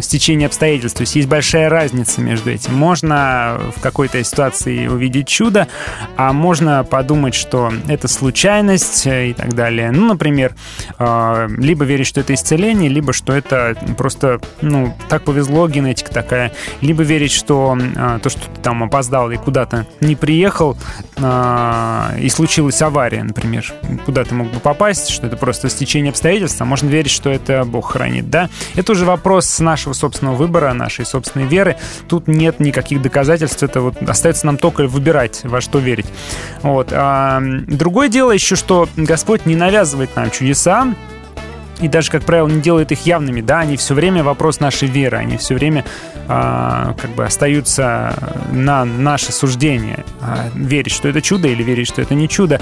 стечение 0.00 0.46
обстоятельств. 0.46 0.98
То 0.98 1.02
есть 1.02 1.16
есть 1.16 1.28
большая 1.28 1.68
разница 1.68 2.20
между 2.20 2.50
этим. 2.50 2.74
Можно 2.74 3.60
в 3.76 3.80
какой-то 3.80 4.22
ситуации 4.22 4.86
увидеть 4.86 5.28
чудо, 5.28 5.68
а 6.16 6.32
можно 6.32 6.84
подумать, 6.84 7.34
что 7.34 7.72
это 7.88 8.08
случайность 8.08 9.06
э, 9.06 9.30
и 9.30 9.32
так 9.32 9.54
далее. 9.54 9.90
Ну, 9.90 10.06
например, 10.06 10.54
э, 10.98 11.48
либо 11.58 11.84
верить, 11.84 12.06
что 12.06 12.20
это 12.20 12.34
исцеление, 12.34 12.88
либо 12.88 13.12
что 13.12 13.32
это 13.32 13.76
просто, 13.96 14.40
ну, 14.60 14.94
так 15.08 15.24
повезло, 15.24 15.68
генетика 15.68 16.12
такая, 16.12 16.52
либо 16.80 17.02
верить, 17.02 17.32
что 17.32 17.78
э, 17.78 18.18
то, 18.22 18.28
что 18.28 18.40
ты 18.40 18.60
там 18.60 18.82
опоздал 18.82 19.30
и 19.30 19.36
куда-то 19.36 19.86
не 20.00 20.16
приехал, 20.16 20.76
и 21.18 22.28
случилась 22.28 22.80
авария, 22.82 23.22
например, 23.22 23.72
куда 24.04 24.24
ты 24.24 24.34
мог 24.34 24.50
бы 24.50 24.60
попасть, 24.60 25.10
что 25.10 25.26
это 25.26 25.36
просто 25.36 25.68
стечение 25.68 26.10
обстоятельств, 26.10 26.60
а 26.60 26.64
можно 26.64 26.88
верить, 26.88 27.10
что 27.10 27.30
это 27.30 27.64
Бог 27.64 27.92
хранит, 27.92 28.30
да? 28.32 28.50
Это 28.74 28.92
уже 28.92 29.04
вопрос 29.04 29.60
нашего 29.60 29.92
собственного 29.92 30.34
выбора, 30.34 30.72
нашей 30.72 31.06
собственной 31.06 31.46
веры. 31.46 31.76
Тут 32.08 32.26
нет 32.26 32.58
никаких 32.58 33.00
доказательств, 33.00 33.62
это 33.62 33.80
вот 33.80 34.02
остается 34.02 34.46
нам 34.46 34.56
только 34.56 34.88
выбирать, 34.88 35.42
во 35.44 35.60
что 35.60 35.78
верить. 35.78 36.06
Вот. 36.62 36.88
А, 36.90 37.40
другое 37.68 38.08
дело 38.08 38.32
еще, 38.32 38.56
что 38.56 38.88
Господь 38.96 39.46
не 39.46 39.54
навязывает 39.54 40.16
нам 40.16 40.30
чудеса, 40.30 40.94
и 41.80 41.88
даже, 41.88 42.10
как 42.10 42.22
правило, 42.22 42.48
не 42.48 42.60
делает 42.60 42.92
их 42.92 43.06
явными, 43.06 43.40
да, 43.40 43.60
они 43.60 43.76
все 43.76 43.94
время 43.94 44.22
вопрос 44.22 44.60
нашей 44.60 44.86
веры, 44.88 45.16
они 45.16 45.36
все 45.36 45.54
время 45.54 45.84
а, 46.28 46.94
как 46.96 47.10
бы 47.10 47.24
остаются 47.24 48.14
на 48.52 48.84
наше 48.84 49.32
суждение. 49.32 50.04
А, 50.20 50.48
верить, 50.54 50.92
что 50.92 51.08
это 51.08 51.20
чудо 51.20 51.48
или 51.48 51.62
верить, 51.62 51.88
что 51.88 52.00
это 52.00 52.14
не 52.14 52.28
чудо. 52.28 52.60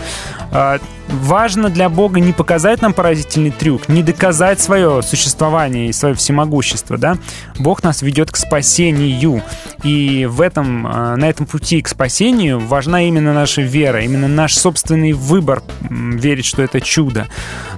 А, 0.50 0.78
важно 1.10 1.68
для 1.68 1.88
Бога 1.88 2.20
не 2.20 2.32
показать 2.32 2.82
нам 2.82 2.92
поразительный 2.92 3.50
трюк, 3.50 3.88
не 3.88 4.02
доказать 4.02 4.60
свое 4.60 5.02
существование 5.02 5.88
и 5.88 5.92
свое 5.92 6.14
всемогущество, 6.14 6.96
да. 6.96 7.16
Бог 7.58 7.82
нас 7.82 8.02
ведет 8.02 8.30
к 8.30 8.36
спасению, 8.36 9.42
и 9.82 10.26
в 10.26 10.40
этом, 10.40 10.86
а, 10.86 11.16
на 11.16 11.28
этом 11.28 11.46
пути 11.46 11.82
к 11.82 11.88
спасению 11.88 12.60
важна 12.60 13.02
именно 13.02 13.32
наша 13.32 13.62
вера, 13.62 14.02
именно 14.02 14.28
наш 14.28 14.54
собственный 14.54 15.12
выбор 15.12 15.62
верить, 15.80 16.44
что 16.44 16.62
это 16.62 16.80
чудо. 16.80 17.26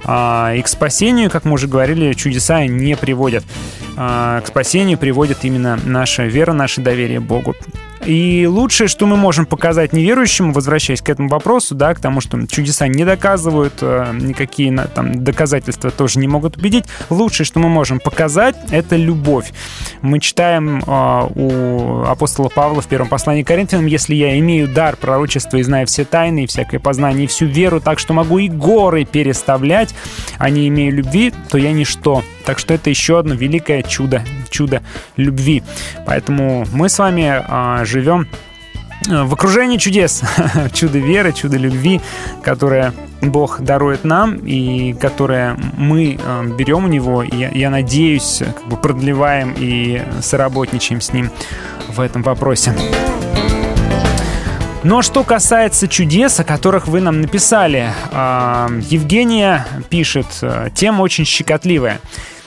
А, 0.03 0.53
И 0.55 0.61
к 0.61 0.67
спасению, 0.67 1.29
как 1.29 1.45
мы 1.45 1.53
уже 1.53 1.67
говорили, 1.67 2.13
чудеса 2.13 2.65
не 2.65 2.95
приводят. 2.95 3.43
А, 3.95 4.41
К 4.41 4.47
спасению 4.47 4.97
приводит 4.97 5.39
именно 5.43 5.79
наша 5.83 6.23
вера, 6.23 6.53
наше 6.53 6.81
доверие 6.81 7.19
Богу. 7.19 7.55
И 8.05 8.45
лучшее, 8.47 8.87
что 8.87 9.05
мы 9.05 9.15
можем 9.15 9.45
показать 9.45 9.93
неверующему, 9.93 10.51
возвращаясь 10.51 11.01
к 11.01 11.09
этому 11.09 11.29
вопросу, 11.29 11.75
да, 11.75 11.93
к 11.93 11.99
тому, 11.99 12.19
что 12.21 12.45
чудеса 12.47 12.87
не 12.87 13.05
доказывают, 13.05 13.75
э, 13.81 14.13
никакие 14.19 14.75
там, 14.93 15.23
доказательства 15.23 15.89
тоже 15.89 16.19
не 16.19 16.27
могут 16.27 16.57
убедить, 16.57 16.85
лучшее, 17.09 17.45
что 17.45 17.59
мы 17.59 17.69
можем 17.69 17.99
показать, 17.99 18.55
это 18.71 18.95
любовь. 18.97 19.53
Мы 20.01 20.19
читаем 20.19 20.83
э, 20.85 21.27
у 21.35 22.03
апостола 22.03 22.49
Павла 22.49 22.81
в 22.81 22.87
первом 22.87 23.07
послании 23.07 23.43
к 23.43 23.47
Коринфянам, 23.47 23.85
если 23.85 24.15
я 24.15 24.37
имею 24.39 24.67
дар 24.67 24.97
пророчества 24.97 25.57
и 25.57 25.63
знаю 25.63 25.87
все 25.87 26.03
тайны, 26.03 26.43
и 26.43 26.47
всякое 26.47 26.79
познание, 26.79 27.25
и 27.25 27.27
всю 27.27 27.45
веру, 27.45 27.79
так 27.79 27.99
что 27.99 28.13
могу 28.13 28.39
и 28.39 28.49
горы 28.49 29.05
переставлять, 29.05 29.95
а 30.37 30.49
не 30.49 30.67
имею 30.67 30.93
любви, 30.93 31.33
то 31.49 31.57
я 31.57 31.71
ничто. 31.71 32.23
Так 32.45 32.59
что 32.59 32.73
это 32.73 32.89
еще 32.89 33.19
одно 33.19 33.35
великое 33.35 33.83
чудо, 33.83 34.23
чудо 34.49 34.81
любви. 35.15 35.63
Поэтому 36.05 36.65
мы 36.73 36.89
с 36.89 36.99
вами 36.99 37.41
а, 37.47 37.85
живем 37.93 38.27
э, 39.07 39.23
в 39.23 39.33
окружении 39.33 39.77
чудес, 39.77 40.23
чудо 40.73 40.97
веры, 40.97 41.31
чудо 41.31 41.57
любви, 41.57 42.01
которое 42.41 42.93
Бог 43.21 43.61
дарует 43.61 44.03
нам 44.03 44.35
и 44.37 44.93
которое 44.93 45.55
мы 45.77 46.17
э, 46.19 46.45
берем 46.57 46.85
у 46.85 46.87
Него, 46.87 47.23
и 47.23 47.57
я, 47.57 47.69
надеюсь, 47.69 48.41
как 48.41 48.67
бы 48.67 48.77
продлеваем 48.77 49.53
и 49.57 50.01
соработничаем 50.21 51.01
с 51.01 51.13
Ним 51.13 51.31
в 51.89 51.99
этом 51.99 52.23
вопросе. 52.23 52.73
Но 54.83 55.01
что 55.01 55.23
касается 55.23 55.87
чудес, 55.87 56.39
о 56.41 56.43
которых 56.43 56.87
вы 56.87 56.99
нам 56.99 57.21
написали, 57.21 57.89
а, 58.11 58.69
Евгения 58.89 59.65
пишет, 59.89 60.27
э, 60.41 60.69
тема 60.75 61.03
очень 61.03 61.23
щекотливая. 61.23 62.01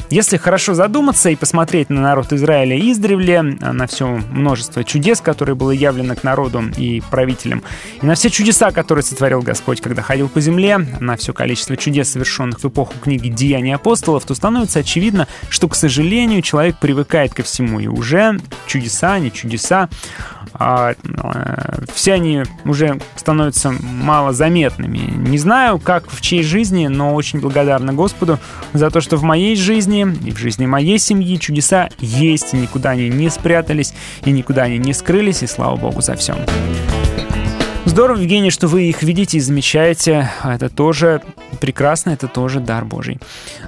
Если 0.09 0.37
хорошо 0.37 0.74
задуматься 0.74 1.31
и 1.31 1.37
посмотреть 1.37 1.91
на 1.91 2.01
народ 2.01 2.33
Израиля 2.33 2.78
издревле, 2.78 3.43
на 3.43 3.87
все 3.89 4.07
множество 4.07 4.85
чудес, 4.85 5.20
которые 5.20 5.57
было 5.57 5.73
явлено 5.73 6.15
к 6.15 6.23
народу 6.23 6.62
и 6.77 7.03
правителям, 7.11 7.65
и 8.01 8.07
на 8.07 8.15
все 8.15 8.31
чудеса, 8.31 8.70
которые 8.70 9.03
сотворил 9.03 9.43
Господь, 9.43 9.81
когда 9.81 10.03
ходил 10.03 10.28
по 10.28 10.41
земле, 10.41 10.78
на 11.01 11.16
все 11.16 11.33
количество 11.33 11.77
чудес, 11.77 12.11
совершенных 12.11 12.61
в 12.61 12.65
эпоху 12.69 12.95
книги 13.03 13.28
«Деяния 13.28 13.74
апостолов», 13.74 14.24
то 14.24 14.35
становится 14.35 14.78
очевидно, 14.78 15.27
что, 15.49 15.69
к 15.69 15.74
сожалению, 15.74 16.41
человек 16.41 16.77
привыкает 16.78 17.35
ко 17.35 17.43
всему, 17.43 17.81
и 17.81 17.89
уже 17.89 18.39
чудеса, 18.66 19.19
не 19.19 19.33
чудеса, 19.33 19.89
а, 19.89 20.35
все 21.95 22.15
они 22.15 22.43
уже 22.65 22.99
становятся 23.16 23.70
малозаметными. 23.70 24.99
Не 24.99 25.39
знаю, 25.39 25.78
как 25.78 26.11
в 26.11 26.20
чьей 26.20 26.43
жизни, 26.43 26.87
но 26.87 27.15
очень 27.15 27.41
благодарна 27.41 27.93
Господу 27.93 28.39
за 28.73 28.91
то, 28.91 29.01
что 29.01 29.16
в 29.16 29.23
моей 29.23 29.57
жизни 29.57 30.07
и 30.24 30.33
в 30.33 30.39
жизни 30.39 30.66
моей 30.66 30.99
семьи 30.99 31.39
чудеса 31.39 31.89
есть, 31.99 32.55
и 32.55 32.57
никуда 32.57 32.91
они 32.91 33.09
не 33.09 33.31
спрятались, 33.31 33.95
и 34.24 34.31
никуда 34.31 34.62
они 34.62 34.78
не 34.78 34.93
скрылись, 34.93 35.43
и 35.43 35.47
слава 35.47 35.77
Богу 35.77 36.01
за 36.01 36.16
все. 36.16 36.37
Здорово, 37.86 38.18
Евгений, 38.18 38.50
что 38.50 38.66
вы 38.66 38.88
их 38.88 39.04
видите 39.04 39.38
и 39.38 39.40
замечаете. 39.40 40.28
Это 40.42 40.68
тоже 40.68 41.22
прекрасно, 41.60 42.10
это 42.10 42.26
тоже 42.26 42.58
дар 42.58 42.84
Божий. 42.84 43.20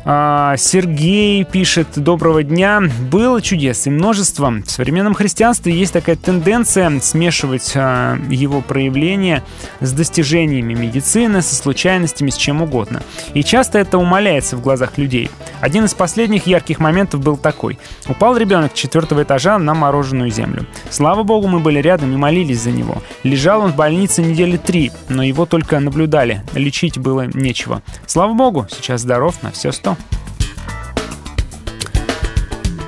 А, 0.04 0.56
Сергей 0.56 1.44
пишет, 1.44 1.86
доброго 1.94 2.42
дня. 2.42 2.82
Было 3.12 3.40
чудес 3.40 3.86
и 3.86 3.90
множество. 3.90 4.50
В 4.50 4.68
современном 4.68 5.14
христианстве 5.14 5.72
есть 5.72 5.92
такая 5.92 6.16
тенденция 6.16 6.98
смешивать 6.98 7.72
а, 7.76 8.18
его 8.28 8.60
проявления 8.60 9.44
с 9.80 9.92
достижениями 9.92 10.74
медицины, 10.74 11.40
со 11.40 11.54
случайностями, 11.54 12.30
с 12.30 12.36
чем 12.36 12.60
угодно. 12.60 13.02
И 13.34 13.44
часто 13.44 13.78
это 13.78 13.98
умаляется 13.98 14.56
в 14.56 14.62
глазах 14.62 14.98
людей. 14.98 15.30
Один 15.60 15.84
из 15.84 15.94
последних 15.94 16.48
ярких 16.48 16.80
моментов 16.80 17.20
был 17.20 17.36
такой. 17.36 17.78
Упал 18.08 18.36
ребенок 18.36 18.74
четвертого 18.74 19.22
этажа 19.22 19.58
на 19.58 19.74
мороженую 19.74 20.32
землю. 20.32 20.66
Слава 20.90 21.22
богу, 21.22 21.46
мы 21.46 21.60
были 21.60 21.78
рядом 21.78 22.12
и 22.12 22.16
молились 22.16 22.62
за 22.62 22.72
него. 22.72 23.00
Лежал 23.22 23.62
он 23.62 23.70
в 23.72 23.76
больнице 23.76 24.07
недели 24.16 24.56
три, 24.56 24.90
но 25.10 25.22
его 25.22 25.44
только 25.44 25.78
наблюдали. 25.80 26.42
Лечить 26.54 26.96
было 26.98 27.26
нечего. 27.26 27.82
Слава 28.06 28.32
богу, 28.32 28.66
сейчас 28.70 29.02
здоров 29.02 29.42
на 29.42 29.50
все 29.50 29.70
сто. 29.72 29.96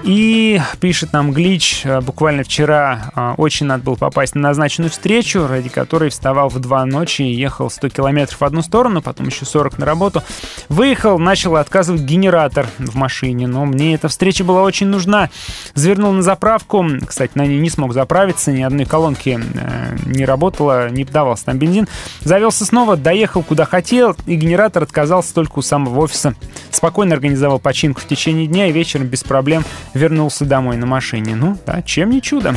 И 0.03 0.59
пишет 0.81 1.13
нам 1.13 1.31
Глич, 1.31 1.83
э, 1.85 2.01
буквально 2.01 2.43
вчера 2.43 3.13
э, 3.15 3.35
очень 3.37 3.67
надо 3.67 3.85
было 3.85 3.97
попасть 3.97 4.35
на 4.35 4.41
назначенную 4.41 4.91
встречу, 4.91 5.47
ради 5.47 5.69
которой 5.69 6.09
вставал 6.09 6.49
в 6.49 6.59
2 6.59 6.87
ночи 6.87 7.23
и 7.23 7.35
ехал 7.35 7.69
100 7.71 7.91
километров 7.91 8.41
в 8.41 8.45
одну 8.45 8.63
сторону, 8.63 9.03
потом 9.03 9.27
еще 9.27 9.45
40 9.45 9.79
на 9.79 9.85
работу. 9.85 10.23
Выехал, 10.71 11.19
начал 11.19 11.57
отказывать 11.57 12.01
генератор 12.01 12.67
в 12.79 12.97
машине, 12.97 13.47
но 13.47 13.67
мне 13.67 13.95
эта 13.95 14.09
встреча 14.09 14.43
была 14.43 14.63
очень 14.63 14.87
нужна. 14.87 15.29
Завернул 15.75 16.13
на 16.13 16.23
заправку, 16.23 16.87
кстати, 17.07 17.33
на 17.35 17.45
ней 17.45 17.59
не 17.59 17.69
смог 17.69 17.93
заправиться, 17.93 18.53
ни 18.53 18.63
одной 18.63 18.87
колонки 18.87 19.39
э, 19.39 19.97
не 20.07 20.25
работало, 20.25 20.89
не 20.89 21.05
давался 21.05 21.45
там 21.47 21.59
бензин. 21.59 21.89
Завелся 22.23 22.65
снова, 22.65 22.97
доехал 22.97 23.43
куда 23.43 23.67
хотел, 23.67 24.17
и 24.27 24.37
генератор 24.37 24.83
отказался 24.83 25.35
только 25.35 25.59
у 25.59 25.63
самого 25.63 26.01
офиса. 26.01 26.35
Спокойно 26.71 27.15
организовал 27.15 27.59
починку 27.59 28.01
в 28.01 28.07
течение 28.07 28.47
дня 28.47 28.67
и 28.69 28.73
вечером 28.73 29.07
без 29.07 29.23
проблем 29.23 29.63
вернулся 30.01 30.45
домой 30.45 30.77
на 30.77 30.87
машине. 30.87 31.37
Ну, 31.37 31.57
да, 31.67 31.83
чем 31.83 32.11
не 32.11 32.23
чудо. 32.23 32.55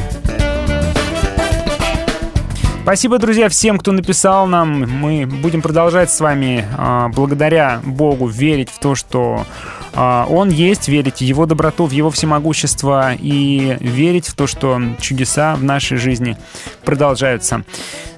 Спасибо, 2.84 3.18
друзья, 3.18 3.48
всем, 3.48 3.78
кто 3.78 3.92
написал 3.92 4.48
нам. 4.48 4.82
Мы 4.82 5.26
будем 5.26 5.62
продолжать 5.62 6.10
с 6.10 6.20
вами, 6.20 6.66
а, 6.78 7.08
благодаря 7.10 7.82
Богу, 7.86 8.28
верить 8.28 8.70
в 8.70 8.80
то, 8.80 8.94
что 8.94 9.46
а, 9.94 10.26
Он 10.30 10.50
есть, 10.50 10.90
верить 10.90 11.20
в 11.20 11.22
Его 11.22 11.46
доброту, 11.46 11.86
в 11.86 11.92
Его 11.92 12.10
всемогущество 12.10 13.14
и 13.14 13.78
верить 13.80 14.28
в 14.28 14.36
то, 14.36 14.48
что 14.48 14.82
чудеса 15.00 15.56
в 15.56 15.64
нашей 15.64 15.98
жизни 15.98 16.38
продолжаются. 16.84 17.64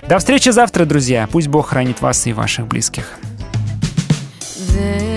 До 0.07 0.17
встречи 0.17 0.49
завтра, 0.49 0.85
друзья. 0.85 1.27
Пусть 1.31 1.47
Бог 1.47 1.69
хранит 1.69 2.01
вас 2.01 2.25
и 2.25 2.33
ваших 2.33 2.67
близких. 2.67 3.05
is 4.75 5.14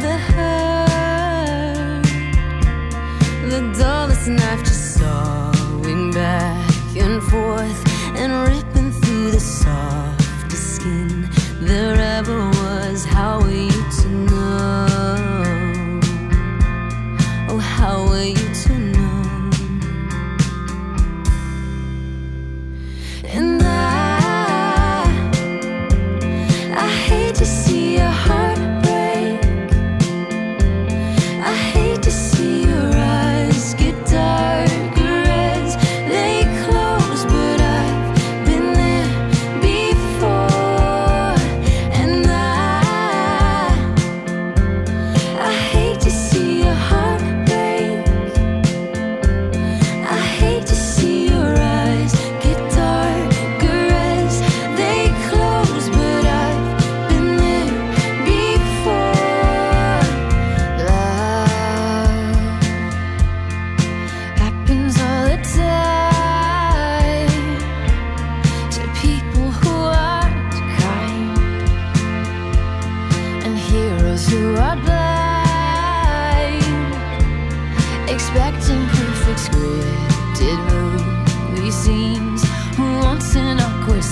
the 0.00 0.16
hurt. 0.16 2.02
The 3.50 3.60
dullest 3.78 4.28
knife 4.28 4.60
just 4.60 4.94
sawing 4.98 6.12
back 6.12 6.70
and 6.96 7.22
forth 7.22 7.80
and 8.16 8.32
ripping 8.48 8.90
through 8.92 9.30
the 9.32 9.40
softest 9.40 10.76
skin 10.76 11.28
there 11.60 11.98
ever 12.18 12.38
was. 12.60 13.04
How 13.04 13.40
are 13.40 13.50
you 13.50 13.82
to 14.00 14.08
know? 14.08 16.00
Oh, 17.50 17.58
how 17.58 18.06
are 18.08 18.24
you 18.24 18.37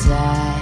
desire 0.06 0.55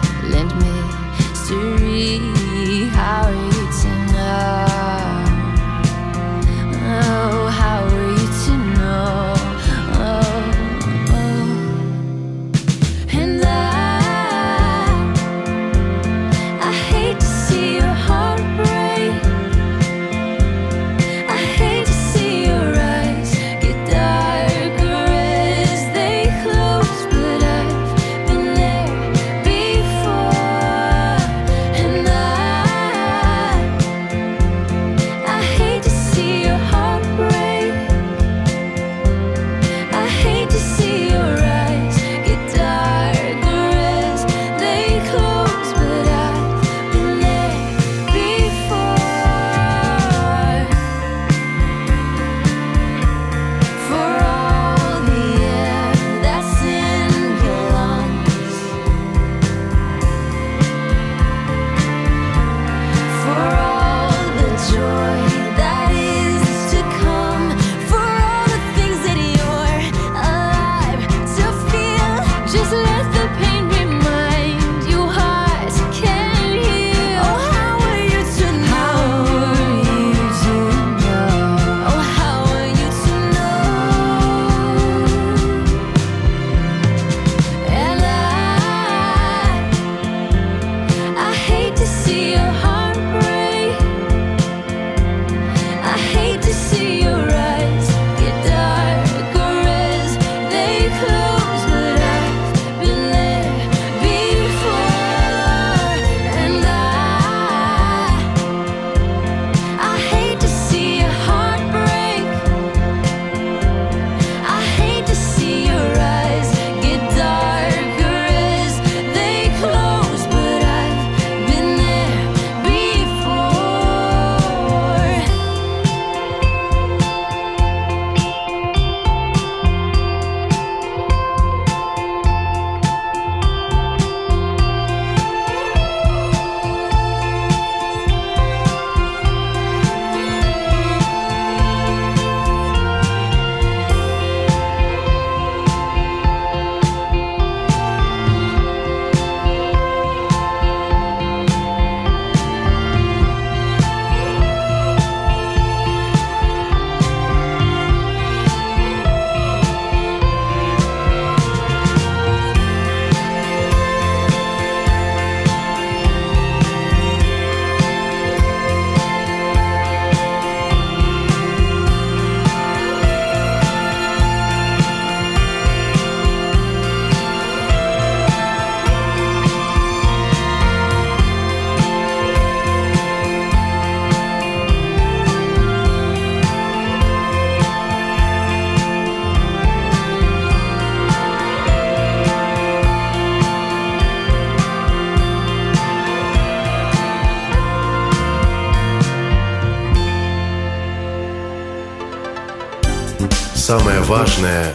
Самое 203.77 204.01
важное. 204.03 204.74